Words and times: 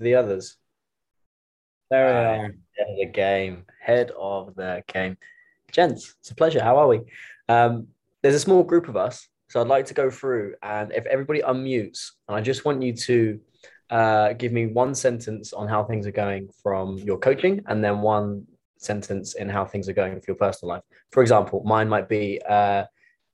the 0.00 0.14
others. 0.14 0.56
There 1.90 2.06
we 2.06 2.12
are. 2.12 2.42
Head 2.76 2.90
of 2.90 2.96
the 2.98 3.06
game. 3.06 3.64
Head 3.80 4.10
of 4.18 4.54
the 4.54 4.82
game. 4.86 5.16
Gents, 5.72 6.14
it's 6.20 6.30
a 6.30 6.34
pleasure. 6.34 6.62
How 6.62 6.76
are 6.78 6.88
we? 6.88 7.00
Um, 7.48 7.88
there's 8.22 8.34
a 8.34 8.40
small 8.40 8.62
group 8.62 8.88
of 8.88 8.96
us, 8.96 9.28
so 9.48 9.60
I'd 9.60 9.68
like 9.68 9.86
to 9.86 9.94
go 9.94 10.10
through 10.10 10.54
and 10.62 10.92
if 10.92 11.06
everybody 11.06 11.40
unmutes, 11.40 12.10
and 12.26 12.36
I 12.36 12.40
just 12.40 12.64
want 12.64 12.82
you 12.82 12.92
to 12.92 13.40
uh, 13.90 14.32
give 14.34 14.52
me 14.52 14.66
one 14.66 14.94
sentence 14.94 15.52
on 15.52 15.68
how 15.68 15.84
things 15.84 16.06
are 16.06 16.12
going 16.12 16.48
from 16.62 16.98
your 16.98 17.18
coaching, 17.18 17.62
and 17.66 17.82
then 17.82 18.00
one 18.00 18.46
sentence 18.78 19.34
in 19.34 19.48
how 19.48 19.64
things 19.64 19.88
are 19.88 19.94
going 19.94 20.14
for 20.20 20.24
your 20.28 20.36
personal 20.36 20.74
life. 20.74 20.82
For 21.10 21.22
example, 21.22 21.62
mine 21.64 21.88
might 21.88 22.08
be 22.08 22.40
uh, 22.48 22.84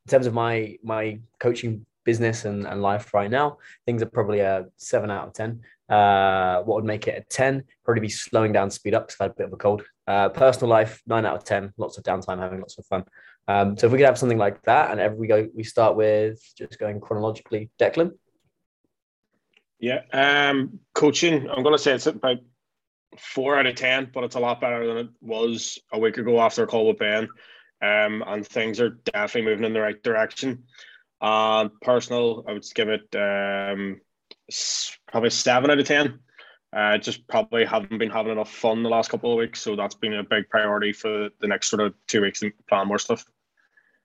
in 0.07 0.11
terms 0.11 0.27
of 0.27 0.35
my 0.35 0.77
my 0.83 1.19
coaching 1.39 1.85
business 2.05 2.45
and, 2.45 2.67
and 2.67 2.83
life 2.83 3.15
right 3.15 3.31
now, 3.31 3.59
things 3.87 4.03
are 4.03 4.07
probably 4.07 4.41
a 4.41 4.67
seven 4.77 5.11
out 5.11 5.29
of 5.29 5.33
ten. 5.33 5.61
Uh, 5.89 6.63
what 6.63 6.77
would 6.77 6.85
make 6.85 7.07
it 7.09 7.19
a 7.19 7.25
10? 7.29 7.65
Probably 7.85 8.01
be 8.01 8.09
slowing 8.09 8.53
down, 8.53 8.71
speed 8.71 8.95
up 8.95 9.07
because 9.07 9.21
I 9.21 9.25
had 9.25 9.33
a 9.33 9.35
bit 9.35 9.47
of 9.47 9.53
a 9.53 9.57
cold. 9.57 9.83
Uh, 10.07 10.29
personal 10.29 10.71
life, 10.71 11.03
nine 11.07 11.27
out 11.27 11.37
of 11.37 11.45
10, 11.45 11.73
lots 11.77 11.99
of 11.99 12.05
downtime, 12.05 12.39
having 12.39 12.61
lots 12.61 12.79
of 12.79 12.87
fun. 12.87 13.05
Um, 13.47 13.77
so 13.77 13.87
if 13.87 13.93
we 13.93 13.99
could 13.99 14.07
have 14.07 14.19
something 14.19 14.39
like 14.39 14.63
that, 14.63 14.91
and 14.91 15.01
every 15.01 15.19
we 15.19 15.27
go, 15.27 15.49
we 15.55 15.65
start 15.65 15.97
with 15.97 16.41
just 16.57 16.79
going 16.79 17.01
chronologically. 17.01 17.71
Declan, 17.79 18.13
Yeah. 19.79 20.01
Um, 20.13 20.81
coaching, 20.95 21.49
I'm 21.51 21.63
going 21.63 21.75
to 21.75 21.83
say 21.83 21.93
it's 21.93 22.07
about 22.07 22.39
four 23.19 23.59
out 23.59 23.67
of 23.67 23.75
10, 23.75 24.11
but 24.13 24.25
it's 24.25 24.37
a 24.37 24.41
lot 24.41 24.61
better 24.61 24.87
than 24.87 24.97
it 24.97 25.09
was 25.21 25.79
a 25.93 25.99
week 25.99 26.17
ago 26.17 26.41
after 26.41 26.63
a 26.63 26.67
call 26.67 26.87
with 26.87 26.99
Ben. 26.99 27.29
Um, 27.83 28.25
and 28.27 28.47
things 28.47 28.81
are 28.81 28.91
definitely 28.91 29.51
moving 29.51 29.65
in 29.65 29.75
the 29.75 29.81
right 29.81 30.03
direction. 30.03 30.65
Uh, 31.21 31.69
personal, 31.83 32.45
I 32.49 32.55
would 32.55 32.65
give 32.75 32.89
it 32.89 33.15
um, 33.15 34.01
probably 35.11 35.31
seven 35.31 35.71
out 35.71 35.79
of 35.79 35.87
10. 35.87 36.19
Uh, 36.75 36.99
just 36.99 37.27
probably 37.29 37.65
haven't 37.65 37.99
been 37.99 38.11
having 38.11 38.33
enough 38.33 38.53
fun 38.53 38.83
the 38.83 38.89
last 38.89 39.09
couple 39.11 39.31
of 39.31 39.39
weeks. 39.39 39.61
So 39.61 39.77
that's 39.77 39.95
been 39.95 40.15
a 40.15 40.25
big 40.25 40.49
priority 40.51 40.93
for 40.93 41.29
the 41.41 41.47
next 41.47 41.69
sort 41.71 41.83
of 41.83 41.95
two 42.09 42.21
weeks 42.23 42.43
and 42.43 42.53
plan 42.69 42.89
more 42.89 42.99
stuff. 42.99 43.25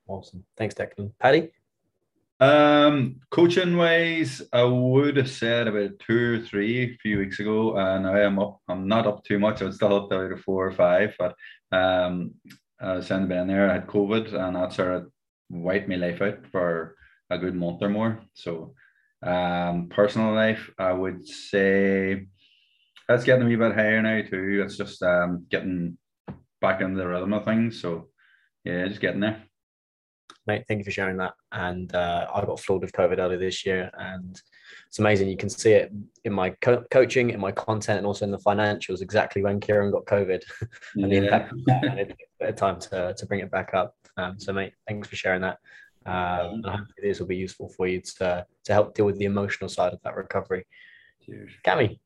awesome. 0.08 0.44
Thanks, 0.56 0.76
Declan. 0.76 1.12
Paddy, 1.20 1.50
Um, 2.40 3.20
coaching 3.32 3.76
wise, 3.76 4.42
I 4.54 4.64
would 4.64 5.18
have 5.18 5.30
said 5.30 5.68
about 5.68 6.00
two 6.00 6.36
or 6.36 6.46
three 6.46 6.84
a 6.94 6.98
few 6.98 7.18
weeks 7.18 7.40
ago, 7.40 7.76
and 7.78 8.08
I'm 8.08 8.40
up. 8.40 8.62
I'm 8.68 8.88
not 8.88 9.08
up 9.08 9.24
too 9.24 9.40
much. 9.40 9.62
I 9.62 9.66
was 9.66 9.76
still 9.76 9.94
up 9.96 10.10
to 10.10 10.16
about 10.20 10.32
a 10.32 10.38
four 10.38 10.68
or 10.68 10.72
five, 10.72 11.16
but 11.20 11.36
um, 11.72 12.36
I 12.80 12.94
was 12.94 13.08
saying 13.08 13.24
to 13.24 13.28
Ben 13.28 13.48
there, 13.48 13.70
I 13.70 13.74
had 13.74 13.88
COVID, 13.88 14.34
and 14.34 14.56
that 14.56 14.74
sort 14.74 14.94
of 14.94 15.12
wiped 15.50 15.90
my 15.90 15.96
life 15.96 16.22
out 16.22 16.46
for 16.52 16.96
a 17.30 17.38
good 17.38 17.56
month 17.56 17.82
or 17.82 17.90
more. 17.90 18.22
So, 18.36 18.74
um, 19.24 19.88
personal 19.90 20.34
life, 20.34 20.70
I 20.78 20.94
would 20.94 21.28
say 21.28 22.28
that's 23.08 23.24
getting 23.24 23.44
a 23.44 23.50
wee 23.50 23.56
bit 23.56 23.74
higher 23.74 24.02
now 24.02 24.22
too. 24.22 24.62
It's 24.64 24.78
just 24.78 25.02
um 25.04 25.46
getting 25.50 25.98
back 26.62 26.82
into 26.82 26.98
the 26.98 27.08
rhythm 27.08 27.34
of 27.34 27.46
things. 27.46 27.82
So, 27.82 28.10
yeah, 28.64 28.88
just 28.88 29.02
getting 29.02 29.22
there. 29.22 29.44
mate, 30.46 30.66
thank 30.68 30.80
you 30.80 30.84
for 30.84 30.92
sharing 30.92 31.18
that. 31.18 31.34
And 31.52 31.94
uh, 31.94 32.28
I 32.34 32.46
got 32.46 32.60
floored 32.60 32.82
with 32.82 32.92
COVID 32.92 33.18
earlier 33.18 33.40
this 33.40 33.66
year, 33.66 33.90
and 33.98 34.40
it's 34.88 35.00
amazing. 35.00 35.30
You 35.30 35.38
can 35.38 35.50
see 35.50 35.72
it 35.72 35.92
in 36.24 36.34
my 36.34 36.52
co- 36.62 36.86
coaching, 36.92 37.32
in 37.32 37.40
my 37.40 37.52
content, 37.52 37.98
and 37.98 38.08
also 38.08 38.26
in 38.26 38.32
the 38.32 38.40
financials. 38.40 39.02
Exactly 39.02 39.44
when 39.44 39.60
Kieran 39.60 39.92
got 39.92 40.06
COVID, 40.06 40.44
and 40.96 41.12
the 41.12 41.18
impact 41.18 41.54
and 41.68 42.00
it 42.00 42.12
a 42.12 42.16
bit 42.40 42.50
of 42.50 42.56
time 42.56 42.80
to, 42.80 43.14
to 43.18 43.26
bring 43.26 43.40
it 43.40 43.52
back 43.52 43.74
up. 43.74 43.96
Um, 44.18 44.40
so, 44.40 44.54
mate, 44.54 44.74
thanks 44.88 45.08
for 45.08 45.16
sharing 45.16 45.42
that. 45.42 45.58
Um, 46.06 46.62
and 46.64 46.66
hopefully, 46.66 47.02
this 47.04 47.20
will 47.20 47.28
be 47.28 47.38
useful 47.38 47.70
for 47.70 47.88
you 47.88 48.02
to, 48.02 48.46
to 48.66 48.74
help 48.74 48.96
deal 48.96 49.06
with 49.06 49.18
the 49.18 49.26
emotional 49.26 49.70
side 49.70 49.94
of 49.94 50.00
that 50.04 50.16
recovery. 50.16 50.66
Cheers. 51.26 51.52
Cami, 51.66 52.00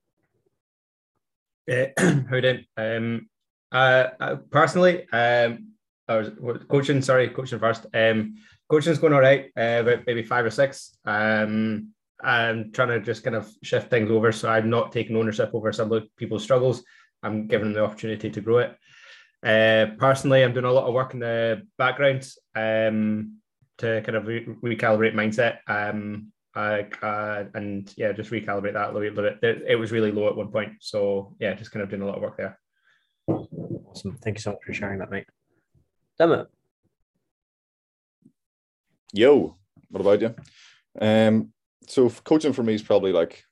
Uh, 1.72 1.86
how 2.30 2.40
did 2.40 2.66
um 2.78 3.30
uh, 3.72 4.08
uh 4.20 4.36
personally 4.52 5.08
um 5.14 5.70
I 6.08 6.18
was 6.18 6.32
coaching 6.70 7.02
sorry 7.02 7.30
coaching 7.30 7.60
first. 7.60 7.86
Um 7.94 8.36
coaching's 8.70 8.98
going 9.00 9.14
all 9.14 9.22
right 9.22 9.52
uh 9.58 9.82
about 9.82 10.06
maybe 10.06 10.24
five 10.24 10.46
or 10.46 10.50
six. 10.50 10.98
Um 11.06 11.90
I'm 12.22 12.72
trying 12.72 12.90
to 12.90 13.00
just 13.00 13.24
kind 13.24 13.36
of 13.36 13.50
shift 13.64 13.90
things 13.90 14.12
over 14.12 14.32
so 14.32 14.50
I'm 14.50 14.70
not 14.70 14.92
taking 14.92 15.16
ownership 15.16 15.52
over 15.54 15.72
some 15.72 15.92
of 15.92 16.04
people's 16.18 16.44
struggles. 16.44 16.84
I'm 17.22 17.48
giving 17.48 17.68
them 17.68 17.74
the 17.74 17.84
opportunity 17.86 18.30
to 18.30 18.42
grow 18.42 18.58
it. 18.58 18.76
Uh 19.44 19.96
personally 19.98 20.44
I'm 20.44 20.54
doing 20.54 20.66
a 20.66 20.72
lot 20.72 20.88
of 20.88 20.94
work 20.94 21.14
in 21.14 21.20
the 21.22 21.66
background. 21.78 22.28
Um 22.56 23.38
to 23.80 24.02
kind 24.02 24.16
of 24.16 24.28
re- 24.28 24.46
recalibrate 24.64 25.14
mindset 25.14 25.58
um 25.68 26.32
uh, 26.56 26.84
uh, 27.02 27.46
and 27.56 27.92
yeah, 27.98 28.12
just 28.12 28.30
recalibrate 28.30 28.74
that 28.74 28.92
a 28.92 28.94
little 28.94 29.24
bit. 29.24 29.40
It, 29.42 29.64
it 29.70 29.76
was 29.76 29.92
really 29.92 30.12
low 30.12 30.28
at 30.30 30.36
one 30.36 30.52
point, 30.52 30.74
so 30.82 31.36
yeah, 31.40 31.56
just 31.56 31.72
kind 31.72 31.82
of 31.82 31.90
doing 31.90 32.04
a 32.04 32.06
lot 32.06 32.18
of 32.18 32.22
work 32.22 32.38
there. 32.38 32.60
awesome. 33.28 34.20
Thank 34.24 34.38
you 34.38 34.42
so 34.42 34.52
much 34.52 34.60
for 34.64 34.72
sharing 34.72 35.00
that, 35.00 35.10
mate. 35.10 35.26
Demma, 36.20 36.46
Yo, 39.16 39.56
what 39.90 40.02
about 40.02 40.22
you? 40.22 40.34
Um, 41.00 41.54
so 41.88 42.10
coaching 42.10 42.52
for 42.52 42.64
me 42.64 42.74
is 42.74 42.82
probably 42.82 43.14
like, 43.14 43.44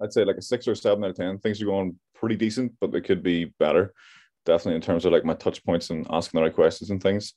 I'd 0.00 0.12
say 0.12 0.24
like 0.24 0.36
a 0.36 0.42
six 0.42 0.68
or 0.68 0.76
seven 0.76 1.02
out 1.02 1.10
of 1.10 1.16
ten. 1.16 1.38
Things 1.38 1.60
are 1.60 1.66
going 1.66 1.98
pretty 2.14 2.36
decent, 2.36 2.72
but 2.80 2.92
they 2.92 3.00
could 3.00 3.24
be 3.24 3.46
better. 3.58 3.92
Definitely 4.46 4.76
in 4.76 4.82
terms 4.82 5.04
of 5.04 5.12
like 5.12 5.24
my 5.24 5.34
touch 5.34 5.64
points 5.64 5.90
and 5.90 6.06
asking 6.10 6.38
the 6.38 6.44
right 6.44 6.54
questions 6.54 6.90
and 6.90 7.02
things. 7.02 7.34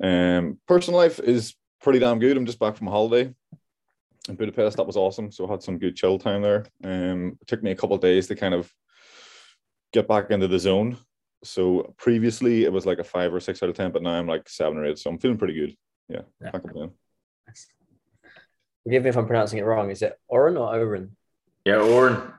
Um, 0.00 0.58
personal 0.66 0.98
life 1.00 1.18
is 1.20 1.54
pretty 1.80 1.98
damn 1.98 2.18
good. 2.18 2.36
I'm 2.36 2.46
just 2.46 2.58
back 2.58 2.76
from 2.76 2.88
a 2.88 2.90
holiday 2.90 3.32
in 4.28 4.34
Budapest. 4.36 4.76
That 4.76 4.86
was 4.86 4.96
awesome. 4.96 5.30
So 5.30 5.46
I 5.46 5.50
had 5.52 5.62
some 5.62 5.78
good 5.78 5.96
chill 5.96 6.18
time 6.18 6.42
there. 6.42 6.66
Um, 6.84 7.38
it 7.40 7.46
took 7.46 7.62
me 7.62 7.70
a 7.70 7.76
couple 7.76 7.96
of 7.96 8.02
days 8.02 8.26
to 8.28 8.34
kind 8.36 8.54
of 8.54 8.70
get 9.92 10.08
back 10.08 10.30
into 10.30 10.48
the 10.48 10.58
zone. 10.58 10.98
So 11.44 11.94
previously 11.96 12.64
it 12.64 12.72
was 12.72 12.86
like 12.86 12.98
a 12.98 13.04
five 13.04 13.32
or 13.32 13.40
six 13.40 13.62
out 13.62 13.68
of 13.68 13.76
ten, 13.76 13.92
but 13.92 14.02
now 14.02 14.10
I'm 14.10 14.26
like 14.26 14.48
seven 14.48 14.78
or 14.78 14.86
eight. 14.86 14.98
So 14.98 15.10
I'm 15.10 15.18
feeling 15.18 15.38
pretty 15.38 15.54
good. 15.54 15.76
Yeah, 16.08 16.22
Yeah. 16.42 16.50
can't 16.50 16.62
complain. 16.64 16.90
forgive 18.84 19.02
me 19.02 19.08
if 19.10 19.16
I'm 19.16 19.26
pronouncing 19.26 19.58
it 19.58 19.62
wrong. 19.64 19.90
Is 19.90 20.02
it 20.02 20.18
Oren 20.28 20.56
or 20.56 20.74
Oren? 20.74 21.16
Yeah, 21.64 21.76
Oren. 21.80 22.32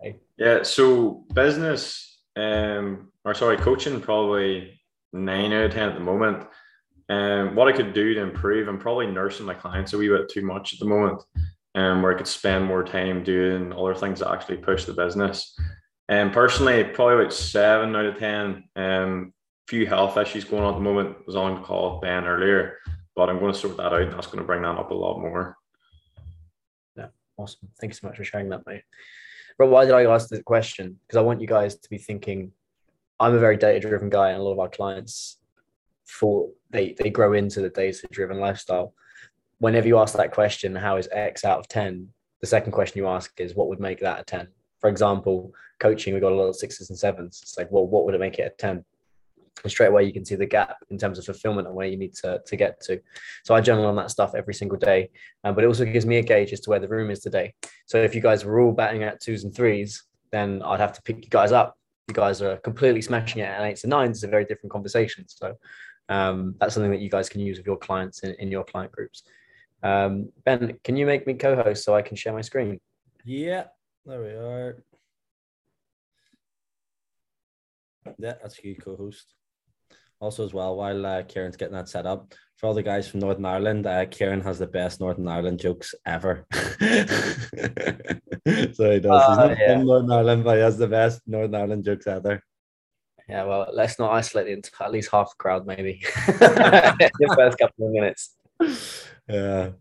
Hey. 0.00 0.20
Yeah, 0.36 0.62
so 0.62 1.24
business, 1.32 2.20
um, 2.36 3.10
or 3.24 3.34
sorry, 3.34 3.56
coaching 3.56 4.00
probably 4.00 4.78
nine 5.14 5.52
out 5.52 5.66
of 5.66 5.72
ten 5.72 5.88
at 5.88 5.94
the 5.94 6.00
moment. 6.00 6.46
Um, 7.08 7.54
what 7.54 7.68
I 7.68 7.72
could 7.72 7.94
do 7.94 8.14
to 8.14 8.20
improve, 8.20 8.68
I'm 8.68 8.78
probably 8.78 9.06
nursing 9.06 9.46
my 9.46 9.54
clients 9.54 9.92
a 9.92 9.98
wee 9.98 10.08
bit 10.08 10.28
too 10.28 10.42
much 10.42 10.72
at 10.72 10.80
the 10.80 10.86
moment, 10.86 11.22
um, 11.74 12.02
where 12.02 12.14
I 12.14 12.16
could 12.16 12.26
spend 12.26 12.64
more 12.64 12.82
time 12.82 13.22
doing 13.22 13.72
other 13.72 13.94
things 13.94 14.20
that 14.20 14.30
actually 14.30 14.58
push 14.58 14.84
the 14.84 14.94
business. 14.94 15.58
And 16.08 16.32
personally, 16.32 16.84
probably 16.84 17.14
about 17.14 17.32
seven 17.32 17.94
out 17.96 18.06
of 18.06 18.18
ten. 18.18 18.64
Um, 18.76 19.32
few 19.68 19.86
health 19.86 20.18
issues 20.18 20.44
going 20.44 20.62
on 20.62 20.74
at 20.74 20.76
the 20.76 20.82
moment. 20.82 21.16
I 21.18 21.22
was 21.26 21.36
on 21.36 21.54
the 21.54 21.62
call 21.62 21.94
with 21.94 22.02
Ben 22.02 22.26
earlier, 22.26 22.78
but 23.16 23.30
I'm 23.30 23.38
going 23.38 23.52
to 23.52 23.58
sort 23.58 23.76
that 23.78 23.92
out, 23.92 24.02
and 24.02 24.12
that's 24.12 24.26
going 24.26 24.38
to 24.38 24.44
bring 24.44 24.62
that 24.62 24.76
up 24.76 24.90
a 24.90 24.94
lot 24.94 25.20
more. 25.20 25.56
Yeah, 26.96 27.08
awesome. 27.36 27.68
Thanks 27.80 28.00
so 28.00 28.06
much 28.06 28.16
for 28.16 28.24
sharing 28.24 28.50
that, 28.50 28.66
mate. 28.66 28.82
But 29.58 29.68
why 29.68 29.84
did 29.84 29.94
I 29.94 30.04
ask 30.04 30.28
the 30.28 30.42
question? 30.42 30.98
Because 31.06 31.16
I 31.16 31.22
want 31.22 31.40
you 31.40 31.46
guys 31.46 31.76
to 31.76 31.88
be 31.88 31.98
thinking, 31.98 32.52
I'm 33.20 33.34
a 33.34 33.38
very 33.38 33.56
data 33.56 33.80
driven 33.80 34.10
guy, 34.10 34.30
and 34.30 34.40
a 34.40 34.42
lot 34.42 34.52
of 34.52 34.58
our 34.58 34.68
clients 34.68 35.38
for 36.04 36.50
they 36.70 36.94
they 36.98 37.10
grow 37.10 37.32
into 37.32 37.60
the 37.60 37.70
data 37.70 38.06
driven 38.10 38.38
lifestyle. 38.38 38.94
Whenever 39.58 39.86
you 39.86 39.98
ask 39.98 40.16
that 40.16 40.32
question, 40.32 40.74
how 40.74 40.96
is 40.96 41.08
X 41.12 41.44
out 41.44 41.58
of 41.58 41.68
10? 41.68 42.08
The 42.40 42.46
second 42.46 42.72
question 42.72 42.98
you 42.98 43.08
ask 43.08 43.40
is 43.40 43.54
what 43.54 43.68
would 43.68 43.80
make 43.80 44.00
that 44.00 44.20
a 44.20 44.24
10? 44.24 44.48
For 44.80 44.90
example, 44.90 45.52
coaching, 45.78 46.12
we 46.12 46.20
got 46.20 46.32
a 46.32 46.34
lot 46.34 46.48
of 46.48 46.56
sixes 46.56 46.90
and 46.90 46.98
sevens. 46.98 47.40
It's 47.40 47.56
like, 47.56 47.70
well, 47.70 47.86
what 47.86 48.04
would 48.04 48.14
it 48.14 48.20
make 48.20 48.38
it 48.38 48.52
a 48.52 48.56
10? 48.58 48.84
And 49.62 49.70
straight 49.70 49.86
away 49.86 50.04
you 50.04 50.12
can 50.12 50.24
see 50.24 50.34
the 50.34 50.44
gap 50.44 50.76
in 50.90 50.98
terms 50.98 51.18
of 51.18 51.24
fulfillment 51.24 51.68
and 51.68 51.76
where 51.76 51.86
you 51.86 51.96
need 51.96 52.14
to, 52.16 52.42
to 52.44 52.56
get 52.56 52.80
to. 52.82 53.00
So 53.44 53.54
I 53.54 53.60
journal 53.60 53.86
on 53.86 53.96
that 53.96 54.10
stuff 54.10 54.34
every 54.34 54.52
single 54.52 54.76
day. 54.76 55.10
Um, 55.44 55.54
but 55.54 55.64
it 55.64 55.68
also 55.68 55.84
gives 55.84 56.04
me 56.04 56.18
a 56.18 56.22
gauge 56.22 56.52
as 56.52 56.60
to 56.60 56.70
where 56.70 56.80
the 56.80 56.88
room 56.88 57.10
is 57.10 57.20
today. 57.20 57.54
So 57.86 57.98
if 58.02 58.14
you 58.14 58.20
guys 58.20 58.44
were 58.44 58.60
all 58.60 58.72
batting 58.72 59.04
at 59.04 59.20
twos 59.20 59.44
and 59.44 59.54
threes, 59.54 60.02
then 60.32 60.60
I'd 60.62 60.80
have 60.80 60.92
to 60.94 61.02
pick 61.02 61.24
you 61.24 61.30
guys 61.30 61.52
up. 61.52 61.78
You 62.08 62.14
guys 62.14 62.42
are 62.42 62.56
completely 62.58 63.00
smashing 63.00 63.40
it 63.40 63.46
at 63.46 63.62
eights 63.62 63.84
and 63.84 63.90
nines. 63.90 64.18
It's 64.18 64.24
a 64.24 64.28
very 64.28 64.44
different 64.44 64.72
conversation. 64.72 65.24
So 65.26 65.56
um, 66.08 66.54
that's 66.58 66.74
something 66.74 66.90
that 66.90 67.00
you 67.00 67.08
guys 67.08 67.28
can 67.28 67.40
use 67.40 67.56
with 67.56 67.66
your 67.66 67.78
clients 67.78 68.22
in, 68.24 68.34
in 68.38 68.50
your 68.50 68.64
client 68.64 68.92
groups. 68.92 69.22
Um, 69.82 70.30
ben, 70.44 70.78
can 70.84 70.96
you 70.96 71.06
make 71.06 71.26
me 71.26 71.34
co-host 71.34 71.84
so 71.84 71.94
I 71.94 72.02
can 72.02 72.16
share 72.16 72.32
my 72.32 72.42
screen? 72.42 72.78
Yeah, 73.24 73.64
there 74.04 74.20
we 74.20 74.28
are. 74.28 74.84
Yeah, 78.18 78.34
that's 78.42 78.62
you 78.62 78.76
co-host. 78.76 79.32
Also, 80.24 80.42
as 80.42 80.54
well, 80.54 80.74
while 80.74 81.04
uh, 81.04 81.22
Kieran's 81.24 81.54
getting 81.54 81.74
that 81.74 81.86
set 81.86 82.06
up, 82.06 82.32
for 82.56 82.68
all 82.68 82.72
the 82.72 82.82
guys 82.82 83.06
from 83.06 83.20
Northern 83.20 83.44
Ireland, 83.44 83.86
uh, 83.86 84.06
Kieran 84.06 84.40
has 84.40 84.58
the 84.58 84.66
best 84.66 84.98
Northern 84.98 85.28
Ireland 85.28 85.60
jokes 85.60 85.94
ever. 86.06 86.46
so 86.54 86.62
he 86.80 87.10
does. 88.46 88.72
He's 88.72 89.10
Ah, 89.12 89.34
not 89.36 89.58
yeah. 89.58 89.74
from 89.74 89.84
Northern 89.86 90.10
Ireland, 90.12 90.44
but 90.44 90.56
he 90.56 90.62
has 90.62 90.78
the 90.78 90.88
best 90.88 91.20
Northern 91.26 91.54
Ireland 91.54 91.84
jokes 91.84 92.06
ever. 92.06 92.42
Yeah, 93.28 93.44
well, 93.44 93.68
let's 93.70 93.98
not 93.98 94.12
isolate 94.12 94.46
the 94.62 94.82
at 94.82 94.92
least 94.92 95.10
half 95.12 95.28
the 95.28 95.34
crowd, 95.36 95.66
maybe. 95.66 96.00
the 96.26 97.34
first 97.36 97.58
couple 97.58 97.88
of 97.88 97.92
minutes. 97.92 98.34
Yeah. 99.28 99.72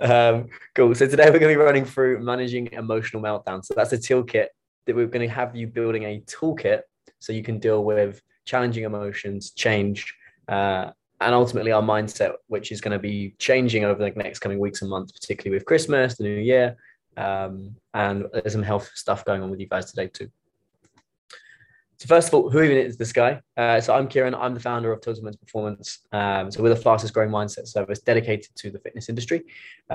um, 0.00 0.48
cool. 0.74 0.94
So 0.94 1.06
today 1.06 1.24
we're 1.30 1.38
going 1.40 1.52
to 1.52 1.58
be 1.60 1.62
running 1.62 1.84
through 1.84 2.20
managing 2.20 2.72
emotional 2.72 3.22
meltdown. 3.22 3.62
So 3.62 3.74
that's 3.74 3.92
a 3.92 3.98
toolkit 3.98 4.46
that 4.86 4.96
we're 4.96 5.08
going 5.08 5.28
to 5.28 5.34
have 5.34 5.54
you 5.54 5.66
building 5.66 6.04
a 6.04 6.22
toolkit 6.22 6.80
so 7.18 7.34
you 7.34 7.42
can 7.42 7.58
deal 7.58 7.84
with 7.84 8.22
challenging 8.44 8.84
emotions, 8.84 9.50
change, 9.50 10.14
uh, 10.48 10.90
and 11.20 11.34
ultimately 11.34 11.72
our 11.72 11.82
mindset, 11.82 12.34
which 12.48 12.72
is 12.72 12.80
going 12.80 12.92
to 12.92 12.98
be 12.98 13.34
changing 13.38 13.84
over 13.84 14.02
the 14.02 14.10
next 14.10 14.40
coming 14.40 14.58
weeks 14.58 14.82
and 14.82 14.90
months, 14.90 15.12
particularly 15.12 15.56
with 15.56 15.64
Christmas, 15.64 16.16
the 16.16 16.24
new 16.24 16.40
year, 16.40 16.76
um, 17.16 17.74
and 17.94 18.26
there's 18.32 18.52
some 18.52 18.62
health 18.62 18.90
stuff 18.94 19.24
going 19.24 19.42
on 19.42 19.50
with 19.50 19.60
you 19.60 19.66
guys 19.66 19.90
today 19.90 20.08
too. 20.08 20.30
So 21.98 22.08
first 22.08 22.28
of 22.28 22.34
all, 22.34 22.50
who 22.50 22.60
even 22.60 22.76
is 22.76 22.96
this 22.96 23.12
guy? 23.12 23.40
Uh, 23.56 23.80
so 23.80 23.94
I'm 23.94 24.08
Kieran. 24.08 24.34
I'm 24.34 24.52
the 24.52 24.60
founder 24.60 24.92
of 24.92 25.00
Total 25.00 25.22
Men's 25.22 25.36
Performance. 25.36 26.00
Um, 26.12 26.50
so 26.50 26.62
we're 26.62 26.70
the 26.70 26.76
fastest 26.76 27.14
growing 27.14 27.30
mindset 27.30 27.68
service 27.68 28.00
dedicated 28.00 28.54
to 28.56 28.70
the 28.70 28.80
fitness 28.80 29.08
industry. 29.08 29.44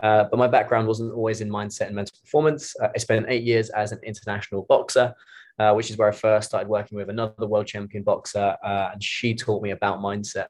Uh, 0.01 0.23
but 0.23 0.37
my 0.37 0.47
background 0.47 0.87
wasn't 0.87 1.13
always 1.13 1.41
in 1.41 1.49
mindset 1.49 1.87
and 1.87 1.95
mental 1.95 2.17
performance. 2.21 2.73
Uh, 2.81 2.87
I 2.95 2.97
spent 2.99 3.25
eight 3.27 3.43
years 3.43 3.69
as 3.69 3.91
an 3.91 3.99
international 4.03 4.63
boxer, 4.63 5.13
uh, 5.59 5.73
which 5.73 5.89
is 5.91 5.97
where 5.97 6.07
I 6.07 6.11
first 6.11 6.49
started 6.49 6.69
working 6.69 6.97
with 6.97 7.09
another 7.09 7.45
world 7.45 7.67
champion 7.67 8.03
boxer, 8.03 8.55
uh, 8.63 8.89
and 8.93 9.03
she 9.03 9.35
taught 9.35 9.61
me 9.61 9.71
about 9.71 9.99
mindset. 9.99 10.47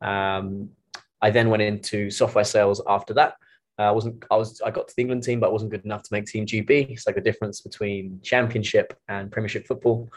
Um, 0.00 0.70
I 1.20 1.30
then 1.30 1.50
went 1.50 1.62
into 1.62 2.10
software 2.10 2.44
sales 2.44 2.80
after 2.86 3.14
that. 3.14 3.34
I 3.78 3.86
uh, 3.86 3.92
wasn't 3.94 4.24
I 4.30 4.36
was 4.36 4.60
I 4.60 4.70
got 4.70 4.88
to 4.88 4.94
the 4.94 5.02
England 5.02 5.22
team, 5.22 5.40
but 5.40 5.48
I 5.48 5.52
wasn't 5.52 5.70
good 5.70 5.84
enough 5.84 6.02
to 6.02 6.08
make 6.12 6.26
Team 6.26 6.46
GB. 6.46 6.90
It's 6.90 7.06
like 7.06 7.16
the 7.16 7.22
difference 7.22 7.60
between 7.62 8.20
Championship 8.22 8.96
and 9.08 9.32
Premiership 9.32 9.66
football. 9.66 10.10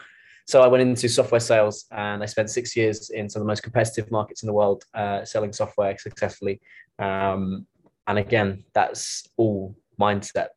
So 0.46 0.62
I 0.62 0.68
went 0.68 0.82
into 0.82 1.08
software 1.08 1.40
sales 1.40 1.86
and 1.90 2.22
I 2.22 2.26
spent 2.26 2.50
six 2.50 2.76
years 2.76 3.10
in 3.10 3.28
some 3.28 3.40
of 3.40 3.46
the 3.46 3.50
most 3.50 3.64
competitive 3.64 4.10
markets 4.12 4.42
in 4.42 4.46
the 4.46 4.52
world, 4.52 4.84
uh, 4.94 5.24
selling 5.24 5.52
software 5.52 5.96
successfully. 5.98 6.60
Um, 7.00 7.66
and 8.06 8.18
again, 8.18 8.64
that's 8.72 9.28
all 9.36 9.74
mindset. 10.00 10.48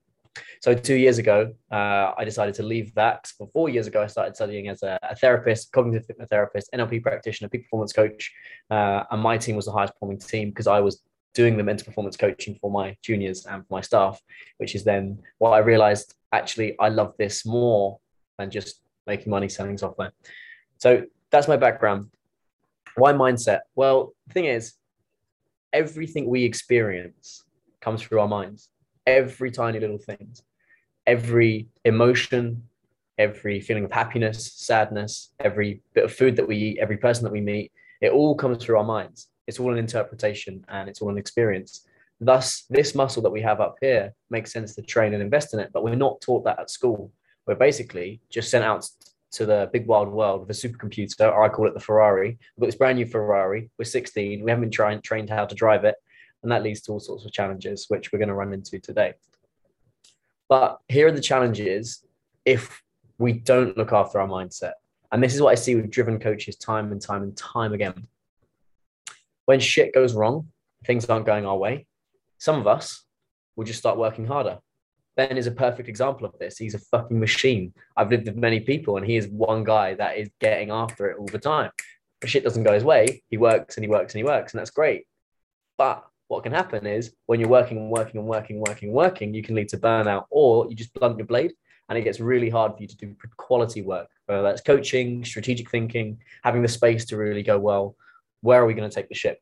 So 0.61 0.73
two 0.73 0.95
years 0.95 1.17
ago, 1.17 1.53
uh, 1.71 2.11
I 2.17 2.23
decided 2.25 2.55
to 2.55 2.63
leave 2.63 2.93
that. 2.95 3.27
For 3.37 3.47
four 3.53 3.69
years 3.69 3.87
ago, 3.87 4.01
I 4.01 4.07
started 4.07 4.35
studying 4.35 4.67
as 4.67 4.83
a, 4.83 4.99
a 5.03 5.15
therapist, 5.15 5.71
cognitive 5.71 6.07
hypnotherapist, 6.07 6.65
NLP 6.73 7.01
practitioner, 7.01 7.49
peak 7.49 7.63
performance 7.63 7.93
coach, 7.93 8.31
uh, 8.69 9.03
and 9.11 9.21
my 9.21 9.37
team 9.37 9.55
was 9.55 9.65
the 9.65 9.71
highest 9.71 9.93
performing 9.93 10.19
team 10.19 10.49
because 10.49 10.67
I 10.67 10.79
was 10.79 11.01
doing 11.33 11.57
the 11.57 11.63
mental 11.63 11.85
performance 11.85 12.17
coaching 12.17 12.57
for 12.59 12.71
my 12.71 12.97
juniors 13.01 13.45
and 13.45 13.65
for 13.67 13.73
my 13.75 13.81
staff, 13.81 14.19
which 14.57 14.75
is 14.75 14.83
then 14.83 15.19
what 15.37 15.51
I 15.51 15.59
realized 15.59 16.15
actually 16.31 16.75
I 16.79 16.89
love 16.89 17.13
this 17.17 17.45
more 17.45 17.99
than 18.37 18.49
just 18.51 18.81
making 19.07 19.29
money 19.29 19.49
selling 19.49 19.77
software. 19.77 20.11
So 20.77 21.03
that's 21.29 21.47
my 21.47 21.57
background. 21.57 22.09
Why 22.95 23.13
mindset? 23.13 23.59
Well, 23.75 24.13
the 24.27 24.33
thing 24.33 24.45
is, 24.45 24.73
everything 25.71 26.27
we 26.27 26.43
experience 26.43 27.43
comes 27.81 28.01
through 28.01 28.19
our 28.19 28.27
minds. 28.27 28.69
Every 29.09 29.49
tiny 29.49 29.79
little 29.79 29.97
things, 29.97 30.43
every 31.07 31.67
emotion, 31.83 32.61
every 33.17 33.59
feeling 33.59 33.83
of 33.83 33.91
happiness, 33.91 34.53
sadness, 34.53 35.31
every 35.39 35.81
bit 35.95 36.03
of 36.03 36.13
food 36.13 36.35
that 36.35 36.47
we 36.47 36.55
eat, 36.57 36.77
every 36.79 36.97
person 36.97 37.23
that 37.23 37.31
we 37.31 37.41
meet, 37.41 37.71
it 38.01 38.11
all 38.11 38.35
comes 38.35 38.63
through 38.63 38.77
our 38.77 38.83
minds. 38.83 39.29
It's 39.47 39.59
all 39.59 39.73
an 39.73 39.79
interpretation 39.79 40.63
and 40.69 40.87
it's 40.87 41.01
all 41.01 41.09
an 41.09 41.17
experience. 41.17 41.87
Thus, 42.21 42.65
this 42.69 42.93
muscle 42.93 43.23
that 43.23 43.31
we 43.31 43.41
have 43.41 43.59
up 43.61 43.77
here 43.81 44.13
makes 44.29 44.53
sense 44.53 44.75
to 44.75 44.83
train 44.83 45.15
and 45.15 45.23
invest 45.23 45.55
in 45.55 45.59
it, 45.59 45.71
but 45.73 45.83
we're 45.83 45.95
not 45.95 46.21
taught 46.21 46.43
that 46.43 46.59
at 46.59 46.69
school. 46.69 47.11
We're 47.47 47.55
basically 47.55 48.21
just 48.29 48.51
sent 48.51 48.63
out 48.63 48.87
to 49.31 49.47
the 49.47 49.71
big 49.73 49.87
wild 49.87 50.09
world 50.09 50.41
with 50.41 50.55
a 50.55 50.67
supercomputer, 50.67 51.33
or 51.33 51.43
I 51.43 51.49
call 51.49 51.67
it 51.67 51.73
the 51.73 51.79
Ferrari. 51.79 52.37
We've 52.55 52.61
got 52.61 52.67
this 52.67 52.75
brand 52.75 52.99
new 52.99 53.07
Ferrari. 53.07 53.71
We're 53.79 53.85
16. 53.85 54.43
We 54.43 54.51
haven't 54.51 54.65
been 54.65 54.71
trying, 54.71 55.01
trained 55.01 55.31
how 55.31 55.45
to 55.45 55.55
drive 55.55 55.83
it. 55.83 55.95
And 56.43 56.51
that 56.51 56.63
leads 56.63 56.81
to 56.81 56.93
all 56.93 56.99
sorts 56.99 57.25
of 57.25 57.31
challenges, 57.31 57.85
which 57.89 58.11
we're 58.11 58.19
going 58.19 58.29
to 58.29 58.35
run 58.35 58.53
into 58.53 58.79
today. 58.79 59.13
But 60.47 60.79
here 60.87 61.07
are 61.07 61.11
the 61.11 61.21
challenges 61.21 62.05
if 62.45 62.81
we 63.17 63.33
don't 63.33 63.77
look 63.77 63.91
after 63.91 64.19
our 64.19 64.27
mindset. 64.27 64.73
And 65.11 65.21
this 65.21 65.35
is 65.35 65.41
what 65.41 65.51
I 65.51 65.55
see 65.55 65.75
with 65.75 65.89
driven 65.89 66.19
coaches 66.19 66.55
time 66.55 66.91
and 66.91 67.01
time 67.01 67.23
and 67.23 67.35
time 67.35 67.73
again. 67.73 68.07
When 69.45 69.59
shit 69.59 69.93
goes 69.93 70.13
wrong, 70.13 70.47
things 70.85 71.05
aren't 71.09 71.25
going 71.25 71.45
our 71.45 71.57
way, 71.57 71.87
some 72.37 72.59
of 72.59 72.67
us 72.67 73.03
will 73.55 73.65
just 73.65 73.79
start 73.79 73.97
working 73.97 74.25
harder. 74.25 74.59
Ben 75.17 75.37
is 75.37 75.47
a 75.47 75.51
perfect 75.51 75.89
example 75.89 76.25
of 76.25 76.37
this. 76.39 76.57
He's 76.57 76.75
a 76.75 76.79
fucking 76.79 77.19
machine. 77.19 77.73
I've 77.97 78.09
lived 78.09 78.27
with 78.27 78.37
many 78.37 78.61
people, 78.61 78.95
and 78.95 79.05
he 79.05 79.17
is 79.17 79.27
one 79.27 79.65
guy 79.65 79.95
that 79.95 80.17
is 80.17 80.29
getting 80.39 80.71
after 80.71 81.09
it 81.09 81.17
all 81.19 81.25
the 81.25 81.39
time. 81.39 81.71
If 82.21 82.29
shit 82.29 82.43
doesn't 82.43 82.63
go 82.63 82.73
his 82.73 82.83
way, 82.83 83.23
he 83.29 83.37
works 83.37 83.75
and 83.75 83.83
he 83.83 83.89
works 83.89 84.13
and 84.13 84.19
he 84.19 84.23
works, 84.23 84.53
and 84.53 84.59
that's 84.59 84.69
great. 84.69 85.05
But 85.77 86.05
what 86.29 86.43
can 86.43 86.53
happen 86.53 86.87
is 86.87 87.11
when 87.25 87.39
you're 87.39 87.49
working 87.49 87.77
and 87.77 87.89
working 87.89 88.19
and 88.19 88.27
working, 88.27 88.59
working, 88.59 88.93
working, 88.93 89.33
you 89.33 89.43
can 89.43 89.55
lead 89.55 89.67
to 89.69 89.77
burnout, 89.77 90.25
or 90.29 90.69
you 90.69 90.75
just 90.75 90.93
blunt 90.93 91.17
your 91.17 91.27
blade, 91.27 91.53
and 91.89 91.97
it 91.97 92.03
gets 92.03 92.19
really 92.19 92.49
hard 92.49 92.73
for 92.73 92.81
you 92.81 92.87
to 92.87 92.95
do 92.95 93.15
quality 93.35 93.81
work. 93.81 94.07
Whether 94.27 94.43
that's 94.43 94.61
coaching, 94.61 95.25
strategic 95.25 95.69
thinking, 95.69 96.19
having 96.43 96.61
the 96.61 96.67
space 96.67 97.03
to 97.05 97.17
really 97.17 97.43
go 97.43 97.59
well. 97.59 97.95
Where 98.41 98.61
are 98.61 98.65
we 98.65 98.75
going 98.75 98.89
to 98.89 98.95
take 98.95 99.09
the 99.09 99.15
ship? 99.15 99.39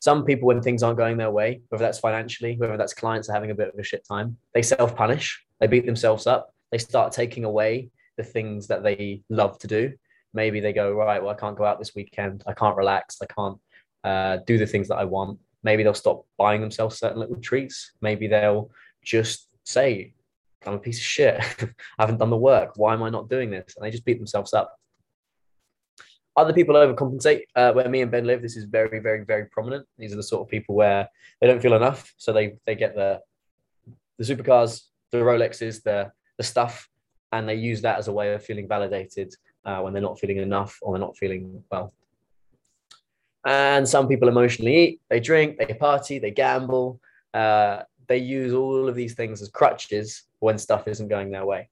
some 0.00 0.24
people 0.24 0.46
when 0.46 0.62
things 0.62 0.82
aren't 0.82 0.98
going 0.98 1.16
their 1.16 1.30
way 1.30 1.60
whether 1.68 1.84
that's 1.84 1.98
financially 1.98 2.56
whether 2.56 2.76
that's 2.76 2.94
clients 2.94 3.28
are 3.28 3.32
having 3.32 3.50
a 3.50 3.54
bit 3.54 3.68
of 3.72 3.78
a 3.78 3.82
shit 3.82 4.06
time 4.06 4.36
they 4.54 4.62
self-punish 4.62 5.44
they 5.60 5.66
beat 5.66 5.86
themselves 5.86 6.26
up 6.26 6.54
they 6.70 6.78
start 6.78 7.12
taking 7.12 7.44
away 7.44 7.90
the 8.16 8.24
things 8.24 8.66
that 8.68 8.82
they 8.82 9.22
love 9.28 9.58
to 9.58 9.66
do 9.66 9.92
maybe 10.34 10.60
they 10.60 10.72
go 10.72 10.92
right 10.92 11.22
well 11.22 11.34
i 11.34 11.38
can't 11.38 11.58
go 11.58 11.64
out 11.64 11.78
this 11.78 11.94
weekend 11.94 12.44
i 12.46 12.52
can't 12.52 12.76
relax 12.76 13.18
i 13.22 13.26
can't 13.26 13.58
uh, 14.08 14.38
do 14.46 14.56
the 14.58 14.66
things 14.72 14.88
that 14.88 14.96
i 14.96 15.04
want. 15.04 15.38
Maybe 15.62 15.82
they'll 15.82 16.04
stop 16.06 16.24
buying 16.36 16.60
themselves 16.60 16.98
certain 16.98 17.18
little 17.18 17.40
treats. 17.48 17.92
Maybe 18.00 18.26
they'll 18.26 18.70
just 19.02 19.48
say 19.64 20.14
i'm 20.66 20.74
a 20.74 20.78
piece 20.78 20.98
of 20.98 21.04
shit. 21.04 21.38
I 21.98 22.02
haven't 22.04 22.18
done 22.18 22.30
the 22.30 22.44
work. 22.52 22.70
Why 22.76 22.94
am 22.94 23.02
i 23.02 23.10
not 23.10 23.28
doing 23.28 23.50
this? 23.50 23.74
And 23.76 23.84
they 23.84 23.90
just 23.90 24.04
beat 24.04 24.18
themselves 24.18 24.52
up. 24.54 24.68
Other 26.36 26.52
people 26.52 26.74
overcompensate. 26.76 27.42
Uh, 27.54 27.72
where 27.72 27.88
me 27.88 28.00
and 28.02 28.10
Ben 28.10 28.24
live, 28.24 28.42
this 28.42 28.56
is 28.56 28.64
very, 28.64 29.00
very, 29.00 29.24
very 29.24 29.46
prominent. 29.46 29.84
These 29.98 30.12
are 30.12 30.16
the 30.16 30.30
sort 30.32 30.42
of 30.42 30.48
people 30.48 30.74
where 30.74 31.08
they 31.40 31.48
don't 31.48 31.60
feel 31.60 31.74
enough, 31.74 32.00
so 32.16 32.32
they 32.32 32.56
they 32.66 32.76
get 32.76 32.94
the 32.94 33.20
the 34.18 34.24
supercars, 34.24 34.70
the 35.10 35.18
Rolexes, 35.18 35.82
the 35.82 36.12
the 36.38 36.44
stuff, 36.44 36.88
and 37.32 37.48
they 37.48 37.56
use 37.56 37.80
that 37.82 37.98
as 37.98 38.08
a 38.08 38.12
way 38.12 38.32
of 38.34 38.44
feeling 38.44 38.68
validated 38.68 39.34
uh, 39.64 39.80
when 39.80 39.92
they're 39.92 40.08
not 40.10 40.18
feeling 40.18 40.38
enough 40.38 40.78
or 40.80 40.92
they're 40.92 41.06
not 41.08 41.16
feeling 41.16 41.62
well. 41.70 41.92
And 43.46 43.88
some 43.88 44.08
people 44.08 44.28
emotionally 44.28 44.76
eat, 44.76 45.00
they 45.08 45.20
drink, 45.20 45.58
they 45.58 45.74
party, 45.74 46.18
they 46.18 46.30
gamble. 46.30 47.00
Uh, 47.32 47.82
they 48.08 48.18
use 48.18 48.52
all 48.52 48.88
of 48.88 48.94
these 48.94 49.14
things 49.14 49.40
as 49.42 49.48
crutches 49.48 50.24
when 50.40 50.58
stuff 50.58 50.88
isn't 50.88 51.08
going 51.08 51.30
their 51.30 51.46
way. 51.46 51.68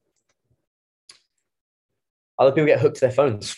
Other 2.38 2.52
people 2.52 2.66
get 2.66 2.80
hooked 2.80 2.96
to 2.96 3.00
their 3.00 3.11
phones 3.11 3.56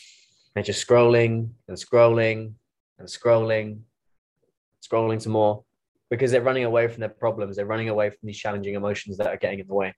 they're 0.59 0.65
just 0.65 0.87
scrolling 0.87 1.51
and 1.69 1.77
scrolling 1.77 2.53
and 2.99 3.07
scrolling, 3.07 3.79
scrolling 4.83 5.23
some 5.23 5.31
more 5.31 5.63
because 6.11 6.33
they're 6.33 6.43
running 6.43 6.65
away 6.65 6.89
from 6.89 6.99
their 6.99 7.09
problems. 7.09 7.55
They're 7.55 7.65
running 7.65 7.91
away 7.91 8.11
from 8.11 8.27
these 8.27 8.39
challenging 8.39 8.75
emotions 8.75 9.19
that 9.19 9.29
are 9.29 9.37
getting 9.37 9.61
in 9.61 9.69
the 9.69 9.75
way. 9.75 9.95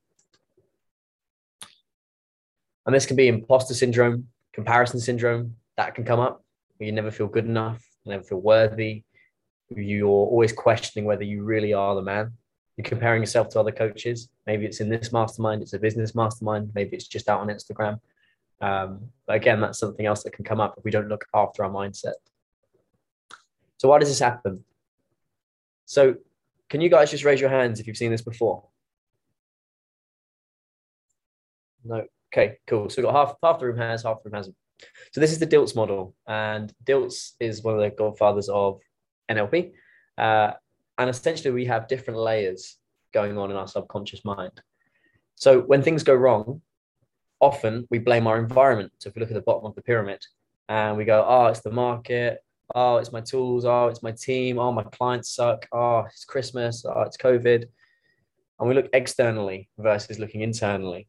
And 2.84 2.94
this 2.94 3.06
can 3.06 3.16
be 3.16 3.28
imposter 3.28 3.72
syndrome, 3.72 4.28
comparison 4.52 5.00
syndrome 5.00 5.56
that 5.78 5.94
can 5.94 6.04
come 6.04 6.20
up 6.20 6.44
where 6.76 6.86
you 6.86 6.92
never 6.92 7.10
feel 7.10 7.28
good 7.28 7.46
enough, 7.46 7.82
never 8.10 8.22
feel 8.22 8.40
worthy. 8.40 9.04
You're 9.70 10.08
always 10.08 10.52
questioning 10.52 11.06
whether 11.06 11.24
you 11.24 11.42
really 11.44 11.72
are 11.72 11.94
the 11.94 12.02
man. 12.02 12.32
You're 12.76 12.84
comparing 12.84 13.22
yourself 13.22 13.50
to 13.50 13.60
other 13.60 13.72
coaches. 13.72 14.28
Maybe 14.46 14.64
it's 14.64 14.80
in 14.80 14.88
this 14.88 15.12
mastermind, 15.12 15.62
it's 15.62 15.74
a 15.74 15.78
business 15.78 16.14
mastermind, 16.14 16.70
maybe 16.74 16.96
it's 16.96 17.06
just 17.06 17.28
out 17.28 17.40
on 17.40 17.48
Instagram. 17.48 18.00
Um, 18.60 19.00
but 19.26 19.36
again, 19.36 19.60
that's 19.60 19.78
something 19.78 20.06
else 20.06 20.22
that 20.24 20.32
can 20.32 20.44
come 20.44 20.60
up 20.60 20.74
if 20.76 20.84
we 20.84 20.90
don't 20.90 21.08
look 21.08 21.24
after 21.34 21.64
our 21.64 21.70
mindset. 21.70 22.14
So 23.78 23.88
why 23.88 23.98
does 23.98 24.08
this 24.08 24.18
happen? 24.18 24.64
So 25.86 26.16
can 26.68 26.80
you 26.80 26.88
guys 26.88 27.10
just 27.10 27.24
raise 27.24 27.40
your 27.40 27.50
hands 27.50 27.80
if 27.80 27.86
you've 27.86 27.96
seen 27.96 28.10
this 28.10 28.22
before? 28.22 28.64
No. 31.84 32.04
Okay, 32.32 32.58
cool. 32.66 32.88
So 32.88 33.02
we've 33.02 33.10
got 33.10 33.26
half, 33.26 33.36
half 33.42 33.58
the 33.58 33.66
room 33.66 33.78
has, 33.78 34.04
half 34.04 34.22
the 34.22 34.30
room 34.30 34.36
hasn't. 34.36 34.56
So 35.12 35.20
this 35.20 35.32
is 35.32 35.38
the 35.38 35.46
Dilts 35.46 35.74
model. 35.74 36.14
And 36.26 36.72
Dilts 36.84 37.32
is 37.40 37.62
one 37.62 37.74
of 37.74 37.80
the 37.80 37.90
godfathers 37.90 38.48
of 38.48 38.80
NLP. 39.30 39.72
Uh, 40.18 40.52
and 40.98 41.08
essentially 41.10 41.52
we 41.52 41.64
have 41.66 41.88
different 41.88 42.20
layers 42.20 42.76
going 43.12 43.38
on 43.38 43.50
in 43.50 43.56
our 43.56 43.66
subconscious 43.66 44.24
mind. 44.24 44.60
So 45.34 45.60
when 45.60 45.82
things 45.82 46.04
go 46.04 46.14
wrong, 46.14 46.60
often 47.40 47.86
we 47.90 47.98
blame 47.98 48.26
our 48.26 48.38
environment. 48.38 48.92
So 48.98 49.08
if 49.08 49.14
we 49.14 49.20
look 49.20 49.30
at 49.30 49.34
the 49.34 49.40
bottom 49.40 49.64
of 49.64 49.74
the 49.74 49.82
pyramid 49.82 50.22
and 50.68 50.96
we 50.96 51.04
go, 51.04 51.24
oh, 51.26 51.46
it's 51.46 51.60
the 51.60 51.70
market, 51.70 52.44
oh, 52.74 52.98
it's 52.98 53.12
my 53.12 53.20
tools, 53.20 53.64
oh, 53.64 53.88
it's 53.88 54.02
my 54.02 54.12
team, 54.12 54.58
oh, 54.58 54.72
my 54.72 54.84
clients 54.84 55.34
suck, 55.34 55.66
oh, 55.72 56.00
it's 56.00 56.24
Christmas, 56.24 56.84
oh, 56.84 57.00
it's 57.02 57.16
COVID. 57.16 57.64
And 58.58 58.68
we 58.68 58.74
look 58.74 58.90
externally 58.92 59.70
versus 59.78 60.18
looking 60.18 60.42
internally. 60.42 61.08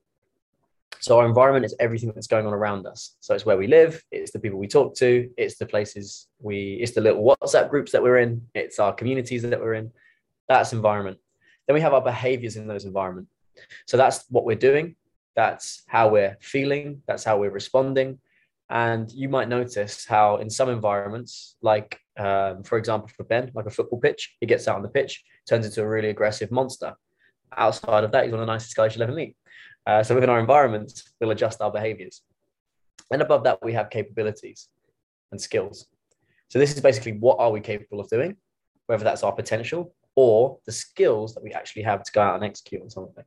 So 1.01 1.17
our 1.17 1.25
environment 1.25 1.65
is 1.65 1.75
everything 1.79 2.11
that's 2.13 2.27
going 2.27 2.45
on 2.45 2.53
around 2.53 2.85
us. 2.85 3.15
So 3.21 3.33
it's 3.33 3.45
where 3.45 3.57
we 3.57 3.67
live, 3.67 4.03
it's 4.11 4.31
the 4.31 4.39
people 4.39 4.59
we 4.59 4.67
talk 4.67 4.95
to, 4.97 5.29
it's 5.35 5.57
the 5.57 5.65
places 5.65 6.27
we, 6.39 6.77
it's 6.81 6.91
the 6.91 7.01
little 7.01 7.23
WhatsApp 7.23 7.69
groups 7.69 7.91
that 7.91 8.03
we're 8.03 8.19
in, 8.19 8.41
it's 8.53 8.77
our 8.77 8.93
communities 8.93 9.41
that 9.41 9.59
we're 9.59 9.73
in. 9.73 9.91
That's 10.47 10.73
environment. 10.73 11.17
Then 11.67 11.73
we 11.73 11.81
have 11.81 11.93
our 11.93 12.01
behaviors 12.01 12.55
in 12.55 12.67
those 12.67 12.85
environment. 12.85 13.27
So 13.87 13.97
that's 13.97 14.25
what 14.29 14.45
we're 14.45 14.55
doing. 14.55 14.95
That's 15.35 15.83
how 15.87 16.09
we're 16.09 16.37
feeling. 16.39 17.01
That's 17.07 17.23
how 17.23 17.37
we're 17.37 17.51
responding. 17.51 18.19
And 18.69 19.11
you 19.11 19.27
might 19.27 19.49
notice 19.49 20.05
how 20.05 20.37
in 20.37 20.49
some 20.49 20.69
environments, 20.69 21.57
like 21.61 21.99
um, 22.17 22.63
for 22.63 22.77
example, 22.77 23.09
for 23.15 23.23
Ben, 23.23 23.51
like 23.55 23.65
a 23.65 23.71
football 23.71 23.99
pitch, 23.99 24.35
he 24.39 24.45
gets 24.45 24.67
out 24.67 24.75
on 24.75 24.81
the 24.81 24.89
pitch, 24.89 25.23
turns 25.47 25.65
into 25.65 25.81
a 25.81 25.87
really 25.87 26.09
aggressive 26.09 26.51
monster. 26.51 26.95
Outside 27.55 28.03
of 28.03 28.11
that, 28.11 28.23
he's 28.23 28.31
one 28.31 28.41
of 28.41 28.47
the 28.47 28.53
nicest 28.53 28.75
guys 28.75 28.95
you'll 28.95 29.03
ever 29.03 29.13
meet. 29.13 29.35
Uh, 29.85 30.03
so 30.03 30.15
within 30.15 30.29
our 30.29 30.39
environments, 30.39 31.03
we'll 31.19 31.31
adjust 31.31 31.61
our 31.61 31.71
behaviors. 31.71 32.21
And 33.11 33.21
above 33.21 33.43
that, 33.43 33.59
we 33.63 33.73
have 33.73 33.89
capabilities 33.89 34.69
and 35.31 35.41
skills. 35.41 35.87
So 36.49 36.59
this 36.59 36.73
is 36.73 36.81
basically 36.81 37.13
what 37.13 37.39
are 37.39 37.51
we 37.51 37.61
capable 37.61 37.99
of 37.99 38.09
doing, 38.09 38.35
whether 38.87 39.03
that's 39.03 39.23
our 39.23 39.31
potential 39.31 39.93
or 40.15 40.59
the 40.65 40.71
skills 40.71 41.33
that 41.33 41.43
we 41.43 41.51
actually 41.51 41.83
have 41.83 42.03
to 42.03 42.11
go 42.11 42.21
out 42.21 42.35
and 42.35 42.43
execute 42.43 42.81
on 42.81 42.89
something. 42.89 43.23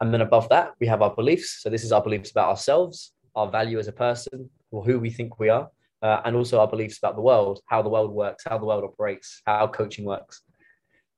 And 0.00 0.12
then 0.12 0.20
above 0.20 0.48
that, 0.50 0.72
we 0.80 0.86
have 0.86 1.02
our 1.02 1.14
beliefs. 1.14 1.60
So 1.62 1.70
this 1.70 1.84
is 1.84 1.92
our 1.92 2.02
beliefs 2.02 2.30
about 2.30 2.48
ourselves, 2.48 3.12
our 3.34 3.50
value 3.50 3.78
as 3.78 3.88
a 3.88 3.92
person, 3.92 4.50
or 4.70 4.84
who 4.84 4.98
we 4.98 5.10
think 5.10 5.38
we 5.38 5.48
are, 5.48 5.68
uh, 6.02 6.20
and 6.24 6.36
also 6.36 6.60
our 6.60 6.68
beliefs 6.68 6.98
about 6.98 7.16
the 7.16 7.22
world, 7.22 7.60
how 7.66 7.82
the 7.82 7.88
world 7.88 8.10
works, 8.10 8.44
how 8.46 8.58
the 8.58 8.66
world 8.66 8.84
operates, 8.84 9.42
how 9.46 9.66
coaching 9.66 10.04
works. 10.04 10.42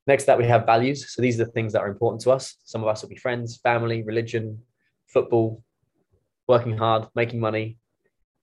Next 0.07 0.25
that, 0.25 0.39
we 0.39 0.47
have 0.47 0.67
values. 0.67 1.13
So 1.13 1.21
these 1.21 1.41
are 1.41 1.45
the 1.45 1.51
things 1.51 1.73
that 1.73 1.81
are 1.81 1.89
important 1.89 2.23
to 2.23 2.31
us. 2.31 2.57
Some 2.65 2.83
of 2.83 2.89
us 2.89 3.03
will 3.03 3.09
be 3.09 3.17
friends, 3.17 3.57
family, 3.57 4.03
religion, 4.03 4.63
football, 5.07 5.63
working 6.47 6.77
hard, 6.77 7.09
making 7.15 7.41
money. 7.41 7.79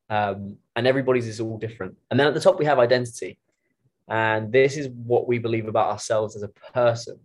Um, 0.09 0.57
and 0.75 0.85
everybody's 0.85 1.27
is 1.27 1.39
all 1.39 1.57
different. 1.57 1.95
And 2.11 2.19
then 2.19 2.27
at 2.27 2.33
the 2.33 2.39
top, 2.39 2.59
we 2.59 2.65
have 2.65 2.79
identity. 2.79 3.39
And 4.07 4.51
this 4.51 4.75
is 4.75 4.89
what 4.89 5.27
we 5.27 5.39
believe 5.39 5.67
about 5.67 5.89
ourselves 5.89 6.35
as 6.35 6.43
a 6.43 6.49
person 6.73 7.19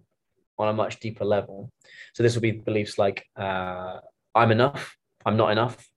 on 0.59 0.69
a 0.69 0.73
much 0.73 1.01
deeper 1.01 1.25
level. 1.25 1.71
So 2.15 2.23
this 2.23 2.35
will 2.35 2.43
be 2.43 2.53
beliefs 2.53 2.99
like 2.99 3.27
uh, 3.37 3.99
I'm 4.35 4.51
enough, 4.51 4.97
I'm 5.25 5.37
not 5.37 5.51
enough, 5.51 5.89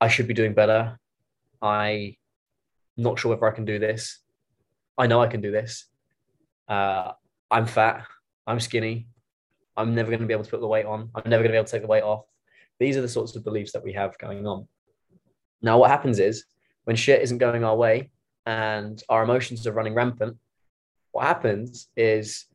I 0.00 0.08
should 0.08 0.28
be 0.28 0.34
doing 0.34 0.54
better, 0.54 0.98
I'm 1.62 2.14
not 2.96 3.18
sure 3.18 3.30
whether 3.30 3.46
I 3.46 3.54
can 3.54 3.64
do 3.64 3.78
this, 3.78 4.20
I 4.98 5.06
know 5.06 5.20
I 5.20 5.28
can 5.28 5.40
do 5.40 5.50
this, 5.50 5.86
uh, 6.68 7.12
I'm 7.50 7.66
fat, 7.66 8.06
I'm 8.46 8.60
skinny, 8.60 9.08
I'm 9.76 9.94
never 9.94 10.10
going 10.10 10.20
to 10.20 10.26
be 10.26 10.32
able 10.32 10.44
to 10.44 10.50
put 10.50 10.60
the 10.60 10.66
weight 10.66 10.86
on, 10.86 11.10
I'm 11.14 11.30
never 11.30 11.42
going 11.42 11.50
to 11.50 11.54
be 11.54 11.58
able 11.58 11.66
to 11.66 11.72
take 11.72 11.82
the 11.82 11.88
weight 11.88 12.02
off. 12.02 12.24
These 12.78 12.96
are 12.96 13.02
the 13.02 13.08
sorts 13.08 13.34
of 13.36 13.44
beliefs 13.44 13.72
that 13.72 13.84
we 13.84 13.92
have 13.94 14.18
going 14.18 14.46
on. 14.46 14.66
Now, 15.62 15.78
what 15.78 15.90
happens 15.90 16.18
is 16.18 16.44
when 16.84 16.96
shit 16.96 17.22
isn't 17.22 17.38
going 17.38 17.64
our 17.64 17.76
way 17.76 18.10
and 18.44 19.02
our 19.08 19.22
emotions 19.24 19.66
are 19.66 19.72
running 19.72 19.94
rampant, 19.94 20.36
what 21.12 21.24
happens 21.24 21.88
is 21.96 22.46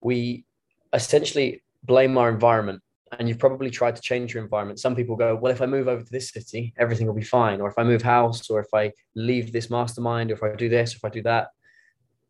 we 0.00 0.44
essentially 0.92 1.62
blame 1.84 2.18
our 2.18 2.28
environment 2.28 2.82
and 3.18 3.28
you've 3.28 3.38
probably 3.38 3.70
tried 3.70 3.96
to 3.96 4.02
change 4.02 4.34
your 4.34 4.42
environment. 4.42 4.78
Some 4.78 4.94
people 4.94 5.16
go, 5.16 5.34
well, 5.36 5.52
if 5.52 5.62
I 5.62 5.66
move 5.66 5.88
over 5.88 6.02
to 6.02 6.12
this 6.12 6.30
city, 6.30 6.74
everything 6.76 7.06
will 7.06 7.14
be 7.14 7.22
fine. 7.22 7.60
Or 7.60 7.68
if 7.68 7.78
I 7.78 7.84
move 7.84 8.02
house, 8.02 8.50
or 8.50 8.60
if 8.60 8.66
I 8.74 8.92
leave 9.14 9.52
this 9.52 9.70
mastermind, 9.70 10.30
or 10.30 10.34
if 10.34 10.42
I 10.42 10.54
do 10.56 10.68
this, 10.68 10.94
or 10.94 10.98
if 10.98 11.04
I 11.04 11.08
do 11.08 11.22
that. 11.22 11.48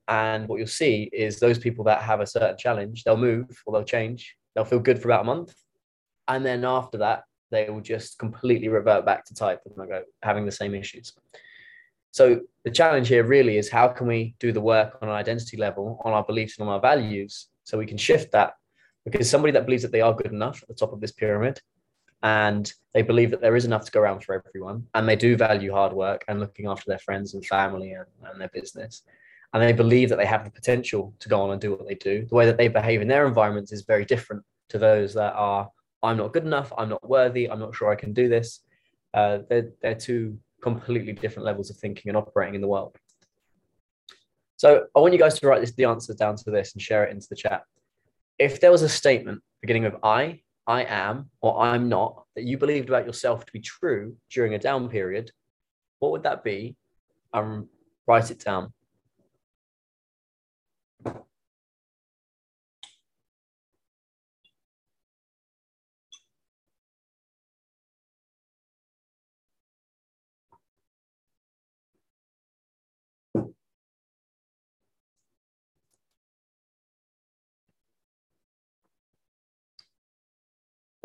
And 0.08 0.48
what 0.48 0.56
you'll 0.56 0.66
see 0.66 1.10
is 1.12 1.38
those 1.38 1.58
people 1.58 1.84
that 1.84 2.02
have 2.02 2.20
a 2.20 2.26
certain 2.26 2.56
challenge, 2.56 3.04
they'll 3.04 3.16
move 3.16 3.46
or 3.66 3.72
they'll 3.72 3.84
change. 3.84 4.36
They'll 4.54 4.64
feel 4.64 4.80
good 4.80 5.00
for 5.00 5.08
about 5.08 5.20
a 5.20 5.24
month. 5.24 5.54
And 6.26 6.44
then 6.44 6.64
after 6.64 6.98
that, 6.98 7.24
they 7.50 7.68
will 7.68 7.80
just 7.80 8.18
completely 8.18 8.68
revert 8.68 9.04
back 9.04 9.24
to 9.26 9.34
type 9.34 9.60
and 9.64 9.76
go 9.76 10.02
having 10.22 10.46
the 10.46 10.52
same 10.52 10.74
issues. 10.74 11.12
So 12.10 12.40
the 12.64 12.70
challenge 12.70 13.08
here 13.08 13.24
really 13.24 13.58
is 13.58 13.70
how 13.70 13.88
can 13.88 14.06
we 14.06 14.34
do 14.40 14.50
the 14.50 14.60
work 14.60 14.98
on 15.02 15.08
an 15.08 15.14
identity 15.14 15.56
level, 15.56 16.00
on 16.04 16.12
our 16.12 16.24
beliefs 16.24 16.58
and 16.58 16.68
on 16.68 16.74
our 16.74 16.80
values 16.80 17.48
so 17.64 17.78
we 17.78 17.86
can 17.86 17.98
shift 17.98 18.32
that 18.32 18.54
because 19.04 19.28
somebody 19.28 19.52
that 19.52 19.66
believes 19.66 19.82
that 19.82 19.92
they 19.92 20.00
are 20.00 20.14
good 20.14 20.32
enough 20.32 20.62
at 20.62 20.68
the 20.68 20.74
top 20.74 20.92
of 20.92 21.00
this 21.00 21.12
pyramid 21.12 21.60
and 22.22 22.72
they 22.94 23.02
believe 23.02 23.30
that 23.30 23.40
there 23.40 23.56
is 23.56 23.64
enough 23.64 23.84
to 23.84 23.92
go 23.92 24.00
around 24.00 24.24
for 24.24 24.34
everyone 24.34 24.86
and 24.94 25.08
they 25.08 25.16
do 25.16 25.36
value 25.36 25.72
hard 25.72 25.92
work 25.92 26.24
and 26.28 26.40
looking 26.40 26.66
after 26.66 26.84
their 26.86 26.98
friends 26.98 27.34
and 27.34 27.44
family 27.46 27.92
and, 27.92 28.06
and 28.30 28.40
their 28.40 28.50
business 28.52 29.02
and 29.54 29.62
they 29.62 29.72
believe 29.72 30.08
that 30.08 30.18
they 30.18 30.26
have 30.26 30.44
the 30.44 30.50
potential 30.50 31.14
to 31.20 31.28
go 31.28 31.40
on 31.40 31.50
and 31.50 31.60
do 31.60 31.70
what 31.70 31.86
they 31.86 31.94
do 31.94 32.26
the 32.26 32.34
way 32.34 32.46
that 32.46 32.56
they 32.56 32.68
behave 32.68 33.00
in 33.00 33.08
their 33.08 33.26
environments 33.26 33.72
is 33.72 33.82
very 33.82 34.04
different 34.04 34.42
to 34.68 34.78
those 34.78 35.14
that 35.14 35.32
are 35.34 35.68
i'm 36.02 36.16
not 36.16 36.32
good 36.32 36.44
enough 36.44 36.72
i'm 36.78 36.88
not 36.88 37.08
worthy 37.08 37.50
i'm 37.50 37.60
not 37.60 37.74
sure 37.74 37.90
i 37.90 37.96
can 37.96 38.12
do 38.12 38.28
this 38.28 38.60
uh, 39.14 39.38
they're, 39.48 39.70
they're 39.80 39.94
two 39.94 40.38
completely 40.62 41.12
different 41.12 41.46
levels 41.46 41.70
of 41.70 41.76
thinking 41.76 42.10
and 42.10 42.16
operating 42.16 42.54
in 42.54 42.60
the 42.60 42.68
world 42.68 42.94
so 44.58 44.86
I 44.94 44.98
want 44.98 45.12
you 45.12 45.20
guys 45.20 45.38
to 45.38 45.46
write 45.46 45.60
this, 45.60 45.72
the 45.72 45.84
answers 45.84 46.16
down 46.16 46.34
to 46.34 46.50
this 46.50 46.72
and 46.72 46.82
share 46.82 47.04
it 47.04 47.12
into 47.12 47.28
the 47.30 47.36
chat. 47.36 47.62
If 48.40 48.60
there 48.60 48.72
was 48.72 48.82
a 48.82 48.88
statement 48.88 49.40
beginning 49.60 49.84
with 49.84 49.94
I, 50.02 50.40
I 50.66 50.82
am, 50.82 51.30
or 51.40 51.62
I'm 51.62 51.88
not, 51.88 52.24
that 52.34 52.42
you 52.42 52.58
believed 52.58 52.88
about 52.88 53.06
yourself 53.06 53.46
to 53.46 53.52
be 53.52 53.60
true 53.60 54.16
during 54.30 54.54
a 54.54 54.58
down 54.58 54.88
period, 54.88 55.30
what 56.00 56.10
would 56.10 56.24
that 56.24 56.42
be? 56.42 56.76
Um, 57.32 57.68
write 58.08 58.32
it 58.32 58.40
down. 58.40 58.72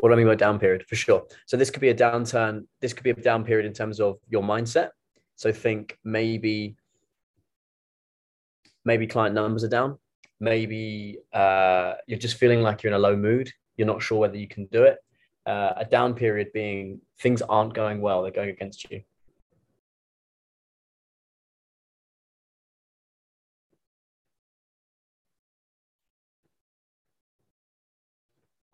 What 0.04 0.10
do 0.10 0.16
I 0.16 0.18
mean 0.18 0.26
by 0.26 0.34
down 0.34 0.58
period? 0.58 0.84
For 0.86 0.96
sure. 0.96 1.26
So 1.46 1.56
this 1.56 1.70
could 1.70 1.80
be 1.80 1.88
a 1.88 1.94
downturn. 1.94 2.66
This 2.82 2.92
could 2.92 3.04
be 3.04 3.10
a 3.12 3.14
down 3.14 3.42
period 3.42 3.64
in 3.64 3.72
terms 3.72 4.00
of 4.00 4.18
your 4.28 4.42
mindset. 4.42 4.90
So 5.34 5.50
think 5.50 5.98
maybe 6.04 6.76
maybe 8.84 9.06
client 9.06 9.34
numbers 9.34 9.64
are 9.64 9.68
down. 9.68 9.96
Maybe 10.40 11.20
uh, 11.32 11.94
you're 12.06 12.18
just 12.18 12.36
feeling 12.36 12.60
like 12.60 12.82
you're 12.82 12.92
in 12.92 12.96
a 12.96 12.98
low 12.98 13.16
mood. 13.16 13.50
You're 13.78 13.86
not 13.86 14.02
sure 14.02 14.18
whether 14.18 14.36
you 14.36 14.46
can 14.46 14.66
do 14.66 14.82
it. 14.82 14.98
Uh, 15.46 15.72
a 15.78 15.86
down 15.86 16.12
period 16.12 16.48
being 16.52 17.00
things 17.20 17.40
aren't 17.40 17.72
going 17.72 18.02
well. 18.02 18.20
They're 18.20 18.30
going 18.30 18.50
against 18.50 18.90
you. 18.90 19.00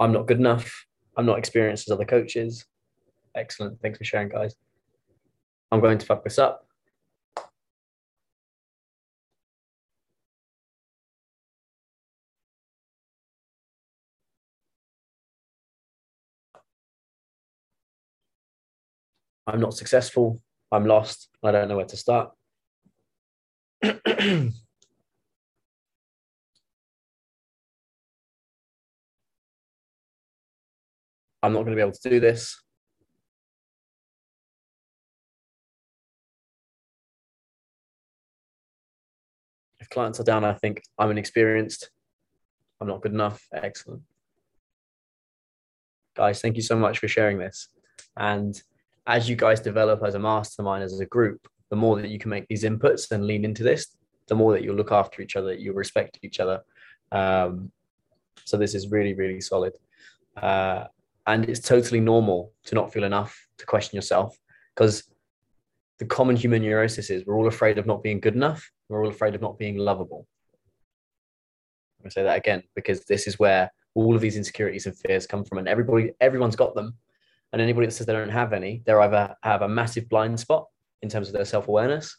I'm 0.00 0.10
not 0.10 0.26
good 0.26 0.40
enough. 0.40 0.89
I'm 1.16 1.26
not 1.26 1.38
experienced 1.38 1.88
as 1.88 1.92
other 1.92 2.04
coaches. 2.04 2.64
Excellent. 3.34 3.80
Thanks 3.80 3.98
for 3.98 4.04
sharing, 4.04 4.28
guys. 4.28 4.54
I'm 5.72 5.80
going 5.80 5.98
to 5.98 6.06
fuck 6.06 6.24
this 6.24 6.38
up. 6.38 6.66
I'm 19.46 19.60
not 19.60 19.74
successful. 19.74 20.40
I'm 20.70 20.86
lost. 20.86 21.28
I 21.42 21.50
don't 21.50 21.68
know 21.68 21.76
where 21.76 21.86
to 21.86 21.96
start. 21.96 22.32
I'm 31.42 31.52
not 31.52 31.60
going 31.60 31.72
to 31.72 31.76
be 31.76 31.82
able 31.82 31.92
to 31.92 32.10
do 32.10 32.20
this. 32.20 32.60
If 39.80 39.88
clients 39.88 40.20
are 40.20 40.24
down, 40.24 40.44
I 40.44 40.52
think 40.52 40.82
I'm 40.98 41.10
inexperienced. 41.10 41.90
I'm 42.80 42.88
not 42.88 43.00
good 43.00 43.12
enough. 43.12 43.46
Excellent. 43.52 44.02
Guys, 46.14 46.40
thank 46.40 46.56
you 46.56 46.62
so 46.62 46.76
much 46.76 46.98
for 46.98 47.08
sharing 47.08 47.38
this. 47.38 47.68
And 48.16 48.60
as 49.06 49.28
you 49.28 49.36
guys 49.36 49.60
develop 49.60 50.02
as 50.04 50.14
a 50.14 50.18
mastermind, 50.18 50.84
as 50.84 51.00
a 51.00 51.06
group, 51.06 51.46
the 51.70 51.76
more 51.76 52.00
that 52.00 52.10
you 52.10 52.18
can 52.18 52.30
make 52.30 52.46
these 52.48 52.64
inputs 52.64 53.10
and 53.10 53.26
lean 53.26 53.44
into 53.44 53.62
this, 53.62 53.96
the 54.26 54.34
more 54.34 54.52
that 54.52 54.62
you'll 54.62 54.76
look 54.76 54.92
after 54.92 55.22
each 55.22 55.36
other, 55.36 55.54
you'll 55.54 55.74
respect 55.74 56.18
each 56.22 56.40
other. 56.40 56.62
Um, 57.10 57.72
so 58.44 58.56
this 58.56 58.74
is 58.74 58.90
really, 58.90 59.14
really 59.14 59.40
solid. 59.40 59.72
Uh, 60.36 60.84
and 61.26 61.48
it's 61.48 61.60
totally 61.60 62.00
normal 62.00 62.52
to 62.64 62.74
not 62.74 62.92
feel 62.92 63.04
enough 63.04 63.46
to 63.58 63.66
question 63.66 63.96
yourself 63.96 64.38
because 64.74 65.04
the 65.98 66.06
common 66.06 66.36
human 66.36 66.62
neurosis 66.62 67.10
is 67.10 67.24
we're 67.26 67.36
all 67.36 67.48
afraid 67.48 67.78
of 67.78 67.86
not 67.86 68.02
being 68.02 68.20
good 68.20 68.34
enough 68.34 68.70
we're 68.90 69.04
all 69.04 69.10
afraid 69.10 69.34
of 69.34 69.40
not 69.40 69.56
being 69.56 69.78
lovable. 69.78 70.26
I'm 71.98 72.04
going 72.04 72.10
to 72.10 72.14
say 72.14 72.22
that 72.24 72.36
again 72.36 72.62
because 72.74 73.04
this 73.04 73.26
is 73.26 73.38
where 73.38 73.70
all 73.94 74.14
of 74.14 74.20
these 74.20 74.36
insecurities 74.36 74.86
and 74.86 74.98
fears 74.98 75.26
come 75.26 75.44
from 75.44 75.58
and 75.58 75.68
everybody 75.68 76.12
everyone's 76.20 76.56
got 76.56 76.74
them. 76.74 76.94
And 77.52 77.62
anybody 77.62 77.86
that 77.86 77.92
says 77.92 78.06
they 78.06 78.12
don't 78.12 78.28
have 78.28 78.52
any 78.52 78.82
they're 78.84 79.00
either 79.00 79.34
have 79.42 79.62
a 79.62 79.68
massive 79.68 80.08
blind 80.08 80.38
spot 80.38 80.66
in 81.02 81.08
terms 81.08 81.28
of 81.28 81.34
their 81.34 81.44
self-awareness 81.44 82.16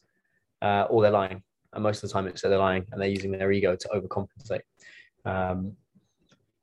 uh, 0.62 0.88
or 0.90 1.02
they're 1.02 1.12
lying. 1.12 1.44
And 1.74 1.84
most 1.84 2.04
of 2.04 2.10
the 2.10 2.14
time 2.14 2.28
it's 2.28 2.42
that 2.42 2.50
they're 2.50 2.58
lying 2.58 2.86
and 2.92 3.02
they're 3.02 3.10
using 3.10 3.32
their 3.32 3.52
ego 3.52 3.76
to 3.76 3.88
overcompensate. 3.90 4.62
Um, 5.26 5.74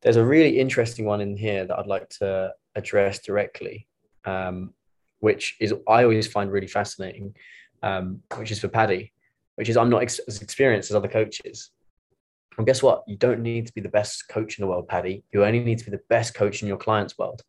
there's 0.02 0.17
a 0.17 0.25
really 0.25 0.59
interesting 0.59 1.05
one 1.05 1.21
in 1.21 1.37
here 1.37 1.67
that 1.67 1.78
I'd 1.78 1.87
like 1.87 2.09
to 2.21 2.52
address 2.75 3.21
directly, 3.21 3.87
um, 4.25 4.73
which 5.21 5.57
is 5.61 5.75
I 5.88 6.05
always 6.05 6.26
find 6.26 6.50
really 6.50 6.67
fascinating, 6.69 7.35
um, 7.83 8.23
which 8.37 8.50
is 8.50 8.61
for 8.61 8.69
Paddy, 8.69 9.12
which 9.57 9.69
is 9.69 9.76
I'm 9.76 9.90
not 9.90 10.02
ex- 10.02 10.21
as 10.21 10.40
experienced 10.40 10.90
as 10.90 10.97
other 10.97 11.09
coaches. 11.09 11.71
And 12.57 12.67
guess 12.67 12.83
what? 12.83 13.05
You 13.07 13.17
don't 13.17 13.40
need 13.40 13.67
to 13.67 13.73
be 13.73 13.81
the 13.81 13.88
best 13.88 14.28
coach 14.28 14.59
in 14.59 14.62
the 14.62 14.69
world, 14.69 14.88
Paddy. 14.88 15.25
You 15.33 15.45
only 15.45 15.61
need 15.61 15.78
to 15.78 15.85
be 15.85 15.93
the 15.93 16.02
best 16.09 16.35
coach 16.35 16.62
in 16.62 16.69
your 16.69 16.76
client's 16.76 17.17
world. 17.17 17.43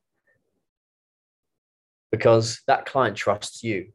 Because 2.12 2.62
that 2.68 2.86
client 2.86 3.16
trusts 3.16 3.64
you. 3.64 3.92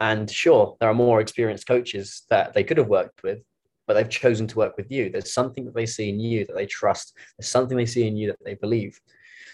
And 0.00 0.30
sure, 0.30 0.76
there 0.78 0.90
are 0.90 0.94
more 0.94 1.20
experienced 1.20 1.66
coaches 1.66 2.22
that 2.30 2.52
they 2.52 2.64
could 2.64 2.76
have 2.78 2.88
worked 2.88 3.22
with, 3.22 3.42
but 3.86 3.94
they've 3.94 4.08
chosen 4.08 4.46
to 4.48 4.58
work 4.58 4.76
with 4.76 4.90
you. 4.90 5.10
There's 5.10 5.32
something 5.32 5.64
that 5.64 5.74
they 5.74 5.86
see 5.86 6.08
in 6.08 6.20
you 6.20 6.44
that 6.46 6.56
they 6.56 6.66
trust. 6.66 7.14
There's 7.38 7.50
something 7.50 7.76
they 7.76 7.86
see 7.86 8.06
in 8.06 8.16
you 8.16 8.28
that 8.28 8.44
they 8.44 8.54
believe. 8.54 9.00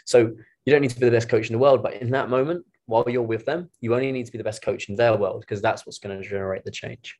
So 0.04 0.32
you 0.64 0.72
don't 0.72 0.80
need 0.80 0.90
to 0.90 1.00
be 1.00 1.06
the 1.06 1.12
best 1.12 1.28
coach 1.28 1.48
in 1.48 1.52
the 1.52 1.58
world, 1.58 1.82
but 1.82 1.94
in 1.94 2.10
that 2.10 2.30
moment, 2.30 2.64
while 2.86 3.04
you're 3.08 3.22
with 3.22 3.44
them, 3.44 3.70
you 3.80 3.94
only 3.94 4.10
need 4.12 4.26
to 4.26 4.32
be 4.32 4.38
the 4.38 4.44
best 4.44 4.62
coach 4.62 4.88
in 4.88 4.96
their 4.96 5.16
world 5.16 5.40
because 5.40 5.62
that's 5.62 5.86
what's 5.86 5.98
going 5.98 6.20
to 6.20 6.28
generate 6.28 6.64
the 6.64 6.70
change. 6.70 7.18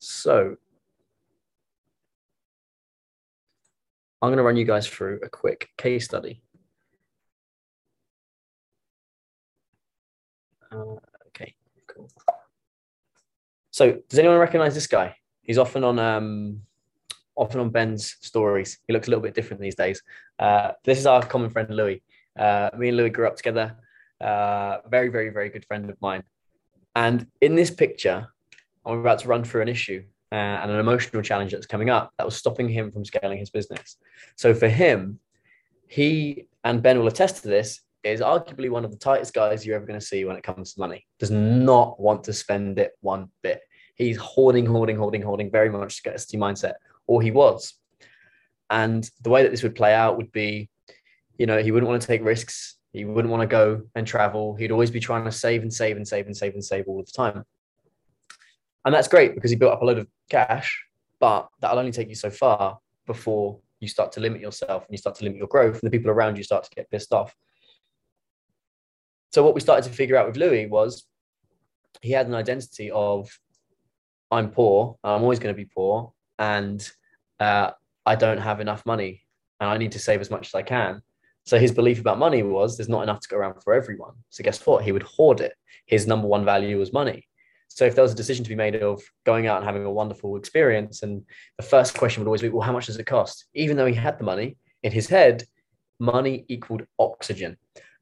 So 0.00 0.56
I'm 4.20 4.28
going 4.28 4.38
to 4.38 4.42
run 4.42 4.56
you 4.56 4.64
guys 4.64 4.86
through 4.86 5.20
a 5.22 5.28
quick 5.28 5.70
case 5.76 6.04
study. 6.06 6.42
Uh. 10.72 10.96
So 13.74 13.98
does 14.08 14.20
anyone 14.20 14.38
recognize 14.38 14.72
this 14.72 14.86
guy? 14.86 15.16
He's 15.42 15.58
often 15.58 15.82
on 15.82 15.98
um, 15.98 16.60
often 17.34 17.58
on 17.58 17.70
Ben's 17.70 18.14
stories. 18.20 18.78
He 18.86 18.92
looks 18.92 19.08
a 19.08 19.10
little 19.10 19.20
bit 19.20 19.34
different 19.34 19.60
these 19.60 19.74
days. 19.74 20.00
Uh, 20.38 20.70
this 20.84 20.96
is 20.96 21.06
our 21.06 21.26
common 21.26 21.50
friend 21.50 21.68
Louis. 21.70 22.00
Uh, 22.38 22.70
me 22.78 22.90
and 22.90 22.96
Louis 22.96 23.10
grew 23.10 23.26
up 23.26 23.34
together. 23.34 23.74
Uh, 24.20 24.76
very, 24.88 25.08
very, 25.08 25.30
very 25.30 25.48
good 25.48 25.64
friend 25.64 25.90
of 25.90 26.00
mine. 26.00 26.22
And 26.94 27.26
in 27.40 27.56
this 27.56 27.72
picture, 27.72 28.28
I'm 28.86 29.00
about 29.00 29.18
to 29.18 29.28
run 29.28 29.42
through 29.42 29.62
an 29.62 29.68
issue 29.68 30.04
uh, 30.30 30.36
and 30.62 30.70
an 30.70 30.78
emotional 30.78 31.22
challenge 31.22 31.50
that's 31.50 31.66
coming 31.66 31.90
up 31.90 32.12
that 32.16 32.26
was 32.26 32.36
stopping 32.36 32.68
him 32.68 32.92
from 32.92 33.04
scaling 33.04 33.38
his 33.38 33.50
business. 33.50 33.96
So 34.36 34.54
for 34.54 34.68
him, 34.68 35.18
he 35.88 36.46
and 36.62 36.80
Ben 36.80 37.00
will 37.00 37.08
attest 37.08 37.42
to 37.42 37.48
this. 37.48 37.80
Is 38.04 38.20
arguably 38.20 38.68
one 38.68 38.84
of 38.84 38.90
the 38.90 38.98
tightest 38.98 39.32
guys 39.32 39.64
you're 39.64 39.76
ever 39.76 39.86
going 39.86 39.98
to 39.98 40.04
see 40.04 40.26
when 40.26 40.36
it 40.36 40.42
comes 40.42 40.74
to 40.74 40.80
money. 40.80 41.06
Does 41.18 41.30
not 41.30 41.98
want 41.98 42.22
to 42.24 42.34
spend 42.34 42.78
it 42.78 42.92
one 43.00 43.30
bit. 43.42 43.60
He's 43.94 44.18
hoarding, 44.18 44.66
hoarding, 44.66 44.96
hoarding, 44.96 45.22
hoarding, 45.22 45.50
very 45.50 45.70
much 45.70 45.94
scarcity 45.94 46.36
mindset, 46.36 46.74
or 47.06 47.22
he 47.22 47.30
was. 47.30 47.74
And 48.68 49.08
the 49.22 49.30
way 49.30 49.42
that 49.42 49.50
this 49.50 49.62
would 49.62 49.74
play 49.74 49.94
out 49.94 50.16
would 50.16 50.32
be, 50.32 50.68
you 51.38 51.46
know, 51.46 51.62
he 51.62 51.70
wouldn't 51.70 51.88
want 51.88 52.02
to 52.02 52.06
take 52.06 52.22
risks. 52.22 52.76
He 52.92 53.04
wouldn't 53.04 53.32
want 53.32 53.40
to 53.40 53.46
go 53.46 53.82
and 53.94 54.06
travel. 54.06 54.54
He'd 54.54 54.70
always 54.70 54.90
be 54.90 55.00
trying 55.00 55.24
to 55.24 55.32
save 55.32 55.62
and 55.62 55.72
save 55.72 55.96
and 55.96 56.06
save 56.06 56.26
and 56.26 56.36
save 56.36 56.54
and 56.54 56.64
save 56.64 56.84
all 56.86 57.02
the 57.02 57.10
time. 57.10 57.44
And 58.84 58.94
that's 58.94 59.08
great 59.08 59.34
because 59.34 59.50
he 59.50 59.56
built 59.56 59.72
up 59.72 59.82
a 59.82 59.84
load 59.84 59.98
of 59.98 60.08
cash, 60.28 60.84
but 61.20 61.48
that'll 61.60 61.78
only 61.78 61.92
take 61.92 62.08
you 62.08 62.14
so 62.14 62.30
far 62.30 62.78
before 63.06 63.58
you 63.80 63.88
start 63.88 64.12
to 64.12 64.20
limit 64.20 64.40
yourself 64.40 64.82
and 64.82 64.92
you 64.92 64.98
start 64.98 65.16
to 65.16 65.24
limit 65.24 65.38
your 65.38 65.48
growth 65.48 65.82
and 65.82 65.82
the 65.82 65.90
people 65.90 66.10
around 66.10 66.36
you 66.36 66.44
start 66.44 66.64
to 66.64 66.70
get 66.74 66.90
pissed 66.90 67.12
off. 67.12 67.34
So 69.34 69.42
what 69.42 69.56
we 69.56 69.60
started 69.60 69.90
to 69.90 69.96
figure 69.96 70.16
out 70.16 70.28
with 70.28 70.36
Louis 70.36 70.66
was 70.66 71.08
he 72.02 72.12
had 72.12 72.28
an 72.28 72.36
identity 72.36 72.92
of 72.92 73.28
I'm 74.30 74.50
poor, 74.50 74.96
I'm 75.02 75.22
always 75.22 75.40
going 75.40 75.52
to 75.52 75.60
be 75.60 75.68
poor, 75.74 76.12
and 76.38 76.88
uh, 77.40 77.72
I 78.06 78.14
don't 78.14 78.38
have 78.38 78.60
enough 78.60 78.86
money, 78.86 79.22
and 79.58 79.68
I 79.68 79.76
need 79.76 79.90
to 79.90 79.98
save 79.98 80.20
as 80.20 80.30
much 80.30 80.46
as 80.46 80.54
I 80.54 80.62
can. 80.62 81.02
So 81.46 81.58
his 81.58 81.72
belief 81.72 81.98
about 81.98 82.16
money 82.16 82.44
was 82.44 82.76
there's 82.76 82.88
not 82.88 83.02
enough 83.02 83.18
to 83.22 83.28
go 83.28 83.36
around 83.36 83.60
for 83.60 83.74
everyone. 83.74 84.12
So 84.30 84.44
guess 84.44 84.64
what? 84.64 84.84
He 84.84 84.92
would 84.92 85.02
hoard 85.02 85.40
it. 85.40 85.54
His 85.86 86.06
number 86.06 86.28
one 86.28 86.44
value 86.44 86.78
was 86.78 86.92
money. 86.92 87.26
So 87.66 87.84
if 87.86 87.96
there 87.96 88.02
was 88.02 88.12
a 88.12 88.16
decision 88.22 88.44
to 88.44 88.48
be 88.48 88.54
made 88.54 88.76
of 88.76 89.02
going 89.26 89.48
out 89.48 89.56
and 89.56 89.66
having 89.66 89.84
a 89.84 89.90
wonderful 89.90 90.36
experience, 90.36 91.02
and 91.02 91.24
the 91.58 91.64
first 91.64 91.98
question 91.98 92.20
would 92.20 92.28
always 92.28 92.42
be, 92.42 92.50
well, 92.50 92.62
how 92.64 92.72
much 92.72 92.86
does 92.86 92.98
it 92.98 93.06
cost? 93.06 93.46
Even 93.52 93.76
though 93.76 93.86
he 93.86 93.94
had 93.94 94.16
the 94.16 94.24
money 94.24 94.58
in 94.84 94.92
his 94.92 95.08
head, 95.08 95.42
money 95.98 96.44
equaled 96.46 96.86
oxygen. 97.00 97.56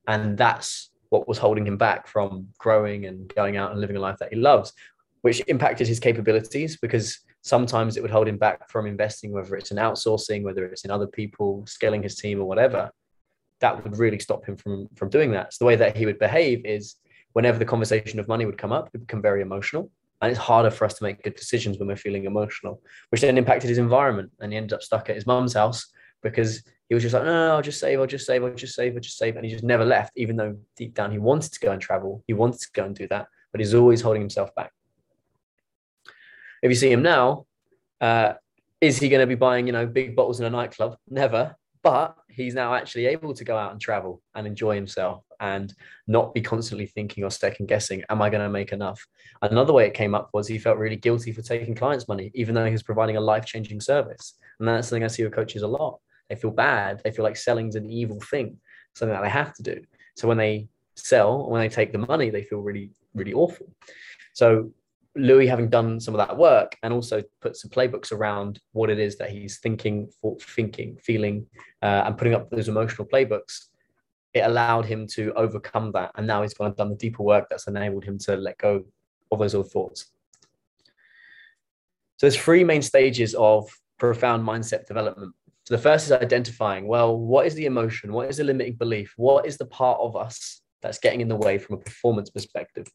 And 0.07 0.37
that's 0.37 0.91
what 1.13 1.29
was 1.29 1.37
holding 1.37 1.67
him 1.67 1.77
back 1.77 2.07
from 2.07 2.49
growing 2.57 3.05
and 3.05 3.33
going 3.35 3.59
out 3.59 3.71
and 3.71 3.81
living 3.83 3.97
a 3.97 4.01
life 4.01 4.17
that 4.19 4.33
he 4.33 4.37
loves, 4.37 4.73
which 5.21 5.43
impacted 5.47 5.87
his 5.87 6.01
capabilities 6.01 6.79
because 6.79 7.21
sometimes 7.43 7.99
it 7.99 8.03
would 8.03 8.11
hold 8.11 8.27
him 8.27 8.39
back 8.39 8.71
from 8.71 8.87
investing, 8.87 9.31
whether 9.31 9.55
it's 9.55 9.71
in 9.71 9.77
outsourcing, 9.77 10.43
whether 10.43 10.65
it's 10.65 10.87
in 10.87 10.91
other 10.91 11.07
people, 11.07 11.67
scaling 11.67 12.03
his 12.03 12.17
team 12.17 12.41
or 12.41 12.47
whatever. 12.47 12.91
That 13.61 13.85
would 13.85 13.99
really 13.99 14.19
stop 14.19 14.47
him 14.47 14.57
from, 14.57 14.89
from 14.97 15.11
doing 15.11 15.33
that. 15.33 15.53
So 15.53 15.59
the 15.61 15.67
way 15.67 15.77
that 15.77 15.99
he 15.99 16.07
would 16.07 16.19
behave 16.19 16.65
is 16.65 16.97
whenever 17.35 17.59
the 17.59 17.67
conversation 17.67 18.19
of 18.19 18.27
money 18.27 18.47
would 18.47 18.57
come 18.57 18.73
up, 18.73 18.87
it 18.87 18.93
would 18.95 19.07
become 19.07 19.21
very 19.21 19.43
emotional. 19.43 19.91
And 20.23 20.31
it's 20.31 20.41
harder 20.41 20.71
for 20.71 20.87
us 20.87 20.95
to 20.95 21.05
make 21.05 21.23
good 21.23 21.37
decisions 21.37 21.79
when 21.79 21.89
we're 21.89 21.97
feeling 21.97 22.25
emotional, 22.25 22.81
which 23.11 23.21
then 23.21 23.37
impacted 23.37 23.69
his 23.69 23.79
environment. 23.79 24.31
And 24.41 24.51
he 24.51 24.57
ended 24.57 24.73
up 24.73 24.83
stuck 24.83 25.11
at 25.11 25.17
his 25.17 25.27
mum's 25.27 25.53
house 25.53 25.93
because 26.23 26.63
he 26.89 26.95
was 26.95 27.03
just 27.03 27.15
like, 27.15 27.25
no, 27.25 27.33
no, 27.33 27.55
I'll 27.57 27.63
just 27.63 27.81
save, 27.81 27.99
I'll 27.99 28.07
just 28.07 28.27
save, 28.27 28.45
I'll 28.45 28.55
just 28.55 28.75
save, 28.75 28.95
I'll 28.95 29.01
just 29.01 29.19
save. 29.19 29.37
And 29.37 29.45
he 29.45 29.51
just 29.51 29.65
never 29.65 29.85
left, 29.85 30.13
even 30.17 30.37
though 30.37 30.57
deep 30.77 30.95
down 30.95 31.11
he 31.11 31.19
wanted 31.19 31.53
to 31.53 31.61
go 31.61 31.73
and 31.73 31.81
travel. 31.81 32.23
He 32.27 32.35
wanted 32.35 32.61
to 32.61 32.69
go 32.75 32.85
and 32.85 32.95
do 32.95 33.09
that, 33.09 33.27
but 33.51 33.61
he's 33.61 33.75
always 33.75 34.01
holding 34.01 34.23
himself 34.23 34.55
back. 34.55 34.73
If 36.63 36.71
you 36.71 36.75
see 36.75 36.93
him 36.93 37.03
now, 37.03 37.47
uh, 38.01 38.35
is 38.81 38.99
he 38.99 39.09
going 39.09 39.21
to 39.21 39.27
be 39.27 39.35
buying, 39.35 39.67
you 39.67 39.73
know, 39.73 39.87
big 39.87 40.15
bottles 40.15 40.41
in 40.41 40.47
a 40.47 40.51
nightclub? 40.51 40.97
Never. 41.09 41.57
But 41.83 42.17
he's 42.29 42.55
now 42.55 42.75
actually 42.75 43.07
able 43.07 43.35
to 43.35 43.45
go 43.45 43.57
out 43.57 43.73
and 43.73 43.81
travel 43.81 44.23
and 44.35 44.47
enjoy 44.47 44.75
himself 44.75 45.25
and 45.41 45.75
not 46.07 46.33
be 46.35 46.41
constantly 46.41 46.87
thinking 46.87 47.25
or 47.25 47.31
second 47.31 47.67
guessing, 47.67 48.05
am 48.09 48.23
I 48.23 48.31
going 48.31 48.43
to 48.43 48.49
make 48.49 48.73
enough? 48.73 49.05
Another 49.43 49.73
way 49.73 49.87
it 49.87 49.95
came 49.95 50.15
up 50.15 50.31
was 50.33 50.47
he 50.47 50.59
felt 50.59 50.79
really 50.79 50.97
guilty 50.97 51.33
for 51.33 51.43
taking 51.43 51.75
clients' 51.75 52.07
money, 52.07 52.31
even 52.35 52.55
though 52.55 52.65
he 52.65 52.73
was 52.73 52.83
providing 52.83 53.17
a 53.17 53.21
life 53.21 53.45
changing 53.45 53.81
service. 53.81 54.35
And 54.59 54.69
that's 54.69 54.89
something 54.89 55.03
I 55.03 55.09
see 55.09 55.25
with 55.25 55.35
coaches 55.35 55.63
a 55.63 55.69
lot. 55.69 55.99
They 56.33 56.41
feel 56.41 56.51
bad. 56.51 57.03
They 57.05 57.11
feel 57.11 57.25
like 57.25 57.37
selling's 57.37 57.77
an 57.77 57.91
evil 57.91 58.19
thing, 58.19 58.57
something 58.95 59.15
that 59.15 59.23
they 59.23 59.29
have 59.29 59.53
to 59.57 59.63
do. 59.63 59.83
So 60.17 60.27
when 60.27 60.39
they 60.39 60.67
sell, 60.97 61.51
when 61.51 61.61
they 61.61 61.69
take 61.69 61.93
the 61.93 61.99
money, 61.99 62.31
they 62.31 62.43
feel 62.43 62.61
really, 62.61 62.91
really 63.13 63.35
awful. 63.35 63.67
So 64.33 64.73
Louis 65.15 65.47
having 65.47 65.69
done 65.69 66.01
some 66.01 66.15
of 66.15 66.27
that 66.27 66.39
work 66.39 66.75
and 66.83 66.91
also 66.91 67.23
put 67.43 67.59
some 67.59 67.71
playbooks 67.71 68.13
around 68.13 68.61
what 68.73 68.89
it 68.89 68.99
is 68.99 69.19
that 69.19 69.29
he's 69.29 69.59
thinking, 69.59 70.09
for, 70.23 70.39
thinking, 70.41 70.97
feeling, 70.97 71.45
uh, 71.83 72.05
and 72.07 72.17
putting 72.17 72.33
up 72.33 72.49
those 72.49 72.69
emotional 72.69 73.07
playbooks, 73.07 73.67
it 74.33 74.41
allowed 74.41 74.87
him 74.87 75.07
to 75.09 75.35
overcome 75.35 75.93
that. 75.93 76.13
And 76.15 76.27
now 76.27 76.41
he's 76.41 76.55
gone 76.55 76.69
and 76.69 76.77
done 76.77 76.89
the 76.89 76.97
deeper 76.97 77.23
work 77.23 77.49
that's 77.51 77.67
enabled 77.67 78.05
him 78.05 78.17
to 78.21 78.37
let 78.39 78.57
go 78.57 78.87
of 79.31 79.39
those 79.39 79.55
old 79.55 79.71
thoughts. 79.71 80.13
So 82.17 82.27
there's 82.27 82.39
three 82.39 82.65
main 82.65 82.81
stages 82.81 83.35
of 83.35 83.69
profound 83.99 84.49
mindset 84.49 84.87
development. 84.87 85.35
The 85.73 85.79
first 85.79 86.05
is 86.05 86.13
identifying, 86.13 86.87
well, 86.87 87.17
what 87.17 87.47
is 87.47 87.55
the 87.55 87.65
emotion? 87.65 88.13
What 88.13 88.29
is 88.29 88.37
the 88.37 88.45
limiting 88.45 88.75
belief? 88.75 89.15
What 89.17 89.47
is 89.47 89.57
the 89.57 89.65
part 89.65 89.99
of 90.01 90.15
us 90.15 90.61
that's 90.83 90.99
getting 90.99 91.23
in 91.23 91.29
the 91.29 91.37
way 91.37 91.57
from 91.57 91.77
a 91.77 91.79
performance 91.79 92.29
perspective? 92.29 92.87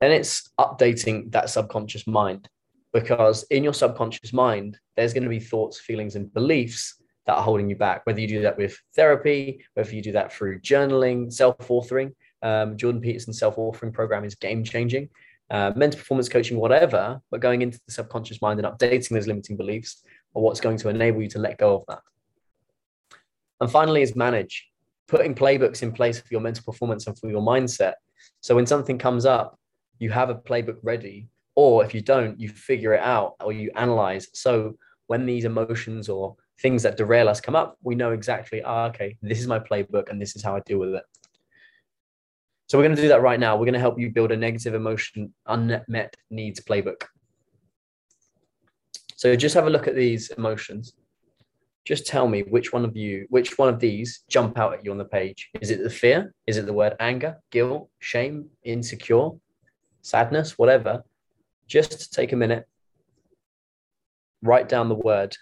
then 0.00 0.12
it's 0.12 0.50
updating 0.60 1.30
that 1.32 1.50
subconscious 1.50 2.06
mind 2.06 2.48
because 2.92 3.44
in 3.44 3.64
your 3.64 3.74
subconscious 3.74 4.32
mind 4.32 4.78
there's 4.96 5.12
going 5.12 5.22
to 5.22 5.28
be 5.28 5.40
thoughts 5.40 5.80
feelings 5.80 6.16
and 6.16 6.32
beliefs 6.34 7.02
that 7.26 7.34
are 7.34 7.42
holding 7.42 7.68
you 7.68 7.76
back 7.76 8.02
whether 8.04 8.20
you 8.20 8.28
do 8.28 8.42
that 8.42 8.56
with 8.56 8.78
therapy 8.94 9.64
whether 9.74 9.94
you 9.94 10.02
do 10.02 10.12
that 10.12 10.32
through 10.32 10.60
journaling 10.60 11.32
self-authoring 11.32 12.12
um, 12.42 12.76
jordan 12.76 13.00
peterson's 13.00 13.38
self-authoring 13.38 13.92
program 13.92 14.24
is 14.24 14.34
game 14.34 14.62
changing 14.62 15.08
uh, 15.50 15.72
mental 15.76 15.98
performance 15.98 16.28
coaching 16.28 16.58
whatever 16.58 17.20
but 17.30 17.40
going 17.40 17.62
into 17.62 17.80
the 17.86 17.92
subconscious 17.92 18.42
mind 18.42 18.60
and 18.60 18.68
updating 18.68 19.10
those 19.10 19.26
limiting 19.26 19.56
beliefs 19.56 20.02
or 20.36 20.42
what's 20.42 20.60
going 20.60 20.76
to 20.76 20.90
enable 20.90 21.22
you 21.22 21.28
to 21.30 21.38
let 21.38 21.56
go 21.56 21.76
of 21.76 21.84
that. 21.88 22.02
And 23.58 23.70
finally 23.70 24.02
is 24.02 24.14
manage 24.14 24.68
putting 25.08 25.34
playbooks 25.34 25.82
in 25.82 25.92
place 25.92 26.20
for 26.20 26.28
your 26.30 26.42
mental 26.42 26.62
performance 26.62 27.06
and 27.06 27.18
for 27.18 27.30
your 27.30 27.40
mindset. 27.40 27.94
So 28.42 28.54
when 28.54 28.66
something 28.66 28.98
comes 28.98 29.24
up 29.24 29.58
you 29.98 30.10
have 30.10 30.28
a 30.28 30.34
playbook 30.34 30.76
ready 30.82 31.30
or 31.54 31.82
if 31.82 31.94
you 31.94 32.02
don't 32.02 32.38
you 32.38 32.50
figure 32.50 32.92
it 32.92 33.00
out 33.00 33.36
or 33.42 33.50
you 33.50 33.70
analyze. 33.76 34.28
So 34.34 34.76
when 35.06 35.24
these 35.24 35.46
emotions 35.46 36.10
or 36.10 36.36
things 36.60 36.82
that 36.82 36.98
derail 36.98 37.30
us 37.30 37.40
come 37.40 37.56
up 37.56 37.78
we 37.82 37.94
know 37.94 38.12
exactly 38.12 38.62
ah, 38.62 38.88
okay 38.88 39.16
this 39.22 39.40
is 39.40 39.46
my 39.46 39.58
playbook 39.58 40.10
and 40.10 40.20
this 40.20 40.36
is 40.36 40.42
how 40.42 40.54
i 40.54 40.60
deal 40.60 40.78
with 40.78 40.94
it. 40.94 41.04
So 42.66 42.76
we're 42.76 42.84
going 42.84 42.96
to 42.96 43.02
do 43.02 43.08
that 43.08 43.22
right 43.22 43.40
now. 43.40 43.54
We're 43.54 43.70
going 43.70 43.74
to 43.74 43.86
help 43.88 43.98
you 43.98 44.10
build 44.10 44.32
a 44.32 44.36
negative 44.36 44.74
emotion 44.74 45.32
unmet 45.46 46.14
needs 46.30 46.60
playbook 46.60 47.04
so 49.16 49.34
just 49.34 49.54
have 49.54 49.66
a 49.66 49.70
look 49.70 49.88
at 49.88 49.96
these 49.96 50.30
emotions 50.30 50.94
just 51.86 52.04
tell 52.04 52.26
me 52.26 52.42
which 52.42 52.72
one 52.72 52.84
of 52.84 52.96
you, 52.96 53.26
which 53.30 53.58
one 53.58 53.68
of 53.68 53.78
these 53.78 54.24
jump 54.28 54.58
out 54.58 54.74
at 54.74 54.84
you 54.84 54.90
on 54.90 54.98
the 54.98 55.04
page. 55.04 55.50
Is 55.60 55.70
it 55.70 55.82
the 55.82 55.88
fear? 55.88 56.34
Is 56.46 56.56
it 56.56 56.66
the 56.66 56.72
word 56.72 56.96
anger, 56.98 57.36
guilt, 57.52 57.88
shame, 58.00 58.50
insecure, 58.64 59.30
sadness, 60.02 60.58
whatever? 60.58 61.04
Just 61.68 62.12
take 62.12 62.32
a 62.32 62.36
minute, 62.36 62.66
write 64.42 64.68
down 64.68 64.88
the 64.88 64.96
word 64.96 65.36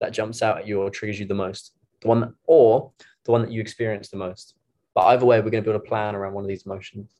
that 0.00 0.12
jumps 0.12 0.42
out 0.42 0.58
at 0.58 0.66
you 0.68 0.80
or 0.80 0.90
triggers 0.90 1.18
you 1.18 1.26
the 1.26 1.34
most. 1.34 1.72
The 2.02 2.08
one 2.08 2.20
that, 2.20 2.30
or 2.44 2.92
the 3.24 3.32
one 3.32 3.42
that 3.42 3.50
you 3.50 3.60
experience 3.60 4.10
the 4.10 4.16
most. 4.16 4.54
But 4.94 5.06
either 5.06 5.26
way, 5.26 5.38
we're 5.40 5.50
going 5.50 5.64
to 5.64 5.68
build 5.68 5.82
a 5.82 5.84
plan 5.84 6.14
around 6.14 6.34
one 6.34 6.44
of 6.44 6.48
these 6.48 6.66
emotions. 6.66 7.10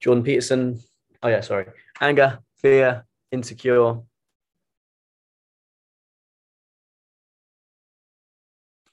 Jordan 0.00 0.24
Peterson. 0.24 0.80
Oh 1.22 1.28
yeah, 1.28 1.40
sorry. 1.40 1.66
Anger, 2.00 2.40
fear, 2.56 3.04
insecure. 3.30 4.00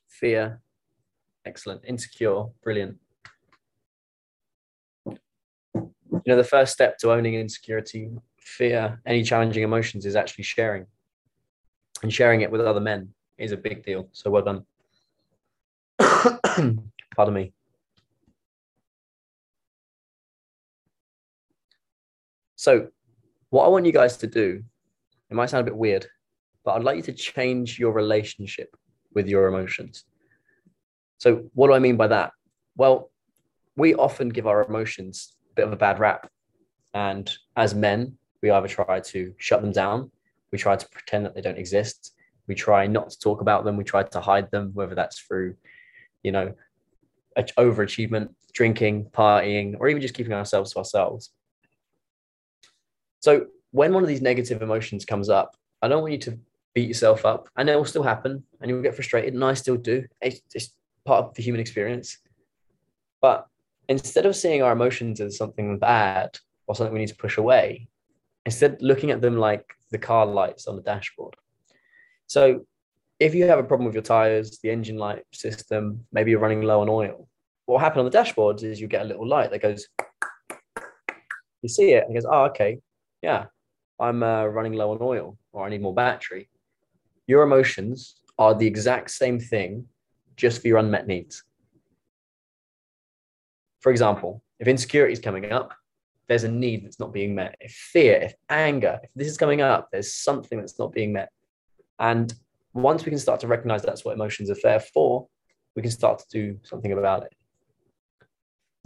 Fear. 0.08 0.62
Excellent. 1.46 1.82
Insecure. 1.86 2.46
Brilliant. 2.64 2.98
You 5.06 6.34
know, 6.34 6.36
the 6.36 6.44
first 6.44 6.74
step 6.74 6.98
to 7.00 7.12
owning 7.12 7.36
insecurity, 7.36 8.10
fear, 8.40 9.00
any 9.06 9.24
challenging 9.24 9.64
emotions 9.64 10.06
is 10.06 10.16
actually 10.16 10.44
sharing. 10.44 10.88
And 12.04 12.14
sharing 12.14 12.42
it 12.42 12.52
with 12.52 12.62
other 12.62 12.82
men 12.82 13.14
is 13.38 13.52
a 13.52 13.58
big 13.58 13.86
deal. 13.86 14.10
So 14.12 14.30
well 14.30 14.44
done. 14.44 14.66
Pardon 17.16 17.34
me. 17.34 17.54
So, 22.68 22.90
what 23.50 23.64
I 23.64 23.70
want 23.70 23.86
you 23.86 23.94
guys 23.94 24.18
to 24.18 24.28
do, 24.28 24.62
it 25.30 25.34
might 25.34 25.50
sound 25.50 25.62
a 25.62 25.72
bit 25.72 25.78
weird, 25.78 26.06
but 26.66 26.74
I'd 26.74 26.84
like 26.84 26.98
you 26.98 27.02
to 27.04 27.14
change 27.14 27.80
your 27.80 27.94
relationship 27.94 28.76
with 29.14 29.30
your 29.30 29.48
emotions. 29.48 30.04
So, 31.18 31.50
what 31.54 31.68
do 31.68 31.74
I 31.74 31.80
mean 31.80 31.96
by 31.96 32.08
that? 32.08 32.32
Well, 32.76 33.10
we 33.78 33.96
often 33.96 34.28
give 34.28 34.48
our 34.48 34.66
emotions 34.66 35.38
a 35.50 35.56
bit 35.56 35.66
of 35.66 35.72
a 35.72 35.78
bad 35.78 36.00
rap. 36.00 36.30
And 36.94 37.34
as 37.56 37.74
men, 37.74 38.18
we 38.42 38.52
either 38.52 38.68
try 38.68 39.00
to 39.00 39.34
shut 39.38 39.62
them 39.62 39.72
down, 39.72 40.12
we 40.52 40.58
try 40.58 40.76
to 40.76 40.90
pretend 40.90 41.26
that 41.26 41.36
they 41.36 41.42
don't 41.42 41.58
exist, 41.58 42.16
we 42.50 42.56
try 42.56 42.86
not 42.86 43.12
to 43.12 43.18
talk 43.18 43.40
about 43.40 43.64
them, 43.64 43.78
we 43.78 43.86
try 43.86 44.04
to 44.04 44.20
hide 44.20 44.52
them, 44.52 44.72
whether 44.74 44.94
that's 44.94 45.22
through, 45.22 45.56
you 46.22 46.34
know, 46.34 46.54
overachievement, 47.38 48.28
drinking, 48.52 49.06
partying, 49.14 49.78
or 49.80 49.88
even 49.88 50.02
just 50.02 50.16
keeping 50.16 50.34
ourselves 50.34 50.74
to 50.74 50.80
ourselves. 50.80 51.32
So 53.20 53.48
when 53.72 53.94
one 53.94 54.04
of 54.04 54.10
these 54.10 54.22
negative 54.22 54.62
emotions 54.62 55.06
comes 55.06 55.30
up, 55.30 55.56
I 55.82 55.88
don't 55.88 56.02
want 56.02 56.14
you 56.14 56.20
to 56.20 56.40
beat 56.74 56.88
yourself 56.88 57.26
up, 57.26 57.50
and 57.58 57.70
it 57.70 57.76
will 57.76 57.86
still 57.86 58.04
happen, 58.04 58.44
and 58.62 58.70
you'll 58.70 58.82
get 58.82 58.96
frustrated, 58.96 59.34
and 59.34 59.44
I 59.44 59.54
still 59.54 59.78
do. 59.78 60.06
It's, 60.22 60.42
it's 60.54 60.74
part 61.06 61.26
of 61.26 61.34
the 61.34 61.44
human 61.44 61.62
experience. 61.62 62.20
But 63.22 63.48
instead 63.90 64.26
of 64.26 64.36
seeing 64.36 64.62
our 64.62 64.74
emotions 64.74 65.20
as 65.20 65.38
something 65.38 65.80
bad 65.80 66.38
or 66.68 66.76
something 66.76 66.94
we 66.94 67.00
need 67.00 67.08
to 67.08 67.16
push 67.16 67.38
away, 67.38 67.88
instead 68.46 68.82
looking 68.82 69.12
at 69.12 69.22
them 69.22 69.38
like 69.38 69.74
the 69.92 69.98
car 69.98 70.26
lights 70.26 70.68
on 70.68 70.76
the 70.76 70.82
dashboard. 70.82 71.36
So 72.28 72.66
if 73.20 73.34
you 73.34 73.46
have 73.48 73.60
a 73.60 73.64
problem 73.64 73.86
with 73.86 73.96
your 73.96 74.04
tires, 74.04 74.60
the 74.60 74.70
engine 74.70 74.98
light 74.98 75.24
system, 75.34 76.06
maybe 76.12 76.32
you're 76.32 76.40
running 76.40 76.62
low 76.62 76.82
on 76.82 76.90
oil, 76.90 77.28
what 77.66 77.74
will 77.76 77.80
happen 77.80 78.00
on 78.00 78.06
the 78.06 78.18
dashboards 78.18 78.64
is 78.64 78.80
you 78.80 78.88
get 78.88 79.02
a 79.02 79.06
little 79.06 79.28
light 79.28 79.52
that 79.52 79.62
goes, 79.62 79.88
you 81.62 81.70
see 81.70 81.92
it 81.92 82.04
and 82.06 82.14
goes, 82.14 82.26
oh, 82.30 82.46
okay, 82.46 82.80
yeah, 83.22 83.46
I'm 84.00 84.24
uh, 84.24 84.46
running 84.46 84.74
low 84.74 84.92
on 84.92 85.00
oil 85.02 85.38
or 85.52 85.66
I 85.66 85.70
need 85.70 85.82
more 85.82 85.94
battery. 85.94 86.50
Your 87.26 87.44
emotions 87.44 88.22
are 88.38 88.54
the 88.54 88.68
exact 88.68 89.12
same 89.12 89.40
thing, 89.40 89.86
just 90.36 90.62
for 90.62 90.68
your 90.68 90.78
unmet 90.78 91.08
needs. 91.08 91.44
For 93.80 93.92
example, 93.92 94.44
if 94.60 94.68
insecurity 94.68 95.14
is 95.14 95.20
coming 95.20 95.52
up, 95.52 95.74
there's 96.28 96.44
a 96.44 96.52
need 96.52 96.86
that's 96.86 97.00
not 97.00 97.14
being 97.14 97.36
met. 97.36 97.56
If 97.60 97.72
fear, 97.72 98.16
if 98.22 98.34
anger, 98.50 99.00
if 99.02 99.10
this 99.16 99.28
is 99.28 99.38
coming 99.38 99.62
up, 99.62 99.90
there's 99.92 100.14
something 100.14 100.60
that's 100.60 100.78
not 100.78 100.92
being 100.92 101.14
met. 101.14 101.30
And 102.00 102.34
once 102.74 103.06
we 103.06 103.10
can 103.10 103.20
start 103.20 103.40
to 103.42 103.48
recognize 103.48 103.82
that's 103.82 104.04
what 104.04 104.14
emotions 104.14 104.50
are 104.50 104.58
there 104.62 104.80
for, 104.80 105.28
we 105.76 105.82
can 105.82 105.92
start 105.92 106.20
to 106.20 106.26
do 106.30 106.60
something 106.64 106.92
about 106.92 107.24
it. 107.24 107.37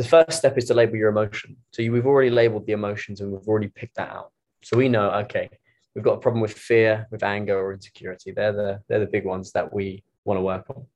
The 0.02 0.08
first 0.08 0.40
step 0.40 0.58
is 0.58 0.66
to 0.66 0.74
label 0.74 0.96
your 0.96 1.10
emotion. 1.10 1.56
So 1.70 1.84
you, 1.84 1.92
we've 1.92 2.08
already 2.08 2.32
labeled 2.32 2.66
the 2.66 2.74
emotions 2.74 3.22
and 3.22 3.32
we've 3.32 3.48
already 3.48 3.68
picked 3.68 3.98
that 3.98 4.10
out. 4.10 4.32
So 4.64 4.76
we 4.76 4.90
know, 4.90 5.12
okay, 5.26 5.48
we've 5.94 6.04
got 6.04 6.14
a 6.14 6.18
problem 6.18 6.42
with 6.42 6.54
fear, 6.54 7.06
with 7.12 7.22
anger, 7.22 7.56
or 7.56 7.72
insecurity. 7.72 8.32
They're 8.32 8.52
the 8.52 8.82
they're 8.88 9.02
the 9.02 9.06
big 9.06 9.26
ones 9.26 9.52
that 9.52 9.72
we 9.72 10.04
want 10.26 10.40
to 10.40 10.42
work 10.42 10.66
on. 10.72 10.88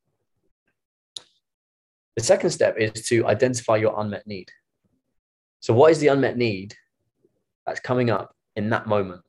The 2.16 2.24
second 2.24 2.50
step 2.50 2.78
is 2.78 3.06
to 3.06 3.24
identify 3.28 3.76
your 3.76 3.94
unmet 3.96 4.26
need. 4.26 4.50
So, 5.60 5.72
what 5.72 5.92
is 5.92 6.00
the 6.00 6.08
unmet 6.08 6.36
need 6.36 6.74
that's 7.64 7.78
coming 7.78 8.10
up 8.10 8.34
in 8.56 8.70
that 8.70 8.88
moment? 8.88 9.22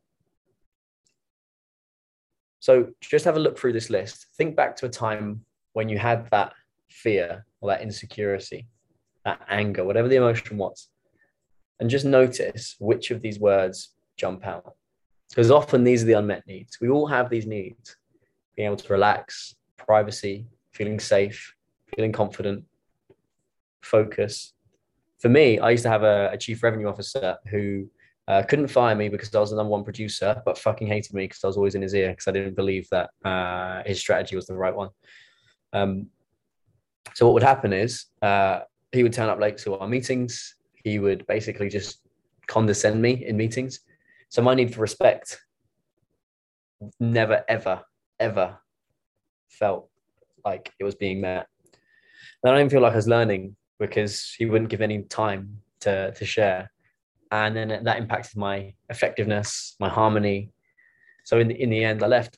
So, 2.62 2.94
just 3.00 3.26
have 3.26 3.36
a 3.36 3.40
look 3.40 3.60
through 3.60 3.74
this 3.74 3.92
list. 3.92 4.26
Think 4.38 4.56
back 4.56 4.76
to 4.78 4.88
a 4.88 4.90
time 4.90 5.46
when 5.74 5.88
you 5.88 6.00
had 6.00 6.28
that 6.32 6.54
fear 6.90 7.46
or 7.62 7.70
that 7.70 7.84
insecurity 7.84 8.68
that 9.28 9.42
anger, 9.50 9.84
whatever 9.84 10.08
the 10.08 10.16
emotion 10.16 10.58
was. 10.58 10.88
And 11.80 11.90
just 11.90 12.06
notice 12.06 12.78
which 12.80 13.12
of 13.12 13.22
these 13.22 13.40
words 13.40 13.90
jump 14.16 14.48
out. 14.48 14.76
Because 15.30 15.52
often 15.52 15.84
these 15.84 16.02
are 16.04 16.06
the 16.06 16.14
unmet 16.14 16.48
needs. 16.48 16.80
We 16.80 16.90
all 16.90 17.08
have 17.08 17.30
these 17.30 17.46
needs 17.46 17.98
being 18.56 18.68
able 18.68 18.78
to 18.78 18.94
relax, 18.94 19.56
privacy, 19.76 20.48
feeling 20.72 21.00
safe, 21.00 21.54
feeling 21.94 22.14
confident, 22.14 22.64
focus. 23.82 24.54
For 25.20 25.28
me, 25.28 25.60
I 25.60 25.72
used 25.72 25.84
to 25.84 25.90
have 25.90 26.04
a, 26.04 26.30
a 26.32 26.38
chief 26.38 26.64
revenue 26.64 26.88
officer 26.88 27.38
who 27.52 27.90
uh, 28.30 28.44
couldn't 28.44 28.70
fire 28.70 28.96
me 28.96 29.10
because 29.10 29.36
I 29.36 29.40
was 29.42 29.50
the 29.50 29.58
number 29.58 29.72
one 29.72 29.84
producer, 29.84 30.42
but 30.46 30.58
fucking 30.58 30.88
hated 30.88 31.14
me 31.14 31.26
because 31.26 31.44
I 31.44 31.48
was 31.48 31.58
always 31.58 31.76
in 31.76 31.82
his 31.82 31.94
ear 31.94 32.12
because 32.12 32.30
I 32.30 32.32
didn't 32.32 32.56
believe 32.56 32.88
that 32.92 33.10
uh, 33.26 33.84
his 33.86 34.00
strategy 34.00 34.38
was 34.38 34.48
the 34.48 34.56
right 34.56 34.76
one. 34.76 34.90
Um, 35.74 36.08
so 37.14 37.26
what 37.26 37.34
would 37.34 37.44
happen 37.44 37.74
is 37.74 38.06
uh, 38.22 38.62
he 38.92 39.04
would 39.04 39.14
turn 39.14 39.30
up 39.30 39.40
late 39.40 39.58
to 39.60 39.76
our 39.76 39.88
meetings. 39.88 40.56
He 40.84 41.00
would 41.00 41.26
basically 41.28 41.70
just 41.70 42.02
condescend 42.48 43.02
me 43.02 43.26
in 43.26 43.38
meetings. 43.38 43.82
So 44.30 44.42
my 44.42 44.54
need 44.54 44.74
for 44.74 44.82
respect 44.82 45.40
never, 47.00 47.44
ever, 47.48 47.82
ever 48.20 48.58
felt 49.50 49.90
like 50.46 50.72
it 50.80 50.84
was 50.84 50.96
being 50.96 51.22
met. 51.22 51.48
And 52.44 52.52
I 52.52 52.52
don't 52.52 52.60
even 52.60 52.70
feel 52.70 52.82
like 52.82 52.94
I 52.94 52.98
was 52.98 53.08
learning 53.08 53.56
because 53.80 54.34
he 54.38 54.46
wouldn't 54.46 54.70
give 54.70 54.82
any 54.82 55.04
time 55.04 55.62
to, 55.82 56.12
to 56.12 56.26
share. 56.26 56.72
And 57.32 57.56
then 57.56 57.84
that 57.84 57.98
impacted 57.98 58.38
my 58.38 58.74
effectiveness, 58.90 59.76
my 59.80 59.90
harmony. 59.90 60.52
So 61.26 61.40
in 61.40 61.50
the, 61.50 61.62
in 61.62 61.70
the 61.70 61.84
end, 61.84 62.04
I 62.04 62.08
left 62.08 62.38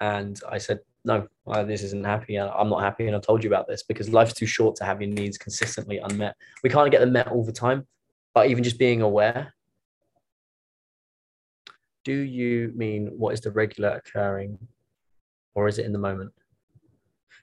and 0.00 0.40
I 0.48 0.58
said, 0.58 0.80
no, 1.04 1.26
this 1.64 1.82
isn't 1.82 2.04
happy. 2.04 2.38
I'm 2.38 2.68
not 2.68 2.82
happy. 2.82 3.06
And 3.06 3.16
I 3.16 3.18
told 3.18 3.42
you 3.42 3.50
about 3.50 3.66
this 3.66 3.82
because 3.82 4.08
life's 4.08 4.34
too 4.34 4.46
short 4.46 4.76
to 4.76 4.84
have 4.84 5.00
your 5.00 5.10
needs 5.10 5.36
consistently 5.36 5.98
unmet. 5.98 6.36
We 6.62 6.70
can't 6.70 6.90
get 6.90 7.00
them 7.00 7.12
met 7.12 7.28
all 7.28 7.44
the 7.44 7.52
time, 7.52 7.86
but 8.34 8.48
even 8.48 8.62
just 8.62 8.78
being 8.78 9.02
aware. 9.02 9.52
Do 12.04 12.12
you 12.12 12.72
mean 12.74 13.08
what 13.16 13.34
is 13.34 13.40
the 13.40 13.50
regular 13.50 13.90
occurring 13.90 14.58
or 15.54 15.68
is 15.68 15.78
it 15.78 15.86
in 15.86 15.92
the 15.92 15.98
moment? 15.98 16.32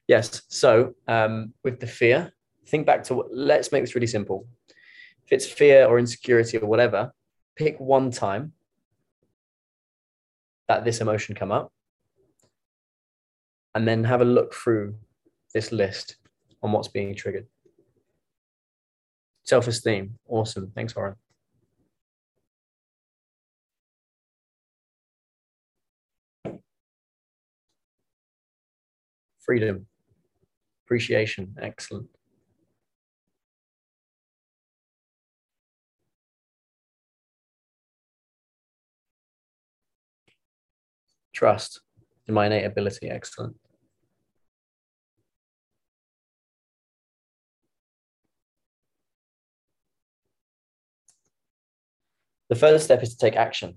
Yes. 0.08 0.42
So 0.48 0.96
um, 1.08 1.54
with 1.64 1.80
the 1.80 1.88
fear, 1.88 2.32
think 2.68 2.86
back 2.86 3.04
to 3.06 3.16
what, 3.16 3.28
let's 3.34 3.72
make 3.72 3.84
this 3.84 3.96
really 3.96 4.08
simple. 4.08 4.48
If 5.26 5.34
it's 5.34 5.46
fear 5.46 5.86
or 5.86 6.00
insecurity 6.00 6.58
or 6.58 6.68
whatever, 6.68 7.14
pick 7.56 7.80
one 7.80 8.10
time 8.10 8.54
that 10.68 10.86
this 10.86 11.02
emotion 11.02 11.36
come 11.36 11.52
up 11.52 11.74
and 13.80 13.88
then 13.88 14.04
have 14.04 14.20
a 14.20 14.26
look 14.26 14.54
through 14.54 14.94
this 15.54 15.72
list 15.72 16.18
on 16.62 16.74
what's 16.74 16.90
being 16.90 17.16
triggered. 17.16 17.48
Self 19.44 19.70
esteem. 19.70 20.20
Awesome. 20.28 20.70
Thanks, 20.76 20.94
Warren. 20.98 21.16
Freedom. 29.40 29.88
Appreciation. 30.86 31.56
Excellent. 31.62 32.10
Trust 41.32 41.80
in 42.28 42.34
my 42.34 42.48
innate 42.48 42.66
ability. 42.66 43.10
Excellent. 43.10 43.56
The 52.50 52.56
first 52.56 52.84
step 52.84 53.04
is 53.04 53.16
to 53.16 53.18
take 53.18 53.36
action 53.36 53.76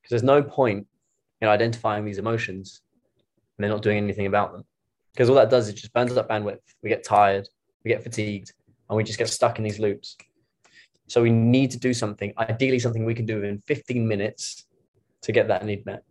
because 0.00 0.10
there's 0.10 0.22
no 0.22 0.42
point 0.42 0.86
in 1.40 1.48
identifying 1.48 2.04
these 2.04 2.18
emotions 2.18 2.80
and 3.56 3.64
they're 3.64 3.70
not 3.70 3.82
doing 3.82 3.98
anything 3.98 4.26
about 4.26 4.52
them. 4.52 4.64
Because 5.12 5.28
all 5.28 5.34
that 5.36 5.50
does 5.50 5.68
is 5.68 5.74
just 5.74 5.92
burns 5.92 6.16
up 6.16 6.28
bandwidth. 6.28 6.60
We 6.82 6.88
get 6.88 7.04
tired, 7.04 7.46
we 7.84 7.90
get 7.90 8.02
fatigued, 8.02 8.52
and 8.88 8.96
we 8.96 9.04
just 9.04 9.18
get 9.18 9.28
stuck 9.28 9.58
in 9.58 9.64
these 9.64 9.78
loops. 9.78 10.16
So 11.08 11.22
we 11.22 11.30
need 11.30 11.70
to 11.72 11.78
do 11.78 11.92
something, 11.92 12.32
ideally, 12.38 12.78
something 12.78 13.04
we 13.04 13.14
can 13.14 13.26
do 13.26 13.42
in 13.42 13.58
15 13.60 14.08
minutes 14.08 14.64
to 15.22 15.32
get 15.32 15.48
that 15.48 15.64
need 15.66 15.84
met. 15.84 16.02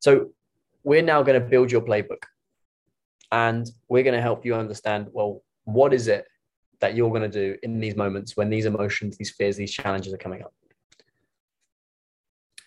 So 0.00 0.30
we're 0.84 1.02
now 1.02 1.22
going 1.22 1.40
to 1.40 1.46
build 1.46 1.72
your 1.72 1.80
playbook 1.80 2.22
and 3.32 3.68
we're 3.88 4.04
going 4.04 4.14
to 4.14 4.22
help 4.22 4.44
you 4.46 4.54
understand 4.54 5.08
well, 5.12 5.42
what 5.64 5.92
is 5.92 6.06
it 6.06 6.26
that 6.80 6.94
you're 6.94 7.10
going 7.10 7.22
to 7.22 7.28
do 7.28 7.56
in 7.62 7.80
these 7.80 7.96
moments 7.96 8.36
when 8.36 8.50
these 8.50 8.66
emotions, 8.66 9.16
these 9.16 9.30
fears, 9.30 9.56
these 9.56 9.72
challenges 9.72 10.12
are 10.12 10.18
coming 10.18 10.42
up? 10.42 10.52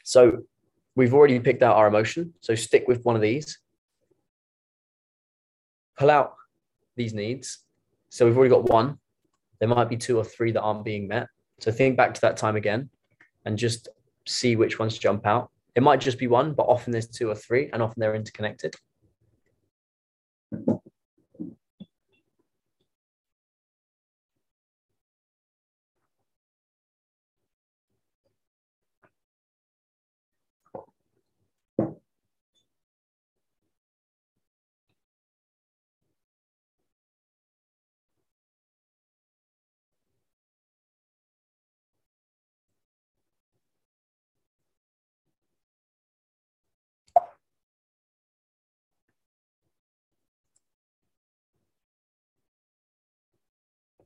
So 0.04 0.44
we've 0.96 1.14
already 1.14 1.40
picked 1.40 1.64
out 1.64 1.76
our 1.78 1.88
emotion. 1.88 2.34
So 2.42 2.56
stick 2.56 2.86
with 2.88 3.04
one 3.04 3.16
of 3.16 3.22
these. 3.22 3.60
Pull 5.98 6.10
out 6.10 6.34
these 6.96 7.14
needs. 7.14 7.60
So 8.10 8.26
we've 8.26 8.38
already 8.38 8.50
got 8.50 8.70
one. 8.70 8.98
There 9.60 9.70
might 9.70 9.90
be 9.90 9.98
two 9.98 10.18
or 10.18 10.24
three 10.24 10.52
that 10.52 10.62
aren't 10.62 10.84
being 10.84 11.08
met. 11.08 11.28
So 11.60 11.72
think 11.72 11.96
back 11.96 12.14
to 12.16 12.22
that 12.22 12.38
time 12.38 12.56
again 12.56 12.90
and 13.46 13.58
just 13.58 13.88
see 14.28 14.56
which 14.56 14.80
ones 14.80 14.98
jump 14.98 15.26
out. 15.26 15.50
It 15.76 15.84
might 15.84 16.02
just 16.02 16.20
be 16.20 16.28
one, 16.28 16.54
but 16.54 16.64
often 16.64 16.92
there's 16.92 17.08
two 17.08 17.30
or 17.30 17.36
three, 17.36 17.70
and 17.72 17.82
often 17.82 18.00
they're 18.02 18.16
interconnected. 18.16 18.76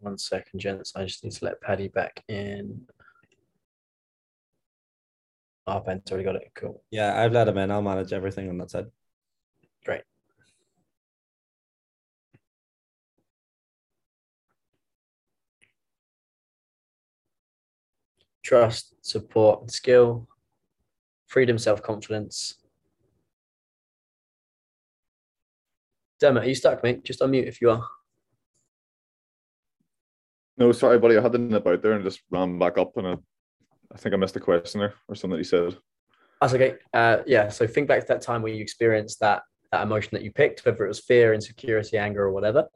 One 0.05 0.19
second, 0.19 0.59
gents. 0.59 0.95
I 0.95 1.03
just 1.05 1.23
need 1.23 1.33
to 1.33 1.45
let 1.45 1.61
Paddy 1.61 1.87
back 1.87 2.23
in. 2.27 2.81
Oh, 5.65 5.79
Ben's 5.79 6.11
already 6.11 6.25
got 6.25 6.35
it. 6.35 6.51
Cool. 6.53 6.83
Yeah, 6.91 7.19
I've 7.19 7.31
let 7.31 7.47
him 7.47 7.57
in. 7.57 7.71
I'll 7.71 7.81
manage 7.81 8.13
everything 8.13 8.47
on 8.47 8.59
that 8.59 8.69
side. 8.69 8.85
Great. 9.83 10.03
Trust, 18.43 18.93
support, 19.01 19.61
and 19.61 19.71
skill, 19.71 20.27
freedom, 21.25 21.57
self 21.57 21.81
confidence. 21.81 22.57
Dermot, 26.19 26.43
are 26.43 26.47
you 26.47 26.53
stuck, 26.53 26.83
mate? 26.83 27.03
Just 27.03 27.21
unmute 27.21 27.47
if 27.47 27.59
you 27.59 27.71
are. 27.71 27.83
No, 30.57 30.71
sorry, 30.71 30.99
buddy. 30.99 31.17
I 31.17 31.21
had 31.21 31.33
to 31.33 31.37
nip 31.37 31.67
out 31.67 31.81
there 31.81 31.93
and 31.93 32.03
just 32.03 32.21
ran 32.29 32.57
back 32.57 32.77
up, 32.77 32.95
and 32.97 33.07
I, 33.07 33.15
I 33.93 33.97
think 33.97 34.13
I 34.13 34.17
missed 34.17 34.35
a 34.35 34.39
question 34.39 34.79
there 34.79 34.93
or 35.07 35.15
something 35.15 35.31
that 35.31 35.37
he 35.37 35.43
said. 35.43 35.77
That's 36.41 36.53
okay. 36.53 36.75
Uh, 36.93 37.17
yeah. 37.25 37.49
So 37.49 37.67
think 37.67 37.87
back 37.87 38.01
to 38.01 38.07
that 38.07 38.21
time 38.21 38.41
where 38.41 38.53
you 38.53 38.61
experienced 38.61 39.19
that 39.19 39.43
that 39.71 39.83
emotion 39.83 40.09
that 40.13 40.21
you 40.21 40.31
picked, 40.31 40.65
whether 40.65 40.85
it 40.85 40.87
was 40.87 40.99
fear, 40.99 41.33
insecurity, 41.33 41.97
anger, 41.97 42.23
or 42.23 42.31
whatever, 42.31 42.67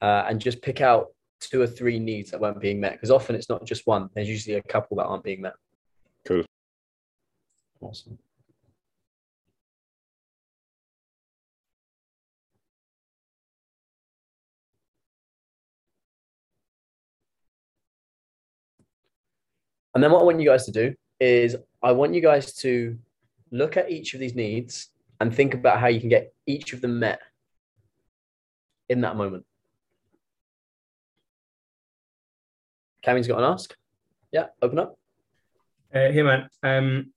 uh, 0.00 0.24
and 0.28 0.40
just 0.40 0.62
pick 0.62 0.80
out 0.80 1.08
two 1.40 1.60
or 1.60 1.66
three 1.66 1.98
needs 1.98 2.30
that 2.30 2.40
weren't 2.40 2.60
being 2.60 2.80
met. 2.80 2.92
Because 2.92 3.10
often 3.10 3.36
it's 3.36 3.48
not 3.48 3.64
just 3.64 3.86
one. 3.86 4.08
There's 4.14 4.28
usually 4.28 4.56
a 4.56 4.62
couple 4.62 4.96
that 4.96 5.04
aren't 5.04 5.24
being 5.24 5.42
met. 5.42 5.54
Cool. 6.24 6.44
Awesome. 7.80 8.18
And 19.94 20.02
then 20.02 20.10
what 20.10 20.20
I 20.20 20.24
want 20.24 20.40
you 20.40 20.48
guys 20.48 20.64
to 20.66 20.72
do 20.72 20.94
is 21.20 21.56
I 21.82 21.92
want 21.92 22.14
you 22.14 22.20
guys 22.20 22.54
to 22.56 22.98
look 23.50 23.76
at 23.76 23.90
each 23.90 24.14
of 24.14 24.20
these 24.20 24.34
needs 24.34 24.88
and 25.20 25.34
think 25.34 25.54
about 25.54 25.78
how 25.78 25.88
you 25.88 26.00
can 26.00 26.08
get 26.08 26.34
each 26.46 26.72
of 26.72 26.80
them 26.80 26.98
met 26.98 27.20
in 28.88 29.02
that 29.02 29.16
moment. 29.16 29.44
Cammy's 33.04 33.28
got 33.28 33.38
an 33.38 33.44
ask. 33.44 33.74
Yeah, 34.30 34.46
open 34.62 34.78
up. 34.78 34.98
Uh, 35.94 36.10
hey 36.10 36.22
man, 36.22 36.48
um, 36.62 37.12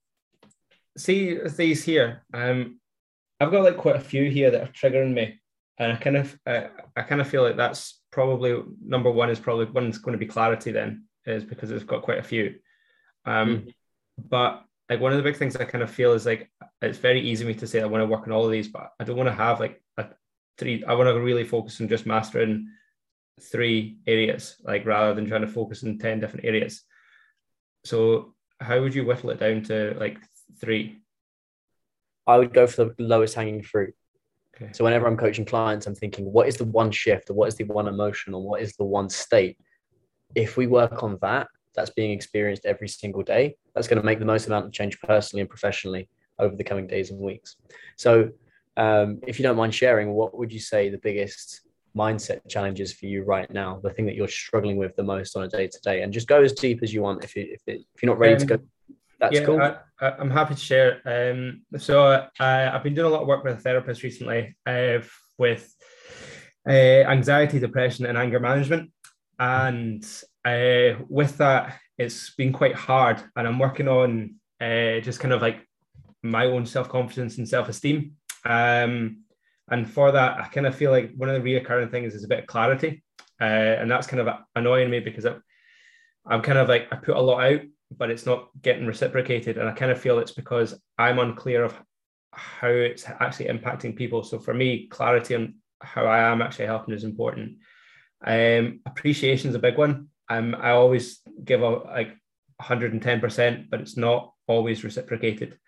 see 0.96 1.38
these 1.56 1.82
here. 1.82 2.24
Um, 2.34 2.78
I've 3.40 3.50
got 3.50 3.64
like 3.64 3.76
quite 3.76 3.96
a 3.96 4.00
few 4.00 4.30
here 4.30 4.50
that 4.50 4.62
are 4.62 4.72
triggering 4.72 5.14
me, 5.14 5.40
and 5.78 5.92
I 5.92 5.96
kind 5.96 6.16
of, 6.16 6.38
uh, 6.46 6.64
I 6.94 7.02
kind 7.02 7.20
of 7.20 7.28
feel 7.28 7.42
like 7.42 7.56
that's 7.56 8.02
probably 8.10 8.62
number 8.84 9.10
one 9.10 9.30
is 9.30 9.40
probably 9.40 9.66
one's 9.66 9.98
going 9.98 10.12
to 10.12 10.18
be 10.18 10.26
clarity. 10.26 10.72
Then 10.72 11.04
is 11.24 11.44
because 11.44 11.70
it's 11.70 11.84
got 11.84 12.02
quite 12.02 12.18
a 12.18 12.22
few. 12.22 12.56
Um, 13.26 13.48
mm. 13.48 13.74
But 14.16 14.64
like 14.88 15.00
one 15.00 15.12
of 15.12 15.18
the 15.18 15.24
big 15.24 15.36
things 15.36 15.56
I 15.56 15.64
kind 15.64 15.82
of 15.82 15.90
feel 15.90 16.12
is 16.12 16.24
like 16.24 16.50
it's 16.80 16.98
very 16.98 17.20
easy 17.20 17.44
for 17.44 17.48
me 17.48 17.54
to 17.54 17.66
say 17.66 17.82
I 17.82 17.86
want 17.86 18.02
to 18.02 18.06
work 18.06 18.26
on 18.26 18.32
all 18.32 18.46
of 18.46 18.52
these, 18.52 18.68
but 18.68 18.92
I 18.98 19.04
don't 19.04 19.16
want 19.16 19.28
to 19.28 19.34
have 19.34 19.60
like 19.60 19.82
a 19.98 20.06
three. 20.56 20.84
I 20.84 20.94
want 20.94 21.08
to 21.08 21.20
really 21.20 21.44
focus 21.44 21.80
on 21.80 21.88
just 21.88 22.06
mastering 22.06 22.68
three 23.40 23.98
areas, 24.06 24.56
like 24.64 24.86
rather 24.86 25.12
than 25.12 25.26
trying 25.26 25.42
to 25.42 25.48
focus 25.48 25.84
on 25.84 25.98
ten 25.98 26.20
different 26.20 26.46
areas. 26.46 26.82
So 27.84 28.34
how 28.60 28.80
would 28.80 28.94
you 28.94 29.04
whittle 29.04 29.30
it 29.30 29.40
down 29.40 29.62
to 29.64 29.94
like 29.98 30.18
three? 30.60 31.02
I 32.26 32.38
would 32.38 32.54
go 32.54 32.66
for 32.66 32.86
the 32.86 32.94
lowest 32.98 33.34
hanging 33.34 33.62
fruit. 33.62 33.94
Okay. 34.54 34.72
So 34.72 34.84
whenever 34.84 35.06
I'm 35.06 35.18
coaching 35.18 35.44
clients, 35.44 35.86
I'm 35.86 35.94
thinking, 35.94 36.32
what 36.32 36.48
is 36.48 36.56
the 36.56 36.64
one 36.64 36.90
shift, 36.90 37.28
or 37.28 37.34
what 37.34 37.48
is 37.48 37.56
the 37.56 37.64
one 37.64 37.88
emotion, 37.88 38.32
or 38.32 38.42
what 38.42 38.62
is 38.62 38.74
the 38.76 38.84
one 38.84 39.10
state? 39.10 39.58
If 40.34 40.56
we 40.56 40.66
work 40.66 41.02
on 41.02 41.18
that, 41.20 41.48
that's 41.76 41.90
being 41.90 42.10
experienced 42.10 42.64
every 42.64 42.88
single 42.88 43.22
day, 43.22 43.56
that's 43.74 43.86
going 43.86 44.00
to 44.00 44.06
make 44.06 44.18
the 44.18 44.24
most 44.24 44.46
amount 44.46 44.66
of 44.66 44.72
change 44.72 45.00
personally 45.00 45.42
and 45.42 45.50
professionally 45.50 46.08
over 46.38 46.56
the 46.56 46.64
coming 46.64 46.86
days 46.86 47.10
and 47.10 47.20
weeks. 47.20 47.56
So, 47.96 48.30
um, 48.76 49.20
if 49.26 49.38
you 49.38 49.42
don't 49.42 49.56
mind 49.56 49.74
sharing, 49.74 50.12
what 50.12 50.36
would 50.36 50.52
you 50.52 50.60
say 50.60 50.90
the 50.90 50.98
biggest 50.98 51.62
mindset 51.96 52.40
challenges 52.48 52.92
for 52.92 53.06
you 53.06 53.24
right 53.24 53.50
now? 53.50 53.80
The 53.82 53.90
thing 53.90 54.06
that 54.06 54.14
you're 54.14 54.28
struggling 54.28 54.76
with 54.76 54.94
the 54.96 55.02
most 55.02 55.36
on 55.36 55.44
a 55.44 55.48
day 55.48 55.66
to 55.66 55.80
day, 55.80 56.02
and 56.02 56.12
just 56.12 56.26
go 56.26 56.42
as 56.42 56.52
deep 56.52 56.82
as 56.82 56.92
you 56.92 57.02
want. 57.02 57.24
If 57.24 57.36
you 57.36 57.46
if, 57.50 57.62
it, 57.66 57.82
if 57.94 58.02
you're 58.02 58.12
not 58.12 58.18
ready 58.18 58.34
um, 58.34 58.40
to 58.40 58.46
go, 58.46 58.58
that's 59.18 59.34
yeah, 59.34 59.44
cool. 59.44 59.60
I, 59.60 60.20
am 60.20 60.30
happy 60.30 60.54
to 60.54 60.60
share. 60.60 61.00
Um, 61.06 61.62
so 61.78 62.04
uh, 62.04 62.28
I've 62.38 62.82
been 62.82 62.94
doing 62.94 63.06
a 63.06 63.10
lot 63.10 63.22
of 63.22 63.28
work 63.28 63.44
with 63.44 63.58
a 63.58 63.60
therapist 63.60 64.02
recently 64.02 64.56
uh, 64.66 64.98
with 65.38 65.74
uh, 66.68 66.72
anxiety, 66.72 67.58
depression, 67.58 68.06
and 68.06 68.18
anger 68.18 68.40
management, 68.40 68.90
and 69.38 70.04
uh, 70.46 70.94
with 71.08 71.36
that, 71.38 71.78
it's 71.98 72.30
been 72.30 72.52
quite 72.52 72.74
hard, 72.74 73.20
and 73.34 73.48
I'm 73.48 73.58
working 73.58 73.88
on 73.88 74.36
uh, 74.60 75.00
just 75.00 75.18
kind 75.18 75.34
of 75.34 75.42
like 75.42 75.66
my 76.22 76.46
own 76.46 76.66
self 76.66 76.88
confidence 76.88 77.38
and 77.38 77.48
self 77.48 77.68
esteem. 77.68 78.12
Um, 78.44 79.24
and 79.68 79.90
for 79.90 80.12
that, 80.12 80.38
I 80.38 80.44
kind 80.44 80.66
of 80.66 80.76
feel 80.76 80.92
like 80.92 81.12
one 81.16 81.28
of 81.28 81.42
the 81.42 81.48
reoccurring 81.48 81.90
things 81.90 82.14
is 82.14 82.22
a 82.22 82.28
bit 82.28 82.38
of 82.38 82.46
clarity, 82.46 83.02
uh, 83.40 83.44
and 83.44 83.90
that's 83.90 84.06
kind 84.06 84.20
of 84.20 84.36
annoying 84.54 84.88
me 84.88 85.00
because 85.00 85.26
I'm, 85.26 85.42
I'm 86.24 86.42
kind 86.42 86.58
of 86.58 86.68
like 86.68 86.86
I 86.92 86.96
put 86.96 87.16
a 87.16 87.20
lot 87.20 87.42
out, 87.44 87.62
but 87.96 88.10
it's 88.10 88.26
not 88.26 88.50
getting 88.62 88.86
reciprocated, 88.86 89.58
and 89.58 89.68
I 89.68 89.72
kind 89.72 89.90
of 89.90 90.00
feel 90.00 90.20
it's 90.20 90.32
because 90.32 90.80
I'm 90.96 91.18
unclear 91.18 91.64
of 91.64 91.74
how 92.30 92.68
it's 92.68 93.04
actually 93.08 93.46
impacting 93.46 93.96
people. 93.96 94.22
So 94.22 94.38
for 94.38 94.54
me, 94.54 94.86
clarity 94.86 95.34
on 95.34 95.56
how 95.80 96.04
I 96.04 96.30
am 96.30 96.40
actually 96.40 96.66
helping 96.66 96.94
is 96.94 97.02
important. 97.02 97.56
Um, 98.24 98.80
appreciation 98.86 99.50
is 99.50 99.56
a 99.56 99.60
big 99.60 99.76
one. 99.76 100.08
Um, 100.28 100.56
I 100.58 100.70
always 100.70 101.20
give 101.44 101.62
a 101.62 101.68
like 101.68 102.16
110%, 102.60 103.70
but 103.70 103.80
it's 103.80 103.96
not 103.96 104.32
always 104.46 104.84
reciprocated. 104.84 105.58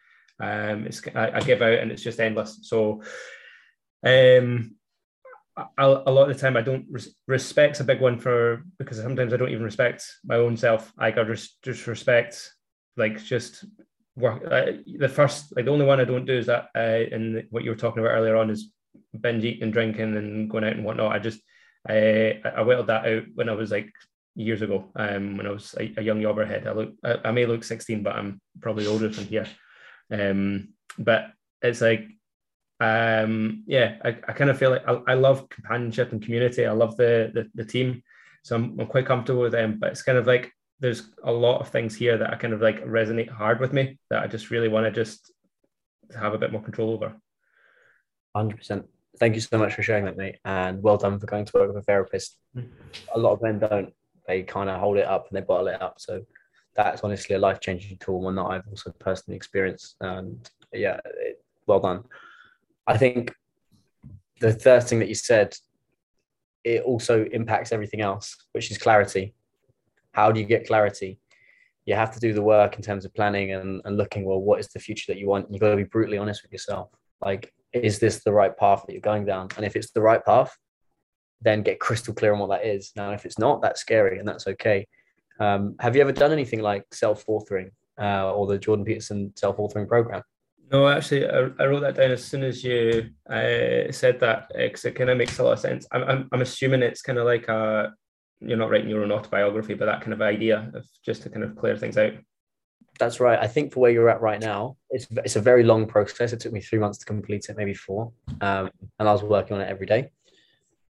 Um, 0.41 0.87
it's 0.87 1.03
I, 1.15 1.33
I 1.33 1.41
give 1.41 1.63
out 1.63 1.79
and 1.79 1.91
it's 1.91 2.03
just 2.03 2.21
endless. 2.21 2.61
So, 2.63 3.03
um, 4.05 4.77
I, 5.57 5.85
a 5.85 6.11
lot 6.11 6.31
of 6.31 6.37
the 6.37 6.41
time 6.41 6.57
I 6.57 6.63
don't 6.63 6.87
res- 6.89 7.15
respect's 7.27 7.81
a 7.81 7.85
big 7.85 8.01
one 8.01 8.19
for 8.19 8.63
because 8.79 8.99
sometimes 8.99 9.33
I 9.33 9.37
don't 9.37 9.51
even 9.51 9.65
respect 9.65 10.07
my 10.25 10.37
own 10.37 10.57
self. 10.57 10.93
I 10.99 11.09
res- 11.09 11.57
just 11.63 11.87
respect 11.87 12.53
like 12.97 13.23
just 13.23 13.65
work. 14.17 14.43
Uh, 14.49 14.73
the 14.99 15.09
first 15.09 15.55
like 15.57 15.65
the 15.65 15.73
only 15.73 15.87
one 15.87 16.01
I 16.01 16.05
don't 16.05 16.27
do 16.27 16.39
is 16.39 16.47
that 16.47 16.69
uh, 16.77 17.15
and 17.15 17.45
what 17.51 17.65
you 17.65 17.71
were 17.71 17.77
talking 17.77 18.01
about 18.01 18.13
earlier 18.13 18.37
on 18.37 18.51
is 18.51 18.71
binge 19.19 19.45
eating 19.45 19.65
and 19.65 19.73
drinking 19.73 20.17
and 20.17 20.49
going 20.49 20.65
out 20.65 20.75
and 20.75 20.85
whatnot. 20.85 21.13
I 21.13 21.19
just 21.19 21.41
uh, 21.89 21.93
I 22.57 22.63
whittled 22.63 22.89
that 22.89 23.07
out 23.07 23.25
when 23.35 23.49
I 23.49 23.55
was 23.55 23.73
like 23.73 23.91
years 24.39 24.63
ago 24.63 24.91
um, 24.97 25.37
when 25.37 25.47
I 25.47 25.51
was 25.51 25.75
a, 25.79 25.93
a 25.97 26.03
young 26.03 26.21
yobberhead. 26.21 26.67
I 26.67 26.73
look, 26.73 26.95
I, 27.05 27.17
I, 27.25 27.31
may 27.33 27.45
look 27.45 27.65
16, 27.65 28.03
but 28.03 28.15
I'm 28.15 28.41
probably 28.61 28.87
older 28.87 29.09
than 29.09 29.27
here. 29.27 29.47
Um, 30.13 30.75
but 30.97 31.33
it's 31.61 31.81
like, 31.81 32.07
um, 32.81 33.65
yeah, 33.67 33.97
I, 34.05 34.11
I 34.11 34.33
kind 34.33 34.51
of 34.51 34.59
feel 34.59 34.71
like 34.71 34.87
I, 34.87 35.01
I 35.09 35.15
love 35.15 35.49
companionship 35.49 36.13
and 36.13 36.23
community. 36.23 36.65
I 36.65 36.73
love 36.73 36.97
the 36.97 37.33
the, 37.35 37.51
the 37.55 37.65
team, 37.65 38.03
so 38.45 38.55
I'm, 38.55 38.79
I'm 38.79 38.87
quite 38.87 39.07
comfortable 39.07 39.43
with 39.43 39.53
them. 39.53 39.79
But 39.81 39.91
it's 39.91 40.03
kind 40.03 40.17
of 40.17 40.29
like 40.29 40.53
there's 40.79 41.11
a 41.25 41.33
lot 41.33 41.61
of 41.61 41.69
things 41.71 41.97
here 41.97 42.17
that 42.17 42.33
I 42.33 42.37
kind 42.37 42.55
of 42.55 42.61
like 42.61 42.85
resonate 42.85 43.29
hard 43.29 43.59
with 43.59 43.73
me 43.73 43.99
that 44.11 44.23
I 44.23 44.29
just 44.29 44.51
really 44.51 44.69
want 44.69 44.87
to 44.87 44.93
just 44.93 45.33
have 46.17 46.35
a 46.35 46.39
bit 46.39 46.53
more 46.53 46.63
control 46.63 46.91
over. 46.91 47.17
100%. 48.37 48.85
Thank 49.19 49.35
you 49.35 49.41
so 49.41 49.59
much 49.59 49.75
for 49.75 49.83
sharing 49.83 50.05
that, 50.05 50.17
mate. 50.17 50.37
And 50.45 50.81
well 50.81 50.97
done 50.97 51.19
for 51.19 51.27
going 51.27 51.45
to 51.45 51.53
work 51.55 51.69
with 51.69 51.83
a 51.83 51.83
therapist. 51.83 52.37
A 53.15 53.19
lot 53.19 53.33
of 53.33 53.43
men 53.43 53.59
don't. 53.59 53.93
They 54.29 54.43
kind 54.43 54.71
of 54.71 54.79
hold 54.79 54.99
it 54.99 55.07
up 55.07 55.27
and 55.29 55.37
they 55.37 55.45
bottle 55.45 55.69
it 55.69 55.83
up. 55.83 55.95
So 55.99 56.23
that's 56.77 57.03
honestly 57.03 57.35
a 57.35 57.39
life 57.41 57.59
changing 57.59 57.97
tool, 57.99 58.21
one 58.21 58.37
that 58.37 58.45
I've 58.45 58.69
also 58.69 58.93
personally 59.01 59.37
experienced. 59.37 59.97
And 60.01 60.49
yeah, 60.73 61.01
it, 61.05 61.43
well 61.67 61.81
done. 61.81 62.05
I 62.87 62.97
think 62.97 63.35
the 64.41 64.53
third 64.53 64.85
thing 64.85 65.01
that 65.01 65.09
you 65.09 65.17
said, 65.17 65.57
it 66.63 66.83
also 66.83 67.25
impacts 67.33 67.73
everything 67.73 68.03
else, 68.03 68.37
which 68.53 68.71
is 68.71 68.79
clarity. 68.79 69.35
How 70.13 70.31
do 70.31 70.41
you 70.41 70.47
get 70.47 70.67
clarity? 70.67 71.19
You 71.87 71.95
have 71.95 72.13
to 72.13 72.21
do 72.21 72.35
the 72.35 72.43
work 72.43 72.77
in 72.77 72.83
terms 72.83 73.05
of 73.07 73.15
planning 73.15 73.55
and, 73.55 73.81
and 73.85 73.97
looking, 73.97 74.25
well, 74.25 74.41
what 74.41 74.61
is 74.61 74.69
the 74.69 74.79
future 74.79 75.11
that 75.13 75.19
you 75.19 75.27
want? 75.27 75.47
You've 75.51 75.61
got 75.61 75.71
to 75.71 75.77
be 75.77 75.85
brutally 75.85 76.19
honest 76.19 76.43
with 76.43 76.53
yourself. 76.53 76.91
Like, 77.25 77.53
is 77.73 77.99
this 77.99 78.23
the 78.23 78.33
right 78.33 78.57
path 78.57 78.85
that 78.87 78.93
you're 78.93 79.01
going 79.01 79.25
down? 79.25 79.49
And 79.57 79.65
if 79.65 79.75
it's 79.75 79.91
the 79.91 80.03
right 80.03 80.25
path, 80.25 80.55
then 81.41 81.63
get 81.63 81.81
crystal 81.81 82.15
clear 82.15 82.33
on 82.33 82.39
what 82.39 82.51
that 82.51 82.67
is. 82.67 82.93
Now, 82.97 83.13
if 83.13 83.25
it's 83.25 83.39
not, 83.39 83.63
that's 83.63 83.81
scary 83.81 84.19
and 84.19 84.27
that's 84.27 84.47
okay. 84.47 84.87
Um, 85.41 85.77
have 85.79 85.95
you 85.95 86.03
ever 86.03 86.13
done 86.13 86.33
anything 86.33 86.61
like 86.61 86.85
self 86.93 87.25
authoring 87.27 87.71
uh, 88.01 88.33
or 88.33 88.47
the 88.47 88.59
Jordan 88.59 88.85
Peterson 88.85 89.33
self 89.37 89.57
authoring 89.57 89.89
program? 89.89 90.23
No, 90.71 90.89
actually, 90.89 91.27
I, 91.27 91.49
I, 91.59 91.67
wrote 91.67 91.81
that 91.81 91.95
down 91.95 92.11
as 92.11 92.23
soon 92.23 92.43
as 92.43 92.63
you 92.63 93.09
uh, 93.31 93.91
said 93.91 94.21
that 94.21 94.51
because 94.55 94.85
it 94.85 94.97
kind 94.97 95.09
of 95.09 95.17
makes 95.17 95.39
a 95.39 95.43
lot 95.43 95.53
of 95.53 95.61
sense. 95.61 95.87
I'm, 95.93 96.03
I'm, 96.03 96.29
I'm 96.31 96.43
assuming 96.43 96.83
it's 96.83 97.01
kind 97.01 97.19
of 97.19 97.25
like 97.25 97.49
a 97.49 97.95
you're 98.41 98.59
not 98.59 98.71
writing 98.71 98.89
your 98.89 99.03
own 99.03 99.13
autobiography, 99.13 99.75
but 99.75 99.87
that 99.87 100.01
kind 100.01 100.13
of 100.13 100.21
idea 100.21 100.71
of 100.75 100.85
just 101.05 101.23
to 101.23 101.31
kind 101.31 101.43
of 101.43 101.57
clear 101.57 101.77
things 101.77 101.97
out. 101.97 102.13
That's 102.99 103.21
right. 103.21 103.39
I 103.41 103.47
think 103.47 103.73
for 103.73 103.81
where 103.81 103.91
you're 103.91 104.11
at 104.11 104.21
right 104.21 104.41
now, 104.41 104.77
it's 104.91 105.07
it's 105.25 105.37
a 105.37 105.41
very 105.41 105.63
long 105.63 105.87
process. 105.87 106.33
It 106.33 106.41
took 106.41 106.53
me 106.53 106.61
three 106.61 106.79
months 106.79 106.99
to 106.99 107.07
complete 107.07 107.47
it, 107.49 107.57
maybe 107.57 107.75
four, 107.75 108.13
um, 108.41 108.71
and 108.99 109.09
I 109.09 109.13
was 109.13 109.23
working 109.23 109.57
on 109.57 109.63
it 109.63 109.69
every 109.69 109.87
day. 109.87 110.11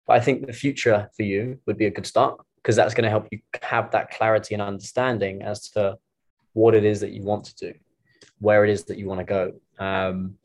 But 0.07 0.15
I 0.15 0.19
think 0.21 0.47
the 0.47 0.53
future 0.53 1.09
for 1.15 1.23
you 1.23 1.59
would 1.65 1.77
be 1.77 1.85
a 1.85 1.91
good 1.91 2.05
start 2.05 2.39
because 2.57 2.75
that's 2.75 2.93
going 2.93 3.03
to 3.03 3.09
help 3.09 3.27
you 3.31 3.39
have 3.61 3.91
that 3.91 4.09
clarity 4.11 4.55
and 4.55 4.61
understanding 4.61 5.41
as 5.41 5.69
to 5.71 5.97
what 6.53 6.73
it 6.73 6.85
is 6.85 7.01
that 7.01 7.11
you 7.11 7.23
want 7.23 7.45
to 7.45 7.55
do, 7.55 7.73
where 8.39 8.63
it 8.63 8.71
is 8.71 8.85
that 8.85 8.97
you 8.97 9.07
want 9.07 9.19
to 9.19 9.25
go. 9.25 9.53
Um, 9.77 10.35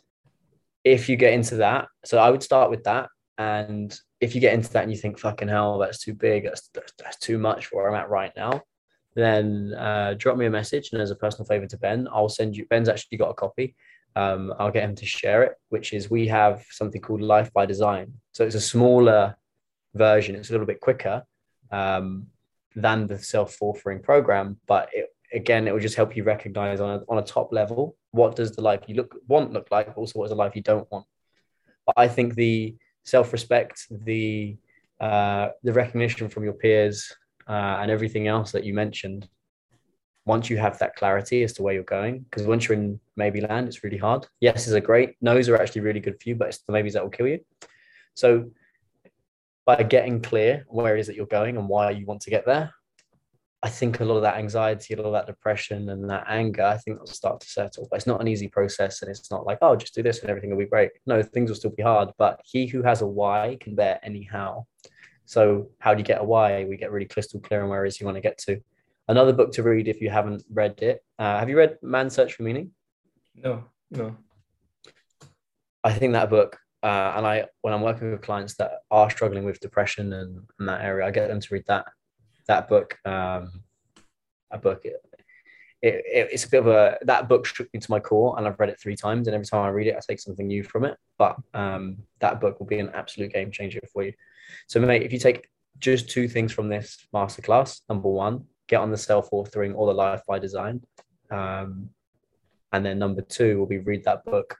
if 0.84 1.08
you 1.08 1.16
get 1.16 1.32
into 1.32 1.56
that, 1.56 1.88
so 2.04 2.18
I 2.18 2.30
would 2.30 2.42
start 2.42 2.70
with 2.70 2.84
that. 2.84 3.08
And 3.38 3.96
if 4.20 4.34
you 4.34 4.40
get 4.40 4.54
into 4.54 4.72
that 4.72 4.82
and 4.82 4.92
you 4.92 4.98
think, 4.98 5.18
fucking 5.18 5.48
hell, 5.48 5.78
that's 5.78 6.00
too 6.00 6.12
big, 6.12 6.44
that's, 6.44 6.68
that's, 6.74 6.92
that's 6.98 7.18
too 7.18 7.38
much 7.38 7.66
for 7.66 7.76
where 7.76 7.88
I'm 7.88 8.00
at 8.00 8.10
right 8.10 8.32
now, 8.36 8.62
then 9.14 9.74
uh, 9.74 10.14
drop 10.18 10.36
me 10.36 10.46
a 10.46 10.50
message. 10.50 10.90
And 10.92 11.00
as 11.00 11.10
a 11.10 11.16
personal 11.16 11.46
favor 11.46 11.66
to 11.66 11.78
Ben, 11.78 12.08
I'll 12.12 12.28
send 12.28 12.56
you, 12.56 12.66
Ben's 12.66 12.88
actually 12.88 13.18
got 13.18 13.30
a 13.30 13.34
copy. 13.34 13.74
Um, 14.14 14.52
I'll 14.58 14.70
get 14.70 14.84
him 14.84 14.94
to 14.96 15.06
share 15.06 15.42
it, 15.44 15.54
which 15.70 15.92
is 15.92 16.10
we 16.10 16.26
have 16.28 16.64
something 16.70 17.00
called 17.00 17.22
Life 17.22 17.52
by 17.52 17.64
Design. 17.64 18.12
So 18.32 18.44
it's 18.44 18.54
a 18.54 18.60
smaller 18.60 19.36
version, 19.94 20.34
it's 20.34 20.50
a 20.50 20.52
little 20.52 20.66
bit 20.66 20.80
quicker 20.80 21.24
um, 21.70 22.26
than 22.74 23.06
the 23.06 23.18
self 23.18 23.58
authoring 23.60 24.02
program, 24.02 24.58
but 24.66 24.88
it, 24.92 25.08
again, 25.32 25.66
it 25.66 25.72
will 25.72 25.80
just 25.80 25.96
help 25.96 26.16
you 26.16 26.24
recognize 26.24 26.80
on 26.80 26.90
a, 26.90 27.02
on 27.08 27.18
a 27.18 27.22
top 27.22 27.52
level 27.52 27.96
what 28.10 28.36
does 28.36 28.52
the 28.52 28.62
life 28.62 28.82
you 28.86 28.94
look 28.94 29.14
want 29.26 29.52
look 29.52 29.68
like, 29.70 29.96
also 29.96 30.18
what 30.18 30.26
is 30.26 30.30
the 30.30 30.36
life 30.36 30.54
you 30.54 30.62
don't 30.62 30.90
want. 30.90 31.06
But 31.86 31.94
I 31.96 32.08
think 32.08 32.34
the 32.34 32.76
self 33.04 33.32
respect, 33.32 33.86
the 33.90 34.56
uh, 35.00 35.48
the 35.62 35.72
recognition 35.72 36.28
from 36.28 36.44
your 36.44 36.52
peers, 36.52 37.12
uh, 37.48 37.78
and 37.80 37.90
everything 37.90 38.28
else 38.28 38.52
that 38.52 38.64
you 38.64 38.74
mentioned. 38.74 39.28
Once 40.24 40.48
you 40.48 40.56
have 40.56 40.78
that 40.78 40.94
clarity 40.94 41.42
as 41.42 41.52
to 41.52 41.64
where 41.64 41.74
you're 41.74 41.82
going, 41.82 42.20
because 42.20 42.46
once 42.46 42.68
you're 42.68 42.78
in 42.78 43.00
maybe 43.16 43.40
land, 43.40 43.66
it's 43.66 43.82
really 43.82 43.98
hard. 43.98 44.24
Yeses 44.40 44.72
are 44.72 44.80
great. 44.80 45.16
No's 45.20 45.48
are 45.48 45.60
actually 45.60 45.80
really 45.80 45.98
good 45.98 46.22
for 46.22 46.28
you, 46.28 46.36
but 46.36 46.46
it's 46.46 46.58
the 46.58 46.72
maybes 46.72 46.92
that 46.92 47.02
will 47.02 47.10
kill 47.10 47.26
you. 47.26 47.40
So 48.14 48.52
by 49.64 49.82
getting 49.82 50.20
clear 50.20 50.64
where 50.68 50.96
it 50.96 51.00
is 51.00 51.06
that 51.06 51.16
you're 51.16 51.26
going 51.26 51.56
and 51.56 51.68
why 51.68 51.90
you 51.90 52.06
want 52.06 52.20
to 52.22 52.30
get 52.30 52.44
there, 52.44 52.72
I 53.64 53.68
think 53.68 54.00
a 54.00 54.04
lot 54.04 54.16
of 54.16 54.22
that 54.22 54.38
anxiety, 54.38 54.94
a 54.94 54.96
lot 54.96 55.06
of 55.06 55.12
that 55.12 55.26
depression 55.26 55.88
and 55.90 56.10
that 56.10 56.24
anger, 56.28 56.64
I 56.64 56.78
think 56.78 56.98
will 56.98 57.06
start 57.06 57.40
to 57.40 57.46
settle. 57.46 57.86
But 57.88 57.98
it's 57.98 58.08
not 58.08 58.20
an 58.20 58.26
easy 58.26 58.48
process 58.48 59.02
and 59.02 59.10
it's 59.10 59.30
not 59.30 59.46
like, 59.46 59.58
oh, 59.62 59.76
just 59.76 59.94
do 59.94 60.02
this 60.02 60.20
and 60.20 60.30
everything 60.30 60.50
will 60.50 60.58
be 60.58 60.66
great. 60.66 60.90
No, 61.06 61.22
things 61.22 61.48
will 61.48 61.56
still 61.56 61.70
be 61.70 61.82
hard. 61.82 62.10
But 62.18 62.40
he 62.44 62.66
who 62.66 62.82
has 62.82 63.02
a 63.02 63.06
why 63.06 63.56
can 63.60 63.76
bear 63.76 64.00
any 64.02 64.24
how. 64.24 64.66
So 65.26 65.70
how 65.78 65.94
do 65.94 65.98
you 65.98 66.04
get 66.04 66.20
a 66.20 66.24
why? 66.24 66.64
We 66.64 66.76
get 66.76 66.90
really 66.90 67.06
crystal 67.06 67.38
clear 67.38 67.62
on 67.62 67.68
where 67.68 67.84
it 67.84 67.88
is 67.88 68.00
you 68.00 68.06
want 68.06 68.16
to 68.16 68.20
get 68.20 68.38
to. 68.38 68.60
Another 69.06 69.32
book 69.32 69.52
to 69.52 69.62
read 69.62 69.86
if 69.86 70.00
you 70.00 70.10
haven't 70.10 70.42
read 70.52 70.82
it. 70.82 71.04
Uh, 71.18 71.38
have 71.38 71.48
you 71.48 71.56
read 71.56 71.78
Man's 71.82 72.14
Search 72.14 72.34
for 72.34 72.42
Meaning? 72.42 72.72
No, 73.36 73.64
no. 73.92 74.16
I 75.84 75.92
think 75.92 76.14
that 76.14 76.30
book 76.30 76.58
uh, 76.82 77.14
and 77.16 77.26
I, 77.26 77.46
when 77.60 77.72
I'm 77.72 77.82
working 77.82 78.10
with 78.10 78.22
clients 78.22 78.54
that 78.56 78.80
are 78.90 79.10
struggling 79.10 79.44
with 79.44 79.60
depression 79.60 80.12
and, 80.12 80.42
that 80.66 80.82
area, 80.82 81.06
I 81.06 81.10
get 81.10 81.28
them 81.28 81.40
to 81.40 81.54
read 81.54 81.64
that 81.66 81.86
that 82.48 82.68
book. 82.68 82.98
Um, 83.04 83.62
a 84.50 84.58
book. 84.58 84.84
It, 84.84 85.00
it, 85.80 86.28
it's 86.32 86.44
a 86.44 86.48
bit 86.48 86.60
of 86.60 86.68
a 86.68 86.98
that 87.02 87.28
book 87.28 87.46
shook 87.46 87.72
me 87.72 87.80
to 87.80 87.90
my 87.90 87.98
core, 88.00 88.36
and 88.36 88.46
I've 88.46 88.58
read 88.58 88.68
it 88.68 88.80
three 88.80 88.96
times. 88.96 89.26
And 89.26 89.34
every 89.34 89.46
time 89.46 89.62
I 89.62 89.68
read 89.68 89.88
it, 89.88 89.96
I 89.96 90.00
take 90.06 90.20
something 90.20 90.46
new 90.46 90.62
from 90.62 90.84
it. 90.84 90.96
But 91.18 91.36
um, 91.54 91.98
that 92.20 92.40
book 92.40 92.60
will 92.60 92.66
be 92.66 92.78
an 92.78 92.90
absolute 92.94 93.32
game 93.32 93.50
changer 93.50 93.80
for 93.92 94.04
you. 94.04 94.12
So, 94.68 94.80
mate, 94.80 95.02
if 95.02 95.12
you 95.12 95.18
take 95.18 95.48
just 95.78 96.10
two 96.10 96.28
things 96.28 96.52
from 96.52 96.68
this 96.68 97.06
masterclass, 97.14 97.80
number 97.88 98.08
one, 98.08 98.44
get 98.68 98.80
on 98.80 98.90
the 98.90 98.98
self 98.98 99.30
authoring 99.30 99.74
or 99.74 99.86
the 99.86 99.94
life 99.94 100.22
by 100.26 100.38
design. 100.38 100.82
Um, 101.30 101.90
and 102.72 102.84
then 102.84 102.98
number 102.98 103.22
two 103.22 103.58
will 103.58 103.66
be 103.66 103.78
read 103.78 104.04
that 104.04 104.24
book 104.24 104.56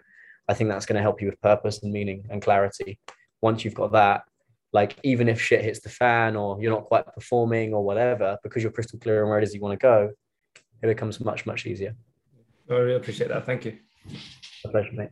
I 0.49 0.55
think 0.55 0.71
that's 0.71 0.87
going 0.87 0.97
to 0.97 1.03
help 1.03 1.21
you 1.21 1.29
with 1.29 1.41
purpose 1.41 1.83
and 1.83 1.93
meaning 1.93 2.27
and 2.31 2.43
clarity. 2.43 2.99
Once 3.41 3.65
you've 3.65 3.75
got 3.75 3.93
that, 3.93 4.23
like 4.73 4.97
even 5.03 5.29
if 5.29 5.41
shit 5.41 5.65
hits 5.65 5.81
the 5.81 5.89
fan 5.89 6.37
or 6.37 6.61
you're 6.61 6.73
not 6.73 6.85
quite 6.85 7.07
performing 7.07 7.75
or 7.75 7.85
whatever, 7.85 8.39
because 8.43 8.63
you're 8.63 8.73
crystal 8.73 8.99
clear 8.99 9.23
on 9.23 9.31
where 9.31 9.39
it 9.39 9.45
is 9.45 9.55
you 9.55 9.61
want 9.61 9.79
to 9.79 9.83
go, 9.83 10.11
it 10.83 10.87
becomes 10.87 11.21
much, 11.21 11.47
much 11.47 11.67
easier. 11.67 11.95
I 12.69 12.75
really 12.75 12.97
appreciate 12.97 13.29
that. 13.29 13.45
Thank 13.45 13.65
you. 13.65 13.79
A 14.65 14.69
pleasure, 14.69 14.93
mate. 14.93 15.11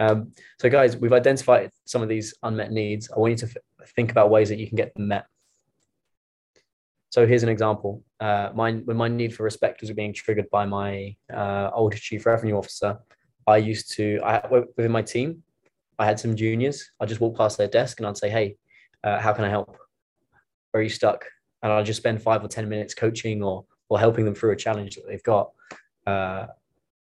Um, 0.00 0.32
so, 0.58 0.68
guys, 0.68 0.96
we've 0.96 1.12
identified 1.12 1.70
some 1.84 2.02
of 2.02 2.08
these 2.08 2.34
unmet 2.42 2.72
needs. 2.72 3.10
I 3.10 3.18
want 3.18 3.32
you 3.32 3.46
to 3.46 3.46
f- 3.46 3.88
think 3.94 4.10
about 4.10 4.30
ways 4.30 4.48
that 4.48 4.58
you 4.58 4.66
can 4.66 4.76
get 4.76 4.94
them 4.94 5.08
met. 5.08 5.26
So, 7.10 7.26
here's 7.26 7.42
an 7.42 7.48
example. 7.48 8.02
Uh, 8.20 8.50
my, 8.54 8.72
when 8.72 8.96
my 8.96 9.08
need 9.08 9.34
for 9.34 9.42
respect 9.42 9.80
was 9.80 9.90
being 9.92 10.14
triggered 10.14 10.48
by 10.50 10.64
my 10.64 11.14
uh, 11.32 11.70
older 11.74 11.96
chief 11.96 12.26
revenue 12.26 12.56
officer, 12.56 12.98
I 13.46 13.56
used 13.58 13.92
to, 13.96 14.20
I 14.24 14.46
within 14.48 14.92
my 14.92 15.02
team, 15.02 15.42
I 15.98 16.04
had 16.06 16.18
some 16.18 16.36
juniors. 16.36 16.90
I 17.00 17.06
just 17.06 17.20
walk 17.20 17.36
past 17.36 17.58
their 17.58 17.68
desk 17.68 17.98
and 17.98 18.06
I'd 18.06 18.16
say, 18.16 18.30
"Hey, 18.30 18.56
uh, 19.04 19.18
how 19.20 19.32
can 19.32 19.44
I 19.44 19.48
help? 19.48 19.76
Where 20.70 20.80
are 20.80 20.82
you 20.82 20.88
stuck?" 20.88 21.24
And 21.62 21.72
I'll 21.72 21.84
just 21.84 22.00
spend 22.00 22.22
five 22.22 22.44
or 22.44 22.48
ten 22.48 22.68
minutes 22.68 22.94
coaching 22.94 23.42
or 23.42 23.64
or 23.88 23.98
helping 23.98 24.24
them 24.24 24.34
through 24.34 24.52
a 24.52 24.56
challenge 24.56 24.96
that 24.96 25.06
they've 25.06 25.22
got. 25.22 25.50
Uh, 26.06 26.46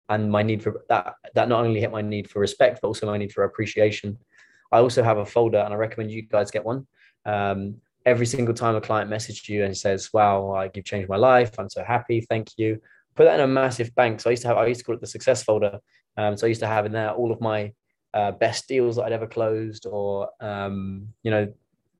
and 0.08 0.30
my 0.30 0.42
need 0.42 0.62
for 0.62 0.84
that 0.88 1.14
that 1.34 1.48
not 1.48 1.64
only 1.64 1.80
hit 1.80 1.92
my 1.92 2.02
need 2.02 2.28
for 2.28 2.40
respect, 2.40 2.80
but 2.82 2.88
also 2.88 3.06
my 3.06 3.16
need 3.16 3.32
for 3.32 3.44
appreciation. 3.44 4.18
I 4.72 4.78
also 4.78 5.02
have 5.02 5.18
a 5.18 5.26
folder, 5.26 5.58
and 5.58 5.72
I 5.72 5.76
recommend 5.76 6.10
you 6.10 6.22
guys 6.22 6.50
get 6.50 6.64
one. 6.64 6.86
Um, 7.26 7.76
every 8.06 8.26
single 8.26 8.54
time 8.54 8.76
a 8.76 8.80
client 8.80 9.10
messages 9.10 9.48
you 9.48 9.64
and 9.64 9.76
says, 9.76 10.10
"Wow, 10.12 10.52
like 10.52 10.76
you've 10.76 10.84
changed 10.84 11.08
my 11.08 11.16
life. 11.16 11.58
I'm 11.58 11.70
so 11.70 11.84
happy. 11.84 12.20
Thank 12.22 12.48
you." 12.56 12.80
Put 13.20 13.26
that 13.26 13.38
in 13.38 13.44
a 13.44 13.46
massive 13.46 13.94
bank. 13.94 14.20
So 14.20 14.30
I 14.30 14.32
used 14.32 14.42
to 14.42 14.48
have, 14.48 14.56
I 14.56 14.66
used 14.66 14.80
to 14.80 14.84
call 14.84 14.94
it 14.94 15.00
the 15.02 15.06
success 15.06 15.42
folder 15.42 15.78
um, 16.16 16.36
so 16.36 16.46
I 16.46 16.48
used 16.48 16.60
to 16.60 16.66
have 16.66 16.86
in 16.86 16.92
there 16.92 17.10
all 17.10 17.32
of 17.32 17.40
my 17.40 17.72
uh, 18.14 18.32
best 18.32 18.68
deals 18.68 18.96
that 18.96 19.04
I'd 19.04 19.12
ever 19.12 19.26
closed, 19.26 19.86
or 19.86 20.28
um, 20.40 21.08
you 21.22 21.30
know, 21.30 21.52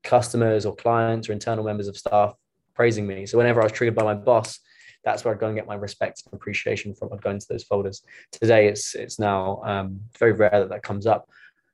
customers 0.03 0.65
or 0.65 0.75
clients 0.75 1.29
or 1.29 1.33
internal 1.33 1.63
members 1.63 1.87
of 1.87 1.95
staff 1.97 2.33
praising 2.73 3.07
me. 3.07 3.25
So 3.25 3.37
whenever 3.37 3.61
I 3.61 3.65
was 3.65 3.71
triggered 3.71 3.95
by 3.95 4.03
my 4.03 4.13
boss, 4.13 4.59
that's 5.03 5.23
where 5.23 5.33
I'd 5.33 5.39
go 5.39 5.47
and 5.47 5.55
get 5.55 5.67
my 5.67 5.75
respect 5.75 6.23
and 6.25 6.33
appreciation 6.33 6.93
from. 6.93 7.09
I'd 7.13 7.21
go 7.21 7.31
into 7.31 7.47
those 7.49 7.63
folders. 7.63 8.03
Today, 8.31 8.67
it's 8.67 8.95
it's 8.95 9.19
now 9.19 9.61
um, 9.63 9.99
very 10.19 10.33
rare 10.33 10.59
that 10.59 10.69
that 10.69 10.83
comes 10.83 11.07
up, 11.07 11.29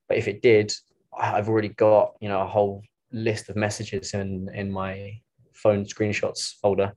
but 0.08 0.18
if 0.18 0.28
it 0.28 0.42
did, 0.42 0.72
I've 1.18 1.50
already 1.50 1.70
got 1.70 2.16
you 2.22 2.30
know 2.30 2.42
a 2.42 2.48
whole 2.48 2.84
list 3.12 3.50
of 3.50 3.56
messages 3.56 4.14
in 4.14 4.50
in 4.54 4.72
my 4.72 5.20
phone 5.54 5.84
screenshots 5.86 6.54
folder, 6.62 6.94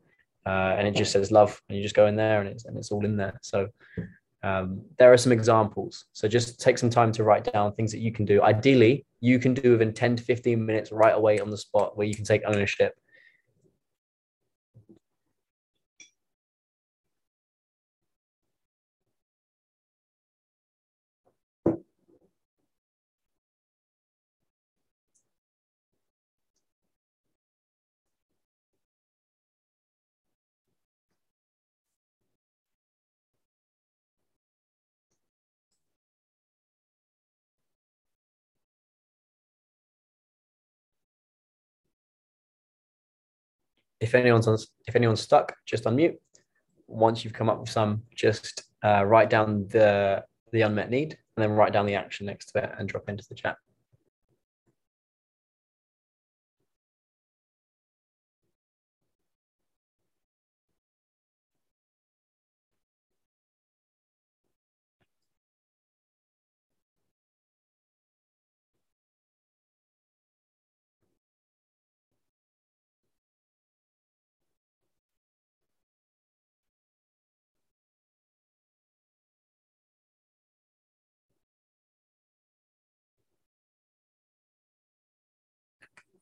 uh, 0.47 0.74
and 0.78 0.88
it 0.88 0.95
just 0.95 1.12
says 1.12 1.30
love, 1.30 1.61
and 1.68 1.76
you 1.76 1.82
just 1.82 1.95
go 1.95 2.07
in 2.07 2.16
there, 2.16 2.41
and 2.41 2.49
it's 2.49 2.64
and 2.64 2.76
it's 2.76 2.91
all 2.91 3.05
in 3.05 3.16
there. 3.16 3.38
So 3.43 3.68
um, 4.43 4.82
there 4.99 5.12
are 5.12 5.18
some 5.18 5.32
examples. 5.32 6.07
So 6.12 6.28
just 6.28 6.61
take 6.61 6.78
some 6.78 6.91
time 6.91 7.12
to 7.12 7.24
write 7.24 7.51
down 7.53 7.72
things 7.74 7.93
that 7.93 7.99
you 8.01 8.12
can 8.12 8.24
do. 8.24 8.43
Ideally, 8.43 9.05
you 9.20 9.38
can 9.38 9.55
do 9.55 9.72
within 9.72 9.93
10 9.93 10.16
to 10.16 10.22
15 10.22 10.64
minutes 10.64 10.93
right 10.93 11.14
away 11.14 11.41
on 11.41 11.51
the 11.51 11.59
spot 11.59 11.97
where 11.97 12.07
you 12.07 12.14
can 12.14 12.24
take 12.24 12.43
ownership. 12.47 12.95
If 44.01 44.14
anyone's 44.14 44.48
on, 44.48 44.59
if 44.86 44.96
anyone's 44.96 45.20
stuck, 45.20 45.55
just 45.66 45.84
unmute. 45.84 46.16
Once 46.86 47.24
you've 47.24 47.32
come 47.32 47.48
up 47.48 47.61
with 47.61 47.70
some, 47.70 48.03
just 48.14 48.64
uh, 48.82 49.05
write 49.05 49.30
down 49.30 49.66
the 49.68 50.24
the 50.53 50.62
unmet 50.62 50.90
need 50.90 51.16
and 51.36 51.42
then 51.42 51.53
write 51.53 51.72
down 51.72 51.86
the 51.86 51.94
action 51.94 52.26
next 52.26 52.46
to 52.46 52.64
it 52.64 52.70
and 52.78 52.88
drop 52.88 53.09
into 53.09 53.24
the 53.28 53.34
chat. 53.34 53.57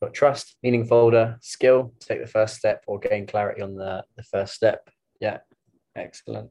Got 0.01 0.15
trust, 0.15 0.57
meaning 0.63 0.85
folder, 0.85 1.37
skill, 1.41 1.93
take 2.01 2.21
the 2.21 2.27
first 2.27 2.57
step 2.57 2.85
or 2.87 2.99
gain 2.99 3.27
clarity 3.27 3.63
on 3.63 3.75
the, 3.75 4.05
the 4.17 4.23
first 4.23 4.55
step. 4.55 4.89
Yeah, 5.21 5.39
excellent. 5.97 6.51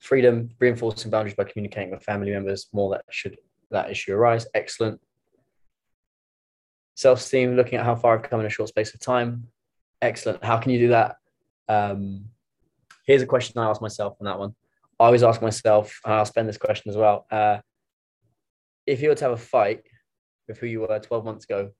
Freedom, 0.00 0.50
reinforcing 0.60 1.10
boundaries 1.10 1.34
by 1.34 1.44
communicating 1.44 1.90
with 1.90 2.02
family 2.02 2.30
members 2.30 2.68
more 2.72 2.90
that 2.90 3.04
should 3.10 3.36
that 3.70 3.90
issue 3.90 4.14
arise. 4.14 4.46
Excellent. 4.54 5.00
Self-esteem, 6.94 7.56
looking 7.56 7.78
at 7.78 7.84
how 7.84 7.96
far 7.96 8.16
I've 8.16 8.22
come 8.22 8.40
in 8.40 8.46
a 8.46 8.50
short 8.50 8.68
space 8.68 8.94
of 8.94 9.00
time. 9.00 9.48
Excellent. 10.00 10.42
How 10.44 10.58
can 10.58 10.70
you 10.70 10.78
do 10.78 10.88
that? 10.88 11.16
Um, 11.68 12.26
here's 13.04 13.22
a 13.22 13.26
question 13.26 13.58
I 13.58 13.68
asked 13.68 13.82
myself 13.82 14.16
on 14.20 14.26
that 14.26 14.38
one. 14.38 14.54
I 14.98 15.06
always 15.06 15.22
ask 15.22 15.42
myself, 15.42 16.00
and 16.04 16.14
I'll 16.14 16.24
spend 16.24 16.48
this 16.48 16.58
question 16.58 16.90
as 16.90 16.96
well. 16.96 17.26
Uh, 17.30 17.58
if 18.86 19.02
you 19.02 19.08
were 19.08 19.14
to 19.14 19.24
have 19.24 19.32
a 19.32 19.36
fight 19.36 19.82
with 20.48 20.58
who 20.58 20.66
you 20.66 20.80
were 20.80 20.98
12 20.98 21.24
months 21.24 21.44
ago, 21.44 21.70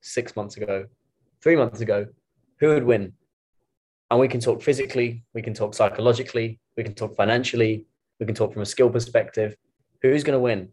six 0.00 0.36
months 0.36 0.56
ago, 0.56 0.86
three 1.42 1.56
months 1.56 1.80
ago, 1.80 2.06
who 2.60 2.68
would 2.68 2.84
win? 2.84 3.12
And 4.10 4.20
we 4.20 4.28
can 4.28 4.40
talk 4.40 4.62
physically, 4.62 5.24
we 5.34 5.42
can 5.42 5.54
talk 5.54 5.74
psychologically, 5.74 6.60
we 6.76 6.84
can 6.84 6.94
talk 6.94 7.16
financially, 7.16 7.86
we 8.20 8.26
can 8.26 8.34
talk 8.34 8.52
from 8.52 8.62
a 8.62 8.66
skill 8.66 8.90
perspective. 8.90 9.56
Who's 10.02 10.22
going 10.22 10.36
to 10.36 10.42
win? 10.42 10.72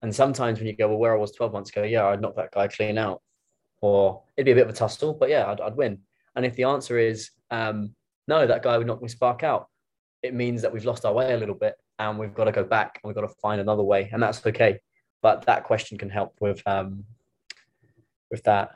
And 0.00 0.14
sometimes 0.14 0.58
when 0.58 0.66
you 0.66 0.76
go, 0.76 0.88
well, 0.88 0.98
where 0.98 1.14
I 1.14 1.18
was 1.18 1.32
12 1.32 1.52
months 1.52 1.70
ago, 1.70 1.82
yeah, 1.82 2.06
I'd 2.06 2.20
knock 2.20 2.36
that 2.36 2.52
guy 2.52 2.68
clean 2.68 2.98
out. 2.98 3.20
Or 3.80 4.22
it'd 4.36 4.46
be 4.46 4.52
a 4.52 4.54
bit 4.54 4.68
of 4.68 4.74
a 4.74 4.76
tussle, 4.76 5.14
but 5.14 5.28
yeah, 5.28 5.50
I'd, 5.50 5.60
I'd 5.60 5.76
win. 5.76 5.98
And 6.34 6.46
if 6.46 6.56
the 6.56 6.64
answer 6.64 6.98
is 6.98 7.30
um, 7.50 7.94
no, 8.28 8.46
that 8.46 8.62
guy 8.62 8.78
would 8.78 8.86
knock 8.86 9.02
me 9.02 9.08
spark 9.08 9.42
out, 9.42 9.68
it 10.22 10.34
means 10.34 10.62
that 10.62 10.72
we've 10.72 10.84
lost 10.84 11.04
our 11.04 11.12
way 11.12 11.32
a 11.34 11.36
little 11.36 11.54
bit 11.54 11.74
and 11.98 12.18
we've 12.18 12.34
got 12.34 12.44
to 12.44 12.52
go 12.52 12.64
back 12.64 13.00
and 13.02 13.08
we've 13.08 13.14
got 13.14 13.28
to 13.28 13.34
find 13.40 13.60
another 13.60 13.82
way 13.82 14.08
and 14.12 14.22
that's 14.22 14.44
okay. 14.46 14.80
But 15.20 15.46
that 15.46 15.64
question 15.64 15.98
can 15.98 16.10
help 16.10 16.34
with 16.40 16.62
um, 16.66 17.04
with 18.30 18.42
that 18.44 18.70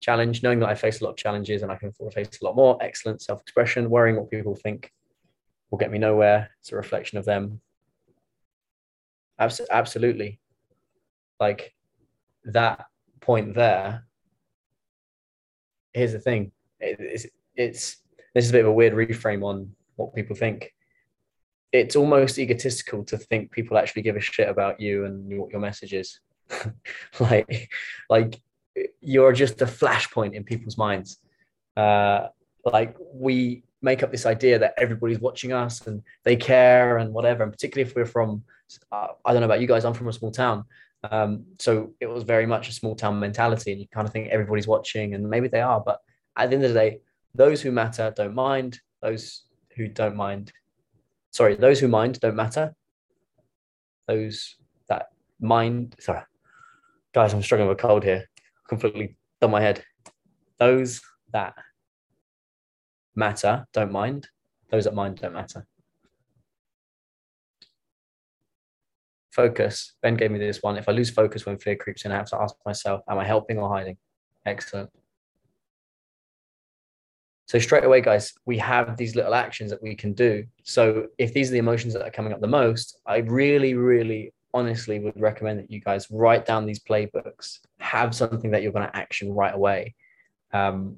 challenge. 0.00 0.42
Knowing 0.42 0.60
that 0.60 0.68
i 0.68 0.74
face 0.74 1.00
a 1.00 1.04
lot 1.04 1.10
of 1.10 1.16
challenges 1.16 1.62
and 1.62 1.70
i 1.70 1.76
can 1.76 1.92
face 1.92 2.38
a 2.40 2.44
lot 2.44 2.56
more 2.56 2.76
excellent 2.80 3.22
self-expression 3.22 3.88
worrying 3.88 4.16
what 4.16 4.30
people 4.30 4.54
think 4.54 4.92
will 5.70 5.78
get 5.78 5.90
me 5.90 5.98
nowhere 5.98 6.50
it's 6.60 6.72
a 6.72 6.76
reflection 6.76 7.18
of 7.18 7.24
them. 7.24 7.60
Abs- 9.38 9.60
absolutely. 9.70 10.38
Like 11.40 11.74
that 12.44 12.86
point 13.20 13.54
there 13.54 14.04
here's 15.92 16.12
the 16.12 16.18
thing 16.18 16.50
it, 16.80 16.96
it's, 16.98 17.26
it's 17.54 18.01
this 18.34 18.44
is 18.44 18.50
a 18.50 18.52
bit 18.52 18.64
of 18.64 18.68
a 18.68 18.72
weird 18.72 18.94
reframe 18.94 19.42
on 19.42 19.72
what 19.96 20.14
people 20.14 20.36
think. 20.36 20.72
It's 21.72 21.96
almost 21.96 22.38
egotistical 22.38 23.04
to 23.04 23.16
think 23.16 23.50
people 23.50 23.78
actually 23.78 24.02
give 24.02 24.16
a 24.16 24.20
shit 24.20 24.48
about 24.48 24.80
you 24.80 25.04
and 25.04 25.38
what 25.38 25.50
your 25.50 25.60
message 25.60 25.94
is. 25.94 26.20
like, 27.20 27.70
like 28.10 28.40
you're 29.00 29.32
just 29.32 29.62
a 29.62 29.66
flashpoint 29.66 30.34
in 30.34 30.44
people's 30.44 30.76
minds. 30.76 31.18
Uh, 31.76 32.28
like 32.64 32.96
we 33.12 33.64
make 33.80 34.02
up 34.02 34.12
this 34.12 34.26
idea 34.26 34.58
that 34.58 34.74
everybody's 34.76 35.18
watching 35.18 35.52
us 35.52 35.86
and 35.86 36.02
they 36.24 36.36
care 36.36 36.98
and 36.98 37.12
whatever. 37.12 37.42
And 37.42 37.52
particularly 37.52 37.88
if 37.88 37.96
we're 37.96 38.06
from, 38.06 38.44
uh, 38.92 39.08
I 39.24 39.32
don't 39.32 39.40
know 39.40 39.46
about 39.46 39.60
you 39.60 39.66
guys, 39.66 39.84
I'm 39.84 39.94
from 39.94 40.08
a 40.08 40.12
small 40.12 40.30
town. 40.30 40.64
Um, 41.10 41.44
so 41.58 41.92
it 42.00 42.06
was 42.06 42.22
very 42.22 42.46
much 42.46 42.68
a 42.68 42.72
small 42.72 42.94
town 42.94 43.18
mentality, 43.18 43.72
and 43.72 43.80
you 43.80 43.88
kind 43.88 44.06
of 44.06 44.12
think 44.12 44.28
everybody's 44.28 44.68
watching, 44.68 45.14
and 45.14 45.28
maybe 45.28 45.48
they 45.48 45.60
are, 45.60 45.80
but 45.80 45.98
at 46.36 46.50
the 46.50 46.56
end 46.56 46.64
of 46.64 46.72
the 46.72 46.78
day, 46.78 47.00
those 47.34 47.62
who 47.62 47.72
matter 47.72 48.12
don't 48.14 48.34
mind. 48.34 48.80
Those 49.00 49.42
who 49.76 49.88
don't 49.88 50.16
mind, 50.16 50.52
sorry, 51.30 51.56
those 51.56 51.80
who 51.80 51.88
mind 51.88 52.20
don't 52.20 52.36
matter. 52.36 52.74
Those 54.06 54.56
that 54.88 55.06
mind, 55.40 55.96
sorry, 55.98 56.22
guys, 57.14 57.32
I'm 57.32 57.42
struggling 57.42 57.68
with 57.68 57.78
a 57.78 57.82
cold 57.82 58.04
here. 58.04 58.28
Completely 58.68 59.16
done 59.40 59.50
my 59.50 59.60
head. 59.60 59.84
Those 60.58 61.00
that 61.32 61.54
matter 63.14 63.66
don't 63.72 63.92
mind. 63.92 64.28
Those 64.70 64.84
that 64.84 64.94
mind 64.94 65.16
don't 65.16 65.34
matter. 65.34 65.66
Focus. 69.30 69.94
Ben 70.02 70.14
gave 70.14 70.30
me 70.30 70.38
this 70.38 70.62
one. 70.62 70.76
If 70.76 70.88
I 70.88 70.92
lose 70.92 71.10
focus 71.10 71.46
when 71.46 71.58
fear 71.58 71.76
creeps 71.76 72.04
in, 72.04 72.12
I 72.12 72.16
have 72.16 72.28
to 72.30 72.40
ask 72.40 72.54
myself, 72.66 73.00
am 73.08 73.18
I 73.18 73.24
helping 73.24 73.58
or 73.58 73.68
hiding? 73.68 73.96
Excellent. 74.44 74.90
So 77.52 77.58
straight 77.58 77.84
away, 77.84 78.00
guys, 78.00 78.32
we 78.46 78.56
have 78.56 78.96
these 78.96 79.14
little 79.14 79.34
actions 79.34 79.70
that 79.72 79.82
we 79.82 79.94
can 79.94 80.14
do. 80.14 80.46
So 80.62 81.08
if 81.18 81.34
these 81.34 81.50
are 81.50 81.52
the 81.52 81.58
emotions 81.58 81.92
that 81.92 82.00
are 82.00 82.10
coming 82.10 82.32
up 82.32 82.40
the 82.40 82.46
most, 82.46 82.98
I 83.04 83.18
really, 83.18 83.74
really 83.74 84.32
honestly 84.54 85.00
would 85.00 85.20
recommend 85.20 85.58
that 85.58 85.70
you 85.70 85.78
guys 85.78 86.06
write 86.10 86.46
down 86.46 86.64
these 86.64 86.80
playbooks, 86.80 87.58
have 87.78 88.14
something 88.14 88.52
that 88.52 88.62
you're 88.62 88.72
going 88.72 88.88
to 88.88 88.96
action 88.96 89.34
right 89.34 89.54
away. 89.54 89.94
Um, 90.54 90.96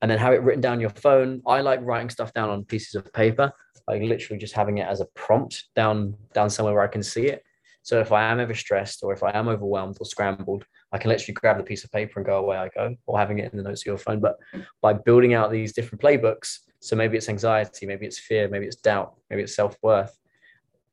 and 0.00 0.08
then 0.08 0.18
have 0.18 0.34
it 0.34 0.42
written 0.42 0.60
down 0.60 0.78
your 0.78 0.90
phone. 0.90 1.42
I 1.44 1.62
like 1.62 1.80
writing 1.82 2.10
stuff 2.10 2.32
down 2.32 2.48
on 2.48 2.64
pieces 2.64 2.94
of 2.94 3.12
paper, 3.12 3.52
like 3.88 4.00
literally 4.00 4.38
just 4.38 4.54
having 4.54 4.78
it 4.78 4.86
as 4.86 5.00
a 5.00 5.06
prompt 5.16 5.64
down 5.74 6.14
down 6.32 6.48
somewhere 6.48 6.74
where 6.74 6.84
I 6.84 6.86
can 6.86 7.02
see 7.02 7.26
it. 7.26 7.42
So 7.82 7.98
if 7.98 8.12
I 8.12 8.30
am 8.30 8.38
ever 8.38 8.54
stressed 8.54 9.02
or 9.02 9.12
if 9.12 9.24
I 9.24 9.36
am 9.36 9.48
overwhelmed 9.48 9.96
or 9.98 10.06
scrambled, 10.06 10.64
I 10.92 10.98
can 10.98 11.10
literally 11.10 11.34
grab 11.34 11.58
the 11.58 11.64
piece 11.64 11.84
of 11.84 11.92
paper 11.92 12.18
and 12.18 12.26
go 12.26 12.38
away 12.38 12.56
I 12.56 12.68
go, 12.68 12.94
or 13.06 13.18
having 13.18 13.38
it 13.38 13.52
in 13.52 13.58
the 13.58 13.62
notes 13.62 13.82
of 13.82 13.86
your 13.86 13.98
phone. 13.98 14.20
But 14.20 14.38
by 14.80 14.94
building 14.94 15.34
out 15.34 15.50
these 15.50 15.72
different 15.72 16.00
playbooks, 16.00 16.60
so 16.80 16.96
maybe 16.96 17.16
it's 17.16 17.28
anxiety, 17.28 17.86
maybe 17.86 18.06
it's 18.06 18.18
fear, 18.18 18.48
maybe 18.48 18.66
it's 18.66 18.76
doubt, 18.76 19.14
maybe 19.30 19.42
it's 19.42 19.54
self 19.54 19.76
worth. 19.82 20.16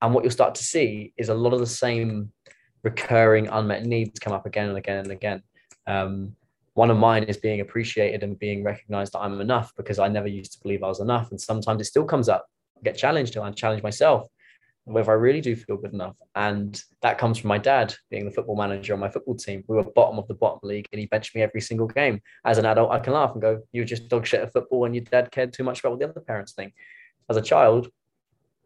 And 0.01 0.13
what 0.13 0.23
you'll 0.23 0.31
start 0.31 0.55
to 0.55 0.63
see 0.63 1.13
is 1.17 1.29
a 1.29 1.33
lot 1.33 1.53
of 1.53 1.59
the 1.59 1.65
same 1.65 2.31
recurring 2.83 3.47
unmet 3.47 3.85
needs 3.85 4.19
come 4.19 4.33
up 4.33 4.45
again 4.45 4.69
and 4.69 4.77
again 4.77 4.97
and 4.99 5.11
again. 5.11 5.41
Um, 5.87 6.35
one 6.73 6.91
of 6.91 6.97
mine 6.97 7.23
is 7.23 7.37
being 7.37 7.61
appreciated 7.61 8.21
and 8.21 8.37
being 8.37 8.63
recognized 8.63 9.13
that 9.13 9.19
I'm 9.19 9.39
enough 9.39 9.71
because 9.77 9.97
I 9.97 10.09
never 10.09 10.27
used 10.27 10.51
to 10.53 10.59
believe 10.61 10.83
I 10.83 10.87
was 10.87 10.99
enough. 10.99 11.31
And 11.31 11.39
sometimes 11.39 11.79
it 11.81 11.85
still 11.85 12.03
comes 12.03 12.27
up, 12.27 12.45
I 12.77 12.81
get 12.83 12.97
challenged 12.97 13.37
and 13.37 13.45
I 13.45 13.51
challenge 13.51 13.81
myself 13.81 14.27
whether 14.85 15.11
I 15.11 15.15
really 15.15 15.41
do 15.41 15.55
feel 15.55 15.77
good 15.77 15.93
enough. 15.93 16.15
And 16.35 16.81
that 17.01 17.17
comes 17.17 17.39
from 17.39 17.47
my 17.47 17.57
dad 17.57 17.95
being 18.11 18.25
the 18.25 18.31
football 18.31 18.55
manager 18.55 18.93
on 18.93 18.99
my 18.99 19.09
football 19.09 19.35
team. 19.35 19.63
We 19.67 19.75
were 19.75 19.83
bottom 19.83 20.19
of 20.19 20.27
the 20.27 20.35
bottom 20.35 20.59
league 20.63 20.87
and 20.91 20.99
he 20.99 21.07
benched 21.07 21.35
me 21.35 21.41
every 21.41 21.61
single 21.61 21.87
game. 21.87 22.21
As 22.45 22.59
an 22.59 22.65
adult, 22.65 22.91
I 22.91 22.99
can 22.99 23.13
laugh 23.13 23.31
and 23.33 23.41
go, 23.41 23.61
You 23.71 23.81
were 23.81 23.85
just 23.85 24.07
dog 24.09 24.27
shit 24.27 24.41
at 24.41 24.53
football 24.53 24.85
and 24.85 24.95
your 24.95 25.03
dad 25.03 25.31
cared 25.31 25.53
too 25.53 25.63
much 25.63 25.79
about 25.79 25.91
what 25.91 25.99
the 25.99 26.09
other 26.09 26.21
parents 26.21 26.53
think. 26.53 26.73
As 27.29 27.37
a 27.37 27.41
child, 27.41 27.89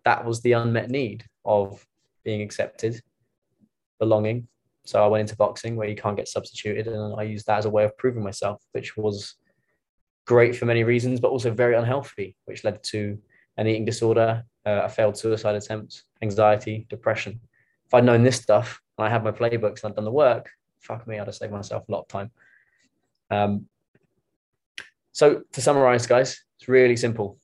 that 0.03 0.26
was 0.26 0.41
the 0.41 0.51
unmet 0.51 0.89
need 0.89 1.24
of 1.45 1.86
being 2.26 2.41
accepted, 2.41 3.01
belonging. 3.97 4.47
So 4.86 5.03
I 5.03 5.07
went 5.07 5.22
into 5.22 5.38
boxing 5.38 5.78
where 5.78 5.88
you 5.88 5.95
can't 5.95 6.17
get 6.17 6.28
substituted. 6.28 6.88
And 6.88 7.17
I 7.17 7.24
used 7.24 7.47
that 7.47 7.59
as 7.59 7.65
a 7.65 7.70
way 7.70 7.86
of 7.86 7.97
proving 7.97 8.24
myself, 8.24 8.61
which 8.74 8.97
was 8.97 9.36
great 10.26 10.55
for 10.55 10.65
many 10.65 10.84
reasons, 10.84 11.22
but 11.22 11.32
also 11.32 11.51
very 11.51 11.76
unhealthy, 11.76 12.36
which 12.43 12.65
led 12.65 12.84
to 12.84 13.17
an 13.55 13.67
eating 13.67 13.86
disorder, 13.86 14.43
uh, 14.65 14.82
a 14.84 14.89
failed 14.89 15.17
suicide 15.17 15.55
attempt, 15.55 16.03
anxiety, 16.22 16.86
depression. 16.89 17.39
If 17.86 17.93
I'd 17.93 18.05
known 18.05 18.24
this 18.24 18.38
stuff 18.38 18.82
and 18.97 19.07
I 19.07 19.09
had 19.09 19.24
my 19.24 19.32
playbooks 19.32 19.84
and 19.84 19.91
I'd 19.91 19.95
done 19.95 20.05
the 20.05 20.11
work, 20.11 20.49
fuck 20.80 21.07
me, 21.07 21.20
I'd 21.20 21.28
have 21.28 21.36
saved 21.36 21.51
myself 21.51 21.88
a 21.88 21.91
lot 21.91 22.01
of 22.01 22.07
time. 22.07 22.32
Um, 23.32 23.65
so 25.11 25.41
to 25.53 25.61
summarize, 25.61 26.07
guys, 26.07 26.43
it's 26.59 26.67
really 26.67 26.95
simple. 26.95 27.39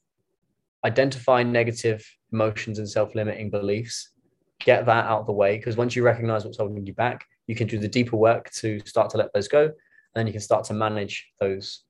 Identify 0.83 1.43
negative 1.43 2.05
emotions 2.31 2.79
and 2.79 2.87
self-limiting 2.87 3.49
beliefs. 3.49 4.09
Get 4.59 4.85
that 4.85 5.05
out 5.05 5.21
of 5.21 5.25
the 5.25 5.33
way 5.33 5.57
because 5.57 5.77
once 5.77 5.95
you 5.95 6.03
recognize 6.03 6.45
what's 6.45 6.57
holding 6.57 6.85
you 6.85 6.93
back, 6.93 7.25
you 7.47 7.55
can 7.55 7.67
do 7.67 7.77
the 7.77 7.87
deeper 7.87 8.15
work 8.17 8.51
to 8.51 8.79
start 8.85 9.09
to 9.11 9.17
let 9.17 9.33
those 9.33 9.47
go. 9.47 9.63
And 9.63 9.73
then 10.13 10.27
you 10.27 10.33
can 10.33 10.41
start 10.41 10.63
to 10.65 10.73
manage 10.73 11.27
those 11.39 11.83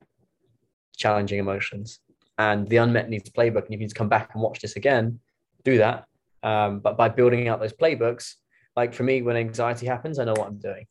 challenging 0.98 1.40
emotions 1.40 2.00
and 2.38 2.68
the 2.68 2.78
unmet 2.78 3.10
needs 3.10 3.30
playbook. 3.30 3.66
And 3.66 3.74
if 3.74 3.80
you 3.80 3.80
need 3.80 3.90
to 3.90 3.96
come 3.96 4.10
back 4.10 4.32
and 4.34 4.42
watch 4.42 4.60
this 4.62 4.76
again, 4.76 5.20
do 5.64 5.78
that. 5.78 6.06
Um, 6.46 6.80
but 6.80 6.96
by 6.96 7.10
building 7.10 7.50
out 7.50 7.60
those 7.60 7.74
playbooks, 7.74 8.36
Like 8.76 8.94
for 8.94 9.04
me, 9.04 9.22
when 9.22 9.38
anxiety 9.38 9.86
happens, 9.86 10.20
I 10.20 10.26
know 10.26 10.34
what 10.34 10.48
I'm 10.48 10.60
doing. 10.60 10.86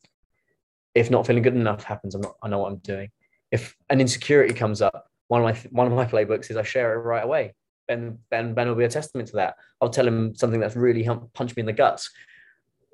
If 0.93 1.11
not 1.11 1.27
feeling 1.27 1.43
good 1.43 1.55
enough 1.55 1.83
happens, 1.83 2.15
I'm 2.15 2.21
not, 2.21 2.35
I 2.41 2.47
know 2.47 2.59
what 2.59 2.71
I'm 2.71 2.77
doing. 2.77 3.09
If 3.51 3.75
an 3.89 4.01
insecurity 4.01 4.53
comes 4.53 4.81
up, 4.81 5.07
one 5.27 5.41
of 5.41 5.45
my 5.45 5.69
one 5.71 5.87
of 5.87 5.93
my 5.93 6.05
playbooks 6.05 6.49
is 6.49 6.57
I 6.57 6.63
share 6.63 6.93
it 6.93 7.03
right 7.03 7.23
away. 7.23 7.53
Ben 7.87 8.19
Ben 8.29 8.53
Ben 8.53 8.67
will 8.67 8.75
be 8.75 8.85
a 8.85 8.89
testament 8.89 9.27
to 9.29 9.35
that. 9.35 9.55
I'll 9.81 9.89
tell 9.89 10.07
him 10.07 10.35
something 10.35 10.59
that's 10.59 10.75
really 10.75 11.07
punched 11.33 11.55
me 11.55 11.61
in 11.61 11.65
the 11.65 11.73
guts 11.73 12.09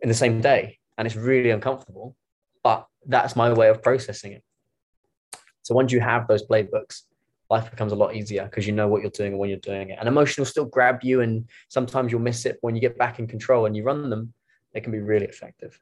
in 0.01 0.09
the 0.09 0.15
same 0.15 0.41
day, 0.41 0.79
and 0.97 1.05
it's 1.05 1.15
really 1.15 1.51
uncomfortable. 1.51 2.15
But 2.63 2.87
that's 3.05 3.35
my 3.35 3.51
way 3.53 3.69
of 3.69 3.81
processing 3.81 4.33
it. 4.33 4.43
So 5.63 5.73
once 5.75 5.91
you 5.91 6.01
have 6.01 6.27
those 6.27 6.45
playbooks, 6.45 7.03
life 7.51 7.69
becomes 7.69 7.91
a 7.91 7.95
lot 7.95 8.15
easier 8.15 8.45
because 8.45 8.65
you 8.65 8.71
know 8.71 8.87
what 8.87 9.01
you're 9.01 9.11
doing 9.11 9.33
and 9.33 9.39
when 9.39 9.49
you're 9.49 9.59
doing 9.59 9.89
it. 9.89 9.97
And 9.99 10.07
emotion 10.07 10.41
will 10.41 10.47
still 10.47 10.65
grab 10.65 11.03
you, 11.03 11.19
and 11.19 11.47
sometimes 11.67 12.11
you'll 12.11 12.21
miss 12.21 12.45
it. 12.45 12.57
When 12.61 12.75
you 12.75 12.81
get 12.81 12.97
back 12.97 13.19
in 13.19 13.27
control 13.27 13.65
and 13.65 13.75
you 13.75 13.83
run 13.83 14.09
them, 14.09 14.33
they 14.73 14.79
can 14.79 14.93
be 14.93 14.99
really 14.99 15.25
effective. 15.25 15.77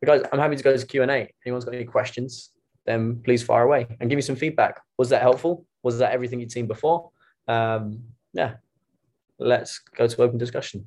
But 0.00 0.06
guys, 0.06 0.22
I'm 0.30 0.38
happy 0.38 0.56
to 0.56 0.62
go 0.62 0.76
to 0.76 0.86
Q 0.86 1.02
and 1.02 1.10
A. 1.10 1.32
Anyone's 1.44 1.64
got 1.64 1.74
any 1.74 1.84
questions? 1.84 2.50
Then 2.84 3.22
please 3.24 3.42
fire 3.42 3.62
away 3.62 3.86
and 4.00 4.10
give 4.10 4.16
me 4.16 4.22
some 4.22 4.36
feedback. 4.36 4.80
Was 4.98 5.08
that 5.08 5.22
helpful? 5.22 5.64
Was 5.82 5.98
that 5.98 6.12
everything 6.12 6.40
you'd 6.40 6.52
seen 6.52 6.66
before? 6.66 7.10
Um, 7.48 8.02
yeah, 8.34 8.56
let's 9.38 9.78
go 9.96 10.06
to 10.06 10.22
open 10.22 10.38
discussion. 10.38 10.86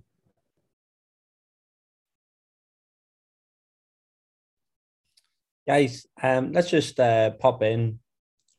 Guys, 5.67 6.05
um, 6.21 6.51
let's 6.51 6.69
just 6.69 6.99
uh, 6.99 7.31
pop 7.31 7.63
in. 7.63 7.99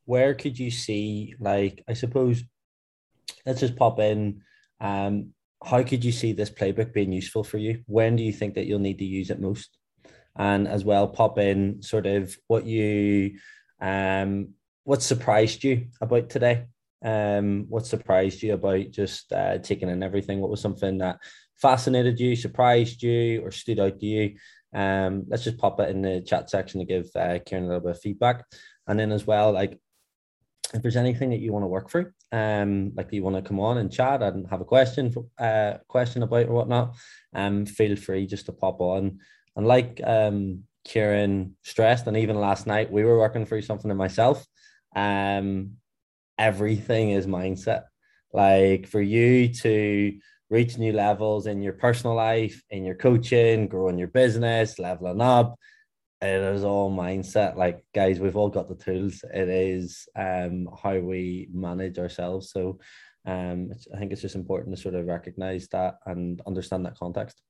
Where 0.05 0.35
could 0.35 0.59
you 0.59 0.71
see, 0.71 1.35
like, 1.39 1.83
I 1.89 1.95
suppose, 1.95 2.43
let's 3.47 3.61
just 3.61 3.77
pop 3.77 3.99
in. 4.01 4.43
Um, 4.81 5.31
how 5.63 5.83
could 5.83 6.05
you 6.05 6.13
see 6.13 6.33
this 6.33 6.51
playbook 6.51 6.93
being 6.93 7.13
useful 7.13 7.45
for 7.45 7.59
you? 7.59 7.83
When 7.87 8.17
do 8.17 8.23
you 8.23 8.33
think 8.33 8.55
that 8.55 8.67
you'll 8.67 8.81
need 8.81 8.99
to 8.99 9.05
use 9.05 9.31
it 9.31 9.41
most? 9.41 9.77
And 10.37 10.69
as 10.69 10.85
well, 10.85 11.09
pop 11.09 11.39
in 11.39 11.83
sort 11.83 12.07
of 12.07 12.37
what 12.49 12.67
you, 12.67 13.39
um, 13.81 14.51
what 14.85 15.03
surprised 15.03 15.65
you 15.65 15.87
about 16.01 16.29
today? 16.29 16.67
Um, 17.03 17.67
what 17.69 17.87
surprised 17.87 18.43
you 18.43 18.55
about 18.55 18.91
just 18.91 19.33
uh, 19.33 19.59
taking 19.59 19.89
in 19.89 20.03
everything? 20.03 20.41
What 20.41 20.51
was 20.51 20.61
something 20.61 20.99
that 20.99 21.19
fascinated 21.57 22.19
you, 22.19 22.37
surprised 22.37 23.03
you, 23.03 23.43
or 23.43 23.51
stood 23.51 23.81
out 23.81 24.01
to 24.01 24.07
you? 24.07 24.37
Um, 24.75 25.25
let's 25.29 25.45
just 25.45 25.59
pop 25.59 25.81
it 25.81 25.91
in 25.91 26.03
the 26.03 26.21
chat 26.21 26.51
section 26.51 26.81
to 26.81 26.87
give 26.87 27.07
uh, 27.15 27.39
Kieran 27.47 27.65
a 27.65 27.69
little 27.69 27.83
bit 27.83 27.93
of 27.93 28.01
feedback. 28.01 28.45
And 28.87 28.99
then 28.99 29.13
as 29.13 29.27
well, 29.27 29.53
like 29.53 29.79
if 30.75 30.83
there's 30.83 30.97
anything 30.97 31.31
that 31.31 31.39
you 31.39 31.53
want 31.53 31.63
to 31.63 31.69
work 31.69 31.89
through, 31.89 32.11
um, 32.33 32.93
like 32.97 33.13
you 33.13 33.23
want 33.23 33.37
to 33.37 33.43
come 33.43 33.61
on 33.61 33.79
and 33.79 33.93
chat 33.93 34.23
and 34.23 34.47
have 34.51 34.61
a 34.61 34.65
question, 34.65 35.15
uh, 35.39 35.75
question 35.89 36.23
about 36.23 36.49
or 36.49 36.55
whatnot, 36.55 36.97
um, 37.35 37.65
feel 37.65 37.95
free 37.97 38.27
just 38.27 38.47
to 38.47 38.53
pop 38.53 38.81
on. 38.81 39.21
And 39.57 39.67
like 39.67 40.01
um, 40.05 40.65
Kieran 40.85 41.57
stressed, 41.63 42.09
and 42.09 42.17
even 42.17 42.41
last 42.41 42.67
night 42.67 42.91
we 42.91 43.05
were 43.05 43.19
working 43.19 43.47
through 43.47 43.63
something 43.63 43.91
in 43.91 43.97
myself. 43.97 44.45
Um, 44.97 45.75
everything 46.39 47.11
is 47.11 47.27
mindset. 47.27 47.85
Like 48.33 48.89
for 48.89 49.01
you 49.01 49.49
to 49.55 50.19
reach 50.51 50.77
new 50.77 50.93
levels 50.93 51.47
in 51.47 51.63
your 51.63 51.73
personal 51.75 52.17
life, 52.17 52.61
in 52.71 52.85
your 52.85 52.97
coaching, 52.97 53.69
growing 53.69 53.99
your 53.99 54.09
business, 54.09 54.79
leveling 54.79 55.21
up. 55.21 55.57
It 56.25 56.43
is 56.55 56.65
all 56.65 56.91
mindset. 56.91 57.55
Like 57.57 57.85
guys, 57.95 58.19
we've 58.19 58.37
all 58.37 58.49
got 58.49 58.69
the 58.69 58.75
tools. 58.75 59.23
It 59.35 59.49
is 59.51 60.09
um, 60.17 60.69
how 60.83 60.99
we 60.99 61.49
manage 61.53 61.99
ourselves. 61.99 62.51
So 62.51 62.79
um, 63.27 63.71
I 63.95 63.99
think 63.99 64.11
it's 64.11 64.23
just 64.23 64.35
important 64.35 64.75
to 64.75 64.81
sort 64.83 64.95
of 64.95 65.07
recognize 65.07 65.69
that 65.69 65.97
and 66.07 66.41
understand 66.47 66.87
that 66.87 66.99
context. 66.99 67.43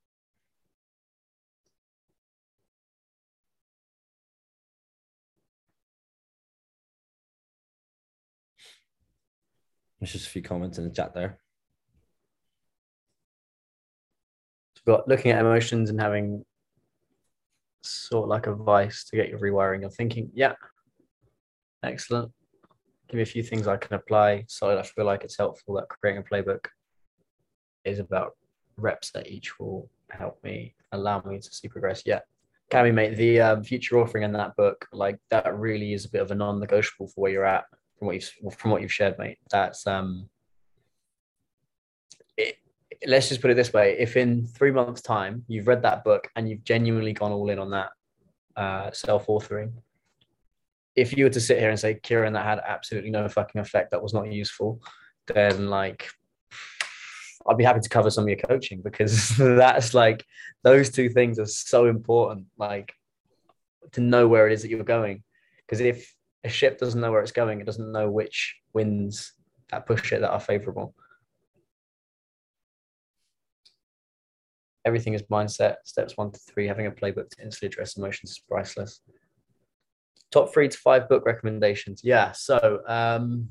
There's 10.01 10.11
just 10.11 10.27
a 10.27 10.29
few 10.29 10.41
comments 10.41 10.77
in 10.77 10.83
the 10.83 10.89
chat 10.89 11.13
there. 11.13 11.39
got 14.85 15.07
looking 15.07 15.31
at 15.31 15.39
emotions 15.41 15.89
and 15.89 15.99
having 15.99 16.45
sort 17.89 18.23
of 18.23 18.29
like 18.29 18.47
a 18.47 18.53
vice 18.53 19.03
to 19.05 19.15
get 19.15 19.29
your 19.29 19.39
rewiring 19.39 19.85
of 19.85 19.93
thinking. 19.93 20.31
Yeah. 20.33 20.53
Excellent. 21.83 22.31
Give 23.07 23.17
me 23.17 23.23
a 23.23 23.25
few 23.25 23.43
things 23.43 23.67
I 23.67 23.77
can 23.77 23.95
apply. 23.95 24.45
So 24.47 24.77
I 24.77 24.81
feel 24.81 25.05
like 25.05 25.23
it's 25.23 25.37
helpful 25.37 25.75
that 25.75 25.89
creating 25.89 26.23
a 26.23 26.33
playbook 26.33 26.65
is 27.83 27.99
about 27.99 28.31
reps 28.77 29.11
that 29.11 29.27
each 29.27 29.59
will 29.59 29.89
help 30.09 30.43
me 30.43 30.75
allow 30.91 31.21
me 31.21 31.39
to 31.39 31.53
see 31.53 31.67
progress. 31.67 32.03
Yeah. 32.05 32.19
Can 32.71 32.83
we 32.83 32.91
make 32.91 33.15
the 33.15 33.39
um, 33.41 33.63
future 33.63 33.95
authoring 33.95 34.23
in 34.23 34.33
that 34.33 34.55
book 34.55 34.85
like 34.91 35.19
that 35.29 35.55
really 35.57 35.93
is 35.93 36.05
a 36.05 36.09
bit 36.09 36.21
of 36.21 36.31
a 36.31 36.35
non-negotiable 36.35 37.07
for 37.07 37.21
where 37.21 37.31
you're 37.31 37.45
at 37.45 37.65
from 37.97 38.07
what 38.07 38.15
you've 38.15 38.55
from 38.57 38.71
what 38.71 38.81
you've 38.81 38.93
shared, 38.93 39.17
mate. 39.17 39.37
That's 39.49 39.85
um 39.87 40.29
let's 43.05 43.29
just 43.29 43.41
put 43.41 43.51
it 43.51 43.55
this 43.55 43.73
way. 43.73 43.97
If 43.99 44.17
in 44.17 44.45
three 44.45 44.71
months 44.71 45.01
time 45.01 45.43
you've 45.47 45.67
read 45.67 45.83
that 45.83 46.03
book 46.03 46.27
and 46.35 46.49
you've 46.49 46.63
genuinely 46.63 47.13
gone 47.13 47.31
all 47.31 47.49
in 47.49 47.59
on 47.59 47.71
that 47.71 47.89
uh, 48.55 48.91
self-authoring 48.91 49.73
if 50.95 51.15
you 51.17 51.25
were 51.25 51.29
to 51.29 51.41
sit 51.41 51.59
here 51.59 51.69
and 51.69 51.77
say 51.77 51.93
kieran 51.93 52.31
that 52.31 52.45
had 52.45 52.57
absolutely 52.65 53.09
no 53.09 53.27
fucking 53.27 53.59
effect 53.59 53.91
that 53.91 54.01
was 54.01 54.13
not 54.13 54.31
useful 54.31 54.79
then 55.27 55.67
like 55.67 56.07
i'd 57.49 57.57
be 57.57 57.65
happy 57.65 57.81
to 57.81 57.89
cover 57.89 58.09
some 58.09 58.23
of 58.23 58.29
your 58.29 58.37
coaching 58.37 58.81
because 58.81 59.29
that's 59.37 59.93
like 59.93 60.23
those 60.63 60.89
two 60.89 61.09
things 61.09 61.37
are 61.37 61.45
so 61.45 61.87
important 61.87 62.45
like 62.57 62.93
to 63.91 64.01
know 64.01 64.27
where 64.27 64.47
it 64.47 64.53
is 64.53 64.61
that 64.61 64.69
you're 64.69 64.83
going. 64.83 65.23
Because 65.65 65.79
if 65.79 66.13
a 66.43 66.49
ship 66.49 66.77
doesn't 66.77 67.01
know 67.01 67.11
where 67.11 67.21
it's 67.21 67.31
going 67.31 67.59
it 67.59 67.65
doesn't 67.65 67.91
know 67.91 68.09
which 68.09 68.55
winds 68.73 69.33
that 69.71 69.87
push 69.87 70.13
it 70.13 70.21
that 70.21 70.29
are 70.29 70.39
favorable 70.39 70.93
everything 74.85 75.13
is 75.13 75.23
mindset. 75.23 75.75
Steps 75.83 76.15
one 76.15 76.31
to 76.31 76.39
three, 76.39 76.67
having 76.67 76.87
a 76.87 76.91
playbook 76.91 77.29
to 77.31 77.43
instantly 77.43 77.67
address 77.67 77.97
emotions 77.97 78.31
is 78.31 78.39
priceless. 78.39 79.01
Top 80.31 80.53
three 80.53 80.69
to 80.69 80.77
five 80.77 81.09
book 81.09 81.25
recommendations. 81.25 82.01
Yeah. 82.03 82.31
So, 82.31 82.81
um, 82.87 83.49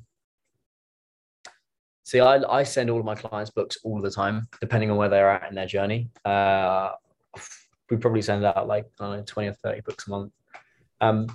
see, 2.05 2.21
I, 2.21 2.37
I 2.51 2.63
send 2.63 2.91
all 2.91 3.01
of 3.01 3.05
my 3.05 3.15
clients 3.15 3.51
books 3.51 3.79
all 3.85 4.01
the 4.01 4.11
time, 4.11 4.49
depending 4.61 4.91
on 4.91 4.97
where 4.97 5.09
they're 5.09 5.31
at 5.31 5.49
in 5.49 5.55
their 5.55 5.67
journey. 5.67 6.11
Uh, 6.25 6.91
we 7.91 7.97
probably 7.97 8.23
send 8.23 8.45
out 8.45 8.67
like 8.67 8.87
know, 9.01 9.23
20 9.27 9.49
or 9.49 9.53
30 9.53 9.81
books 9.83 10.07
a 10.07 10.11
month. 10.11 10.33
Um, 11.01 11.27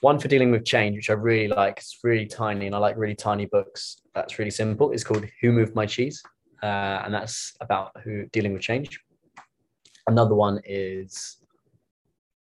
one 0.00 0.18
for 0.18 0.28
dealing 0.28 0.50
with 0.50 0.64
change, 0.64 0.96
which 0.96 1.10
I 1.10 1.14
really 1.14 1.48
like. 1.48 1.78
It's 1.78 1.98
really 2.04 2.26
tiny, 2.26 2.66
and 2.66 2.74
I 2.74 2.78
like 2.78 2.96
really 2.96 3.14
tiny 3.14 3.46
books. 3.46 4.02
That's 4.14 4.38
really 4.38 4.50
simple. 4.50 4.92
It's 4.92 5.04
called 5.04 5.24
Who 5.40 5.52
Moved 5.52 5.74
My 5.74 5.86
Cheese? 5.86 6.22
Uh, 6.66 7.02
and 7.04 7.14
that's 7.14 7.54
about 7.60 7.92
who 8.02 8.26
dealing 8.32 8.52
with 8.52 8.62
change. 8.62 9.00
Another 10.08 10.34
one 10.34 10.60
is, 10.64 11.36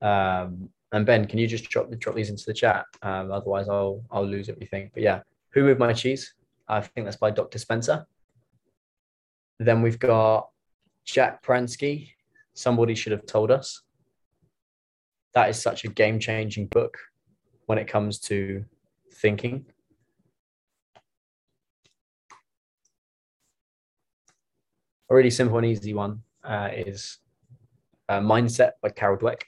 um, 0.02 0.70
and 0.92 1.06
Ben, 1.06 1.26
can 1.26 1.40
you 1.40 1.48
just 1.48 1.70
drop 1.70 1.90
drop 1.98 2.16
these 2.16 2.30
into 2.30 2.44
the 2.46 2.54
chat? 2.54 2.86
Um, 3.02 3.32
otherwise, 3.32 3.68
I'll 3.68 4.04
I'll 4.12 4.26
lose 4.26 4.48
everything. 4.50 4.92
But 4.94 5.04
yeah, 5.04 5.22
who 5.54 5.64
moved 5.64 5.80
my 5.80 5.94
cheese? 5.94 6.34
I 6.68 6.82
think 6.82 7.06
that's 7.06 7.18
by 7.18 7.32
Dr. 7.32 7.58
Spencer. 7.58 8.06
Then 9.60 9.82
we've 9.82 10.00
got 10.00 10.50
Jack 11.06 11.44
Pransky. 11.44 12.10
Somebody 12.54 12.96
should 12.96 13.12
have 13.12 13.26
told 13.26 13.50
us. 13.50 13.82
That 15.34 15.50
is 15.50 15.62
such 15.62 15.84
a 15.86 15.88
game 15.88 16.20
changing 16.20 16.68
book 16.68 16.98
when 17.66 17.78
it 17.78 17.88
comes 17.88 18.20
to 18.20 18.66
thinking 19.16 19.66
a 25.12 25.16
really 25.16 25.30
simple 25.30 25.58
and 25.58 25.68
easy 25.68 25.94
one 25.94 26.24
uh, 26.44 26.70
is 26.74 27.18
uh, 28.08 28.22
Mindset 28.22 28.72
by 28.82 28.90
Carol 28.90 29.18
Dweck. 29.18 29.42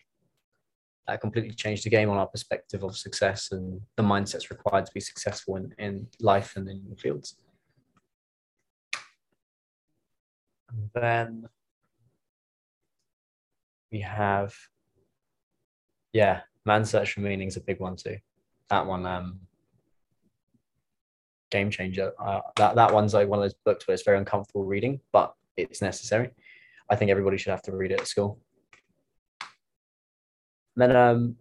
That 1.07 1.21
completely 1.21 1.53
changed 1.53 1.85
the 1.85 1.89
game 1.89 2.09
on 2.09 2.17
our 2.17 2.27
perspective 2.27 2.83
of 2.83 2.97
success 2.97 3.51
and 3.51 3.79
the 3.95 4.03
mindsets 4.03 4.49
required 4.49 4.85
to 4.85 4.91
be 4.93 4.99
successful 4.99 5.55
in, 5.55 5.73
in 5.77 6.07
life 6.19 6.57
and 6.57 6.67
in 6.67 6.83
the 6.89 6.97
fields. 6.97 7.37
And 10.69 10.89
then 10.93 11.49
we 13.91 14.01
have, 14.01 14.53
yeah, 16.11 16.41
Man 16.65 16.83
Search 16.83 17.13
for 17.13 17.21
Meaning 17.21 17.47
is 17.47 17.57
a 17.57 17.61
big 17.61 17.79
one 17.79 17.95
too. 17.95 18.17
That 18.69 18.85
one, 18.85 19.05
um, 19.05 19.39
game 21.51 21.69
changer. 21.69 22.11
Uh, 22.19 22.41
that 22.55 22.75
that 22.75 22.93
one's 22.93 23.13
like 23.13 23.27
one 23.27 23.39
of 23.39 23.43
those 23.43 23.59
books 23.65 23.87
where 23.87 23.93
it's 23.93 24.03
very 24.03 24.17
uncomfortable 24.17 24.65
reading, 24.65 24.99
but 25.11 25.35
it's 25.57 25.81
necessary. 25.81 26.31
I 26.89 26.95
think 26.95 27.11
everybody 27.11 27.37
should 27.37 27.51
have 27.51 27.61
to 27.63 27.75
read 27.75 27.91
it 27.91 28.01
at 28.01 28.07
school. 28.07 28.39
And 30.75 30.81
then 30.91 30.95
um, 30.95 31.35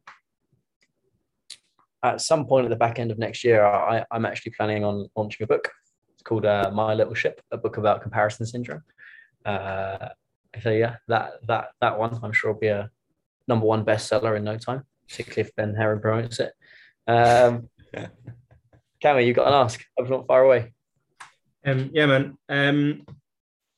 at 2.03 2.21
some 2.21 2.47
point 2.47 2.67
at 2.67 2.71
the 2.71 2.77
back 2.77 2.99
end 2.99 3.11
of 3.11 3.19
next 3.19 3.45
year, 3.45 3.65
I, 3.65 4.05
I'm 4.11 4.27
actually 4.27 4.53
planning 4.53 4.85
on 4.85 5.09
launching 5.17 5.45
a 5.45 5.47
book. 5.47 5.71
It's 6.15 6.23
called 6.23 6.45
uh, 6.45 6.71
My 6.73 6.95
Little 6.95 7.15
Ship, 7.15 7.41
a 7.51 7.57
book 7.57 7.77
about 7.77 8.03
comparison 8.03 8.47
syndrome. 8.47 8.83
Uh, 9.45 10.09
so 10.63 10.71
yeah, 10.71 10.97
that 11.09 11.33
that 11.49 11.69
that 11.81 11.99
one 11.99 12.19
I'm 12.23 12.33
sure 12.33 12.53
will 12.53 12.61
be 12.61 12.69
a 12.69 12.91
number 13.49 13.67
one 13.67 13.85
bestseller 13.85 14.37
in 14.37 14.45
no 14.45 14.59
time, 14.59 14.85
particularly 15.09 15.49
if 15.49 15.57
Ben 15.57 15.75
Heron 15.75 16.01
promotes 16.01 16.41
it. 16.41 16.53
Um, 17.07 17.69
Cammy, 19.03 19.27
you 19.27 19.33
got 19.33 19.49
an 19.49 19.55
ask. 19.55 19.83
I'm 19.99 20.09
not 20.09 20.27
far 20.27 20.45
away. 20.45 20.75
Um, 21.65 21.91
yeah, 21.93 22.07
man. 22.07 22.39
Um, 22.49 23.07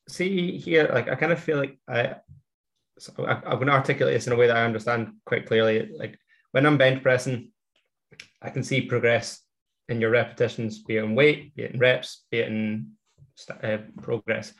see 0.09 0.59
here, 0.59 0.91
like 0.93 1.09
I 1.09 1.15
kind 1.15 1.33
of 1.33 1.41
feel 1.41 1.59
like 1.59 1.79
I, 1.89 2.17
so 2.99 3.13
I, 3.25 3.35
I'm 3.35 3.57
going 3.57 3.67
to 3.67 3.73
articulate 3.73 4.15
this 4.15 4.27
in 4.27 4.33
a 4.33 4.37
way 4.37 4.47
that 4.47 4.57
I 4.57 4.65
understand 4.65 5.15
quite 5.25 5.47
clearly. 5.47 5.91
Like 5.97 6.19
when 6.53 6.67
I'm 6.67 6.79
bench 6.79 7.03
pressing, 7.03 7.51
I 8.41 8.51
can 8.51 8.63
see 8.63 8.83
progress 8.83 9.41
in 9.89 10.01
your 10.01 10.11
repetitions, 10.11 10.83
be 10.83 10.97
it 10.97 11.05
in 11.05 11.15
weight, 11.15 11.55
be 11.55 11.65
it 11.65 11.73
in 11.73 11.81
reps, 11.81 12.25
be 12.31 12.39
it 12.39 12.49
in 12.49 12.93
uh, 13.63 13.79
progress. 14.01 14.53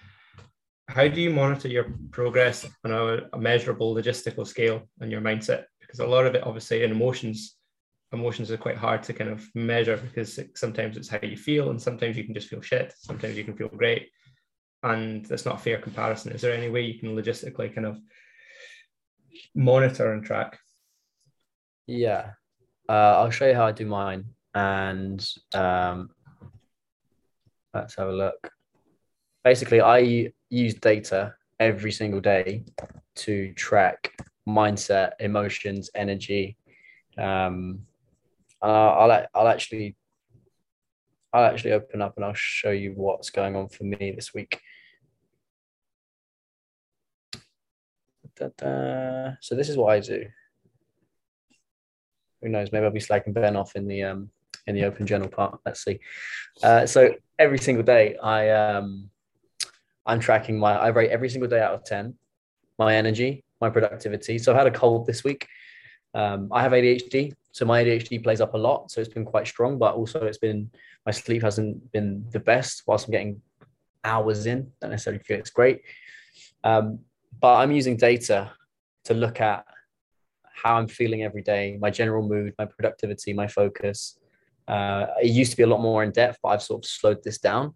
How 0.89 1.09
do 1.09 1.21
you 1.21 1.31
monitor 1.31 1.69
your 1.69 1.87
progress 2.11 2.67
on 2.85 2.93
a, 2.93 3.29
a 3.33 3.39
measurable 3.39 3.95
logistical 3.95 4.47
scale 4.47 4.83
and 5.01 5.11
your 5.11 5.23
mindset? 5.23 5.65
Because 5.81 6.01
a 6.01 6.07
lot 6.07 6.27
of 6.27 6.35
it, 6.35 6.45
obviously, 6.45 6.83
in 6.83 6.91
emotions, 6.91 7.57
emotions 8.13 8.51
are 8.51 8.59
quite 8.59 8.77
hard 8.77 9.03
to 9.05 9.13
kind 9.13 9.31
of 9.31 9.47
measure 9.55 9.97
because 9.97 10.39
sometimes 10.55 10.97
it's 10.97 11.09
how 11.09 11.19
you 11.23 11.37
feel, 11.37 11.71
and 11.71 11.81
sometimes 11.81 12.17
you 12.17 12.25
can 12.25 12.35
just 12.35 12.49
feel 12.49 12.61
shit. 12.61 12.93
Sometimes 12.99 13.37
you 13.37 13.45
can 13.45 13.57
feel 13.57 13.69
great, 13.69 14.11
and 14.85 15.25
that's 15.25 15.47
not 15.47 15.57
a 15.57 15.59
fair 15.59 15.79
comparison. 15.79 16.33
Is 16.33 16.43
there 16.43 16.55
any 16.55 16.69
way 16.69 16.83
you 16.83 16.99
can 16.99 17.17
logistically 17.17 17.75
kind 17.75 17.87
of 17.87 17.99
monitor 19.55 20.13
and 20.13 20.25
track? 20.25 20.59
Yeah, 21.87 22.33
uh, 22.89 22.93
I'll 23.19 23.31
show 23.31 23.49
you 23.49 23.55
how 23.55 23.67
I 23.67 23.73
do 23.73 23.87
mine, 23.87 24.27
and 24.55 25.27
um, 25.55 26.11
let's 27.73 27.97
have 27.97 28.09
a 28.09 28.13
look. 28.13 28.51
Basically, 29.43 29.81
I 29.81 30.31
use 30.51 30.75
data 30.75 31.35
every 31.59 31.93
single 31.93 32.21
day 32.21 32.65
to 33.17 33.53
track 33.55 34.13
mindset, 34.47 35.13
emotions, 35.21 35.91
energy. 35.95 36.57
Um, 37.17 37.81
I'll, 38.61 39.27
I'll 39.35 39.49
actually 39.49 39.97
I'll 41.33 41.45
actually 41.45 41.73
open 41.73 42.01
up 42.01 42.15
and 42.17 42.25
I'll 42.25 42.33
show 42.35 42.71
you 42.71 42.93
what's 42.95 43.31
going 43.31 43.57
on 43.57 43.69
for 43.69 43.85
me 43.85 44.13
this 44.15 44.33
week. 44.33 44.61
Da, 48.37 48.49
da. 48.57 49.33
So 49.41 49.55
this 49.55 49.69
is 49.69 49.77
what 49.77 49.93
I 49.93 50.01
do. 50.01 50.27
Who 52.43 52.49
knows? 52.49 52.73
Maybe 52.73 52.85
I'll 52.85 52.91
be 52.91 53.01
slacking 53.01 53.33
Ben 53.33 53.57
off 53.57 53.77
in 53.77 53.87
the 53.87 54.03
um, 54.03 54.31
in 54.67 54.75
the 54.75 54.85
open 54.85 55.07
journal 55.07 55.29
part. 55.29 55.61
Let's 55.65 55.85
see. 55.85 56.01
Uh, 56.63 56.87
so 56.87 57.15
every 57.39 57.59
single 57.59 57.85
day, 57.85 58.17
I 58.17 58.51
um, 58.51 59.11
I'm 60.05 60.21
tracking 60.21 60.59
my. 60.59 60.77
I 60.77 60.89
rate 60.89 61.11
every 61.11 61.31
single 61.31 61.49
day 61.49 61.61
out 61.61 61.75
of 61.75 61.85
ten 61.85 62.15
my 62.79 62.97
energy, 62.97 63.45
my 63.61 63.71
productivity. 63.71 64.39
So 64.39 64.53
I 64.55 64.59
had 64.59 64.67
a 64.67 64.71
cold 64.71 65.07
this 65.07 65.25
week. 65.25 65.47
Um, 66.13 66.49
I 66.53 66.63
have 66.63 66.73
ADHD, 66.73 67.33
so 67.53 67.65
my 67.65 67.83
ADHD 67.83 68.23
plays 68.23 68.41
up 68.41 68.55
a 68.55 68.59
lot. 68.59 68.91
So 68.91 69.01
it's 69.01 69.13
been 69.13 69.25
quite 69.25 69.47
strong, 69.47 69.79
but 69.79 69.95
also 69.95 70.25
it's 70.25 70.39
been 70.39 70.71
my 71.07 71.13
sleep 71.13 71.43
hasn't 71.43 71.93
been 71.93 72.25
the 72.31 72.41
best 72.41 72.83
whilst 72.87 73.07
I'm 73.07 73.13
getting 73.13 73.43
hours 74.05 74.47
in. 74.47 74.71
Don't 74.81 74.91
necessarily 74.91 75.23
feel 75.23 75.39
it's 75.39 75.51
great. 75.51 75.83
Um, 76.63 77.01
but 77.41 77.57
I'm 77.57 77.73
using 77.73 77.97
data 77.97 78.53
to 79.05 79.15
look 79.15 79.41
at 79.41 79.65
how 80.63 80.77
I'm 80.77 80.89
feeling 80.89 81.23
every 81.23 81.43
day, 81.43 81.77
my 81.81 81.91
general 81.91 82.27
mood, 82.27 82.55
my 82.59 82.65
productivity, 82.65 83.33
my 83.33 83.47
focus. 83.47 84.19
Uh, 84.67 85.07
it 85.23 85.31
used 85.31 85.51
to 85.51 85.57
be 85.57 85.63
a 85.63 85.67
lot 85.67 85.81
more 85.81 86.03
in 86.03 86.11
depth, 86.11 86.39
but 86.43 86.51
I've 86.51 86.63
sort 86.63 86.85
of 86.85 86.91
slowed 86.91 87.23
this 87.23 87.39
down. 87.39 87.75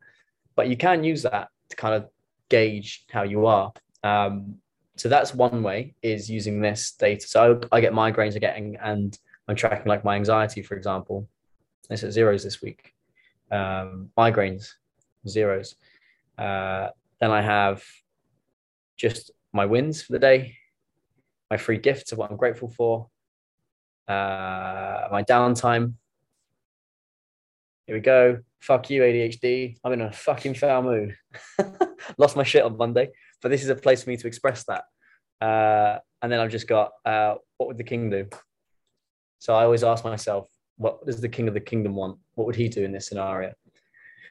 But 0.57 0.69
you 0.69 0.77
can 0.77 1.05
use 1.05 1.23
that 1.23 1.49
to 1.69 1.77
kind 1.77 1.95
of 1.95 2.09
gauge 2.49 3.05
how 3.11 3.25
you 3.25 3.47
are. 3.47 3.73
Um, 4.03 4.57
so 4.97 5.09
that's 5.09 5.35
one 5.35 5.63
way 5.63 5.95
is 6.03 6.31
using 6.31 6.61
this 6.61 6.93
data. 6.93 7.27
So 7.27 7.61
I, 7.73 7.77
I 7.77 7.81
get 7.81 7.93
migraines 7.93 8.39
getting, 8.41 8.77
and 8.83 9.17
I'm 9.47 9.57
tracking 9.57 9.87
like 9.87 10.05
my 10.05 10.17
anxiety, 10.17 10.63
for 10.63 10.75
example. 10.77 11.29
It's 11.91 12.03
at 12.05 12.13
zeros 12.13 12.43
this 12.43 12.63
week. 12.63 12.95
Um, 13.51 14.11
migraines, 14.17 14.75
zeros. 15.27 15.77
Uh, 16.37 16.89
then 17.21 17.31
I 17.31 17.43
have 17.43 17.83
just 18.97 19.31
my 19.53 19.67
wins 19.67 20.03
for 20.03 20.13
the 20.13 20.19
day, 20.19 20.57
my 21.51 21.57
free 21.57 21.79
gifts 21.79 22.13
of 22.13 22.19
what 22.19 22.31
I'm 22.31 22.37
grateful 22.37 22.69
for, 22.69 23.09
uh, 24.09 25.09
my 25.11 25.23
downtime. 25.23 25.95
Here 27.87 27.97
we 27.97 28.01
go. 28.01 28.41
Fuck 28.61 28.91
you, 28.91 29.03
ADHD. 29.03 29.77
I'm 29.85 29.93
in 29.93 30.03
a 30.03 30.13
fucking 30.13 30.55
foul 30.55 30.83
mood. 30.83 31.17
Lost 32.19 32.37
my 32.37 32.43
shit 32.43 32.65
on 32.65 32.77
Monday, 32.77 33.11
but 33.41 33.51
this 33.51 33.63
is 33.63 33.69
a 33.69 33.75
place 33.75 34.03
for 34.03 34.11
me 34.11 34.17
to 34.17 34.27
express 34.27 34.65
that. 34.65 34.85
Uh, 35.41 35.99
and 36.21 36.33
then 36.33 36.41
I've 36.41 36.51
just 36.51 36.67
got 36.67 36.91
uh, 37.05 37.37
what 37.57 37.69
would 37.69 37.79
the 37.79 37.85
king 37.85 38.11
do? 38.11 38.27
So 39.39 39.55
I 39.55 39.65
always 39.65 39.85
ask 39.85 40.05
myself, 40.05 40.49
what 40.77 41.05
does 41.07 41.21
the 41.21 41.29
king 41.29 41.49
of 41.49 41.55
the 41.55 41.61
kingdom 41.61 41.95
want? 41.95 42.19
What 42.35 42.47
would 42.47 42.57
he 42.57 42.69
do 42.69 42.85
in 42.85 42.93
this 42.93 43.07
scenario? 43.07 43.53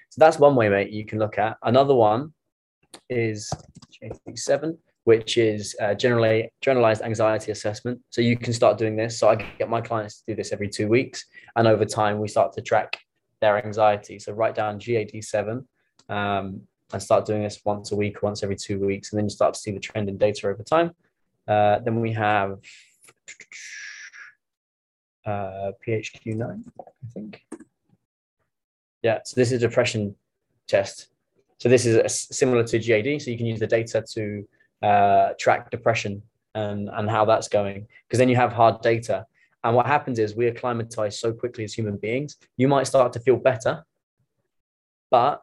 So 0.10 0.20
that's 0.20 0.40
one 0.40 0.56
way, 0.56 0.70
mate, 0.70 0.92
you 0.92 1.06
can 1.06 1.20
look 1.20 1.38
at. 1.38 1.58
Another 1.64 1.94
one 1.94 2.34
is 3.10 3.52
seven, 4.36 4.78
which 5.08 5.38
is 5.38 5.74
uh, 5.82 5.94
generally 5.94 6.52
generalized 6.60 7.02
anxiety 7.02 7.50
assessment. 7.50 7.98
So 8.10 8.20
you 8.20 8.36
can 8.36 8.52
start 8.52 8.78
doing 8.78 8.98
this. 8.98 9.18
So 9.18 9.30
I 9.30 9.36
get 9.58 9.70
my 9.70 9.80
clients 9.80 10.18
to 10.18 10.24
do 10.28 10.36
this 10.36 10.52
every 10.52 10.68
two 10.68 10.90
weeks, 10.90 11.24
and 11.56 11.66
over 11.66 11.86
time 11.86 12.20
we 12.20 12.28
start 12.28 12.52
to 12.56 12.62
track 12.62 13.00
their 13.40 13.66
anxiety. 13.66 14.20
So 14.20 14.34
write 14.34 14.54
down 14.54 14.82
GAD7 14.82 15.64
um, 16.10 16.62
and 16.92 17.02
start 17.02 17.26
doing 17.26 17.42
this 17.42 17.62
once 17.64 17.94
a 17.94 17.96
week, 17.96 18.22
once 18.22 18.44
every 18.44 18.58
two 18.58 18.86
weeks, 18.86 19.14
and 19.14 19.18
then 19.18 19.28
you 19.28 19.30
start 19.30 19.54
to 19.54 19.60
see 19.62 19.72
the 19.72 19.80
trend 19.80 20.10
in 20.10 20.18
data 20.18 20.50
over 20.50 20.62
time. 20.62 20.92
Uh, 21.48 21.80
then 21.80 22.02
we 22.02 22.12
have 22.12 22.58
uh, 25.26 25.72
PHQ9, 25.88 26.64
I 26.82 27.08
think. 27.14 27.46
Yeah, 29.04 29.20
so 29.24 29.40
this 29.40 29.54
is 29.54 29.64
a 29.64 29.68
depression 29.70 30.16
test. 30.68 31.08
So 31.60 31.70
this 31.70 31.86
is 31.86 31.96
a, 31.96 32.10
similar 32.10 32.66
to 32.66 32.78
GAD. 32.78 33.22
So 33.22 33.32
you 33.32 33.38
can 33.38 33.46
use 33.46 33.62
the 33.62 33.68
data 33.68 34.04
to 34.16 34.46
uh, 34.82 35.30
track 35.40 35.72
depression 35.72 36.22
and, 36.56 36.90
and 36.92 37.10
how 37.10 37.26
that's 37.26 37.48
going, 37.48 37.88
because 38.08 38.20
then 38.20 38.30
you 38.30 38.36
have 38.36 38.52
hard 38.52 38.82
data. 38.82 39.26
And 39.64 39.76
what 39.76 39.86
happens 39.86 40.20
is 40.20 40.36
we 40.36 40.48
acclimatize 40.48 41.20
so 41.20 41.34
quickly 41.34 41.64
as 41.64 41.74
human 41.74 41.98
beings, 41.98 42.38
you 42.58 42.68
might 42.68 42.88
start 42.88 43.14
to 43.14 43.20
feel 43.20 43.38
better, 43.38 43.84
but 45.10 45.42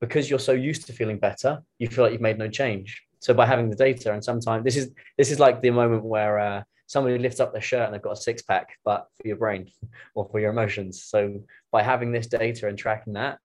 because 0.00 0.28
you're 0.28 0.38
so 0.38 0.52
used 0.52 0.86
to 0.86 0.92
feeling 0.92 1.18
better, 1.18 1.62
you 1.78 1.88
feel 1.88 2.04
like 2.04 2.12
you've 2.12 2.20
made 2.20 2.38
no 2.38 2.48
change. 2.48 3.02
So 3.20 3.32
by 3.32 3.46
having 3.46 3.70
the 3.70 3.76
data, 3.76 4.12
and 4.12 4.22
sometimes 4.22 4.64
this 4.64 4.76
is 4.76 4.90
this 5.16 5.30
is 5.30 5.40
like 5.40 5.62
the 5.62 5.70
moment 5.70 6.04
where 6.04 6.38
uh, 6.38 6.62
somebody 6.86 7.18
lifts 7.18 7.40
up 7.40 7.52
their 7.52 7.62
shirt 7.62 7.86
and 7.86 7.94
they've 7.94 8.02
got 8.02 8.18
a 8.18 8.20
six 8.20 8.42
pack, 8.42 8.76
but 8.84 9.08
for 9.16 9.26
your 9.26 9.36
brain 9.36 9.70
or 10.14 10.28
for 10.30 10.40
your 10.40 10.50
emotions. 10.50 11.02
So 11.02 11.42
by 11.70 11.82
having 11.82 12.12
this 12.12 12.26
data 12.26 12.68
and 12.68 12.76
tracking 12.76 13.14
that, 13.14 13.38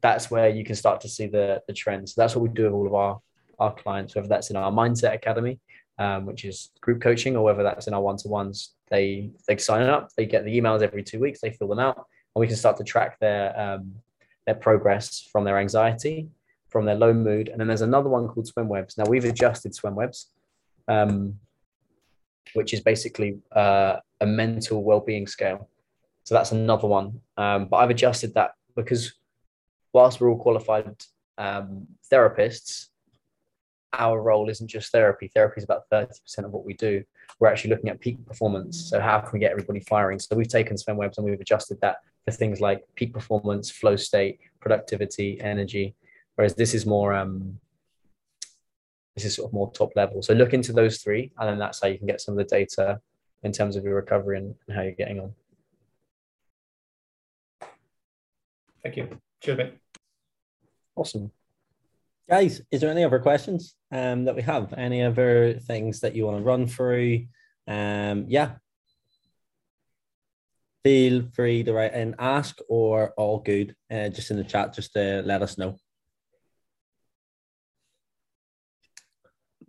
that's 0.00 0.30
where 0.30 0.48
you 0.48 0.64
can 0.64 0.76
start 0.76 1.00
to 1.00 1.08
see 1.08 1.26
the 1.26 1.60
the 1.66 1.72
trends. 1.72 2.14
So 2.14 2.20
that's 2.20 2.36
what 2.36 2.42
we 2.42 2.50
do 2.50 2.64
with 2.64 2.72
all 2.72 2.86
of 2.86 2.94
our 2.94 3.20
our 3.58 3.74
clients, 3.74 4.14
whether 4.14 4.28
that's 4.28 4.50
in 4.50 4.56
our 4.56 4.70
mindset 4.70 5.14
academy, 5.14 5.60
um, 5.98 6.26
which 6.26 6.44
is 6.44 6.70
group 6.80 7.00
coaching, 7.00 7.36
or 7.36 7.44
whether 7.44 7.62
that's 7.62 7.86
in 7.86 7.94
our 7.94 8.02
one 8.02 8.16
to 8.18 8.28
ones. 8.28 8.74
They 8.90 9.30
they 9.46 9.56
sign 9.56 9.88
up, 9.88 10.10
they 10.16 10.26
get 10.26 10.44
the 10.44 10.58
emails 10.58 10.82
every 10.82 11.02
two 11.02 11.20
weeks, 11.20 11.40
they 11.40 11.50
fill 11.50 11.68
them 11.68 11.78
out, 11.78 11.96
and 11.96 12.40
we 12.40 12.46
can 12.46 12.56
start 12.56 12.76
to 12.78 12.84
track 12.84 13.18
their 13.20 13.58
um, 13.58 13.94
their 14.46 14.54
progress 14.54 15.28
from 15.32 15.44
their 15.44 15.58
anxiety, 15.58 16.28
from 16.68 16.84
their 16.84 16.94
low 16.94 17.12
mood, 17.12 17.48
and 17.48 17.60
then 17.60 17.68
there's 17.68 17.82
another 17.82 18.08
one 18.08 18.28
called 18.28 18.48
SWEMWBS. 18.48 18.98
Now 18.98 19.04
we've 19.08 19.24
adjusted 19.24 19.72
SWEMWBS. 19.74 20.26
Um, 20.86 21.38
which 22.54 22.72
is 22.72 22.80
basically 22.80 23.38
uh, 23.52 23.96
a 24.20 24.26
mental 24.26 24.82
well-being 24.82 25.26
scale. 25.26 25.68
So 26.24 26.34
that's 26.34 26.52
another 26.52 26.86
one. 26.86 27.20
Um, 27.36 27.66
but 27.66 27.78
I've 27.78 27.90
adjusted 27.90 28.34
that 28.34 28.52
because 28.76 29.14
whilst 29.92 30.20
we're 30.20 30.30
all 30.30 30.38
qualified 30.38 30.94
um, 31.36 31.86
therapists, 32.12 32.86
our 33.92 34.20
role 34.20 34.48
isn't 34.48 34.68
just 34.68 34.92
therapy. 34.92 35.30
Therapy 35.34 35.58
is 35.58 35.64
about 35.64 35.88
30% 35.90 36.10
of 36.44 36.52
what 36.52 36.64
we 36.64 36.74
do. 36.74 37.02
We're 37.40 37.48
actually 37.48 37.70
looking 37.70 37.90
at 37.90 38.00
peak 38.00 38.24
performance. 38.26 38.90
So 38.90 39.00
how 39.00 39.20
can 39.20 39.30
we 39.32 39.38
get 39.38 39.50
everybody 39.50 39.80
firing? 39.80 40.18
So 40.18 40.36
we've 40.36 40.48
taken 40.48 40.76
SWEMWBS 40.76 41.18
and 41.18 41.26
we've 41.26 41.40
adjusted 41.40 41.80
that 41.80 41.98
for 42.24 42.32
things 42.32 42.60
like 42.60 42.84
peak 42.96 43.12
performance, 43.12 43.70
flow 43.70 43.96
state, 43.96 44.40
productivity, 44.60 45.40
energy. 45.40 45.94
Whereas 46.34 46.54
this 46.54 46.74
is 46.74 46.86
more 46.86 47.14
um, 47.14 47.58
this 49.16 49.24
is 49.24 49.34
sort 49.34 49.48
of 49.48 49.52
more 49.52 49.72
top 49.72 49.90
level. 49.96 50.22
So 50.22 50.34
look 50.34 50.52
into 50.52 50.72
those 50.72 50.98
three, 50.98 51.32
and 51.38 51.48
then 51.48 51.58
that's 51.58 51.80
how 51.80 51.88
you 51.88 51.98
can 51.98 52.06
get 52.06 52.20
some 52.20 52.38
of 52.38 52.38
the 52.38 52.56
data 52.56 53.00
in 53.42 53.50
terms 53.52 53.76
of 53.76 53.84
your 53.84 53.96
recovery 53.96 54.38
and, 54.38 54.54
and 54.66 54.76
how 54.76 54.82
you're 54.82 54.92
getting 54.92 55.20
on. 55.20 55.34
Thank 58.82 58.96
you. 58.96 59.08
Cheers, 59.42 59.58
mate. 59.58 59.74
Awesome. 60.94 61.32
Guys, 62.28 62.62
is 62.70 62.80
there 62.80 62.90
any 62.90 63.04
other 63.04 63.18
questions 63.18 63.74
um, 63.90 64.24
that 64.24 64.36
we 64.36 64.42
have? 64.42 64.72
Any 64.72 65.02
other 65.02 65.54
things 65.54 66.00
that 66.00 66.14
you 66.14 66.26
want 66.26 66.38
to 66.38 66.44
run 66.44 66.66
through? 66.66 67.26
Um, 67.66 68.26
yeah. 68.28 68.52
Feel 70.84 71.28
free 71.34 71.64
to 71.64 71.72
write 71.72 71.92
and 71.92 72.14
ask 72.18 72.58
or 72.68 73.12
all 73.16 73.40
good, 73.40 73.74
uh, 73.90 74.08
just 74.08 74.30
in 74.30 74.36
the 74.36 74.44
chat, 74.44 74.74
just 74.74 74.92
to 74.94 75.22
let 75.24 75.42
us 75.42 75.58
know. 75.58 75.76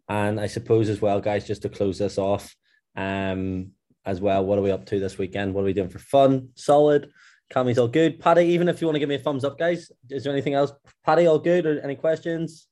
And 0.07 0.39
I 0.39 0.47
suppose 0.47 0.89
as 0.89 1.01
well, 1.01 1.19
guys, 1.19 1.45
just 1.45 1.61
to 1.63 1.69
close 1.69 1.99
this 1.99 2.17
off, 2.17 2.55
um, 2.95 3.71
as 4.05 4.19
well, 4.19 4.43
what 4.43 4.57
are 4.57 4.61
we 4.61 4.71
up 4.71 4.85
to 4.87 4.99
this 4.99 5.17
weekend? 5.17 5.53
What 5.53 5.61
are 5.61 5.65
we 5.65 5.73
doing 5.73 5.89
for 5.89 5.99
fun? 5.99 6.49
Solid. 6.55 7.11
Cammy's 7.53 7.77
all 7.77 7.87
good. 7.87 8.19
Paddy, 8.19 8.45
even 8.45 8.67
if 8.67 8.81
you 8.81 8.87
want 8.87 8.95
to 8.95 8.99
give 8.99 9.09
me 9.09 9.15
a 9.15 9.19
thumbs 9.19 9.43
up, 9.43 9.57
guys, 9.57 9.91
is 10.09 10.23
there 10.23 10.33
anything 10.33 10.53
else? 10.53 10.71
Paddy, 11.05 11.25
all 11.25 11.39
good? 11.39 11.65
Or 11.65 11.79
any 11.81 11.95
questions? 11.95 12.67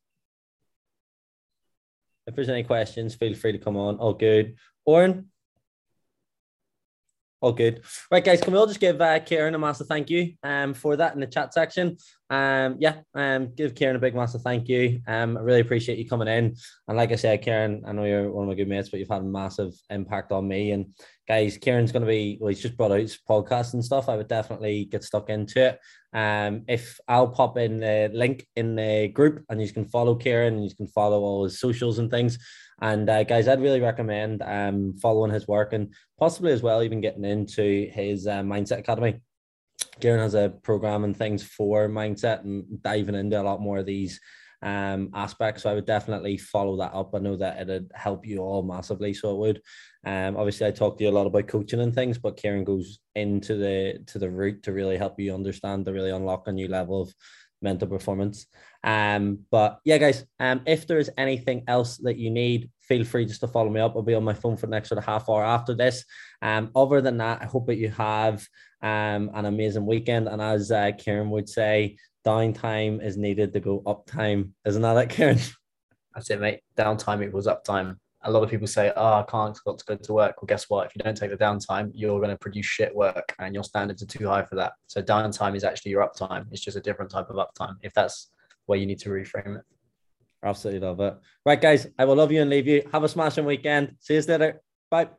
If 2.27 2.35
there's 2.35 2.49
any 2.49 2.63
questions, 2.63 3.15
feel 3.15 3.33
free 3.33 3.53
to 3.53 3.57
come 3.57 3.77
on. 3.77 3.97
All 3.97 4.13
good. 4.13 4.57
Oren, 4.85 5.29
all 7.39 7.53
good. 7.53 7.83
Right, 8.11 8.23
guys, 8.23 8.41
can 8.41 8.51
we 8.51 8.59
all 8.59 8.67
just 8.67 8.79
give 8.79 8.99
uh, 8.99 9.19
Kieran 9.19 9.55
a 9.55 9.59
massive 9.59 9.87
thank 9.87 10.09
you 10.09 10.33
um, 10.43 10.73
for 10.73 10.95
that 10.95 11.13
in 11.13 11.19
the 11.19 11.27
chat 11.27 11.53
section? 11.53 11.97
Um, 12.29 12.75
yeah, 12.79 12.97
um, 13.13 13.53
give 13.55 13.73
Kieran 13.73 13.95
a 13.95 13.99
big 13.99 14.15
massive 14.15 14.41
thank 14.41 14.67
you. 14.67 14.99
Um, 15.07 15.37
I 15.37 15.41
really 15.41 15.61
appreciate 15.61 15.97
you 15.97 16.07
coming 16.07 16.27
in. 16.27 16.55
And 16.87 16.97
like 16.97 17.11
I 17.11 17.15
said, 17.15 17.41
Kieran, 17.41 17.83
I 17.85 17.93
know 17.93 18.03
you're 18.03 18.31
one 18.31 18.43
of 18.43 18.49
my 18.49 18.55
good 18.55 18.67
mates, 18.67 18.89
but 18.89 18.99
you've 18.99 19.09
had 19.09 19.21
a 19.21 19.25
massive 19.25 19.73
impact 19.89 20.31
on 20.31 20.47
me. 20.47 20.71
And 20.71 20.87
guys, 21.27 21.57
Kieran's 21.57 21.91
going 21.91 22.01
to 22.01 22.07
be, 22.07 22.37
well, 22.39 22.49
he's 22.49 22.61
just 22.61 22.75
brought 22.75 22.91
out 22.91 22.99
his 22.99 23.17
podcast 23.17 23.73
and 23.73 23.83
stuff. 23.83 24.09
I 24.09 24.17
would 24.17 24.27
definitely 24.27 24.85
get 24.85 25.03
stuck 25.03 25.29
into 25.29 25.67
it. 25.67 25.79
Um, 26.13 26.63
if 26.67 26.99
I'll 27.07 27.29
pop 27.29 27.57
in 27.57 27.77
the 27.77 28.09
link 28.13 28.45
in 28.55 28.75
the 28.75 29.07
group 29.09 29.45
and 29.49 29.61
you 29.61 29.71
can 29.71 29.85
follow 29.85 30.15
Kieran 30.15 30.55
and 30.55 30.65
you 30.65 30.75
can 30.75 30.87
follow 30.87 31.21
all 31.21 31.45
his 31.45 31.59
socials 31.59 31.99
and 31.99 32.11
things. 32.11 32.39
And 32.81 33.09
uh, 33.09 33.23
guys, 33.23 33.47
I'd 33.47 33.61
really 33.61 33.81
recommend 33.81 34.41
um, 34.43 34.95
following 35.01 35.31
his 35.31 35.47
work 35.47 35.73
and 35.73 35.93
possibly 36.19 36.51
as 36.51 36.61
well 36.61 36.83
even 36.83 37.01
getting 37.01 37.25
into 37.25 37.89
his 37.91 38.27
uh, 38.27 38.41
Mindset 38.41 38.79
Academy. 38.79 39.19
Kieran 39.99 40.19
has 40.19 40.33
a 40.33 40.49
program 40.63 41.03
and 41.03 41.15
things 41.15 41.43
for 41.43 41.87
mindset 41.89 42.43
and 42.43 42.81
diving 42.81 43.15
into 43.15 43.39
a 43.39 43.43
lot 43.43 43.61
more 43.61 43.79
of 43.79 43.85
these 43.85 44.19
um, 44.61 45.09
aspects. 45.13 45.63
So 45.63 45.69
I 45.69 45.73
would 45.73 45.85
definitely 45.85 46.37
follow 46.37 46.77
that 46.77 46.93
up. 46.93 47.13
I 47.13 47.19
know 47.19 47.35
that 47.37 47.61
it'd 47.61 47.91
help 47.93 48.25
you 48.25 48.39
all 48.39 48.63
massively. 48.63 49.13
So 49.13 49.31
it 49.31 49.37
would. 49.37 49.61
Um, 50.05 50.37
obviously, 50.37 50.67
I 50.67 50.71
talked 50.71 50.97
to 50.99 51.03
you 51.03 51.09
a 51.09 51.11
lot 51.11 51.27
about 51.27 51.47
coaching 51.47 51.81
and 51.81 51.93
things, 51.93 52.17
but 52.17 52.37
Kieran 52.37 52.63
goes 52.63 52.99
into 53.15 53.55
the 53.55 54.03
to 54.07 54.19
the 54.19 54.29
root 54.29 54.63
to 54.63 54.71
really 54.71 54.97
help 54.97 55.19
you 55.19 55.33
understand 55.33 55.85
to 55.85 55.93
really 55.93 56.11
unlock 56.11 56.47
a 56.47 56.51
new 56.51 56.67
level 56.67 57.01
of 57.01 57.13
mental 57.61 57.87
performance. 57.87 58.47
Um, 58.83 59.39
but 59.51 59.79
yeah, 59.83 59.97
guys, 59.97 60.25
um, 60.39 60.61
if 60.65 60.87
there's 60.87 61.09
anything 61.17 61.63
else 61.67 61.97
that 61.97 62.17
you 62.17 62.29
need, 62.29 62.69
feel 62.81 63.03
free 63.03 63.25
just 63.25 63.41
to 63.41 63.47
follow 63.47 63.69
me 63.69 63.81
up. 63.81 63.95
I'll 63.95 64.01
be 64.01 64.13
on 64.13 64.23
my 64.23 64.33
phone 64.33 64.55
for 64.55 64.67
the 64.67 64.71
next 64.71 64.89
sort 64.89 64.99
of 64.99 65.05
half 65.05 65.29
hour 65.29 65.43
after 65.43 65.73
this. 65.73 66.05
Um, 66.41 66.71
other 66.75 67.01
than 67.01 67.17
that, 67.17 67.41
I 67.41 67.45
hope 67.45 67.67
that 67.67 67.77
you 67.77 67.89
have 67.89 68.47
um 68.81 69.31
an 69.33 69.45
amazing 69.45 69.85
weekend. 69.85 70.27
And 70.27 70.41
as 70.41 70.71
uh, 70.71 70.91
Kieran 70.97 71.29
would 71.31 71.49
say, 71.49 71.97
downtime 72.25 73.03
is 73.03 73.17
needed 73.17 73.53
to 73.53 73.59
go 73.59 73.81
uptime. 73.81 74.51
Isn't 74.65 74.81
that 74.81 74.97
it, 74.97 75.09
Kieran? 75.09 75.39
That's 76.15 76.29
it, 76.29 76.41
mate. 76.41 76.61
Downtime 76.75 77.25
equals 77.25 77.47
uptime. 77.47 77.97
A 78.23 78.31
lot 78.31 78.43
of 78.43 78.49
people 78.49 78.67
say, 78.67 78.91
"Oh, 78.95 79.13
I 79.13 79.25
can't 79.29 79.57
got 79.65 79.77
to 79.77 79.85
go 79.85 79.95
to 79.95 80.13
work." 80.13 80.41
Well, 80.41 80.47
guess 80.47 80.69
what? 80.69 80.87
If 80.87 80.95
you 80.95 81.03
don't 81.03 81.15
take 81.15 81.29
the 81.29 81.37
downtime, 81.37 81.91
you're 81.93 82.19
going 82.19 82.31
to 82.31 82.37
produce 82.37 82.65
shit 82.65 82.93
work, 82.95 83.35
and 83.39 83.53
your 83.53 83.63
standards 83.63 84.01
are 84.01 84.07
too 84.07 84.27
high 84.27 84.43
for 84.43 84.55
that. 84.55 84.73
So 84.87 85.01
downtime 85.01 85.55
is 85.55 85.63
actually 85.63 85.91
your 85.91 86.05
uptime. 86.05 86.47
It's 86.51 86.61
just 86.63 86.75
a 86.75 86.81
different 86.81 87.11
type 87.11 87.29
of 87.29 87.35
uptime. 87.35 87.75
If 87.83 87.93
that's 87.93 88.31
where 88.65 88.79
you 88.79 88.85
need 88.85 88.99
to 88.99 89.09
reframe 89.09 89.57
it. 89.57 89.63
Absolutely 90.43 90.87
love 90.87 90.99
it. 90.99 91.15
Right, 91.45 91.59
guys, 91.59 91.87
I 91.97 92.05
will 92.05 92.15
love 92.15 92.31
you 92.31 92.41
and 92.41 92.49
leave 92.49 92.67
you. 92.67 92.87
Have 92.91 93.03
a 93.03 93.09
smashing 93.09 93.45
weekend. 93.45 93.95
See 93.99 94.15
you 94.15 94.21
later. 94.21 94.61
Bye. 94.89 95.09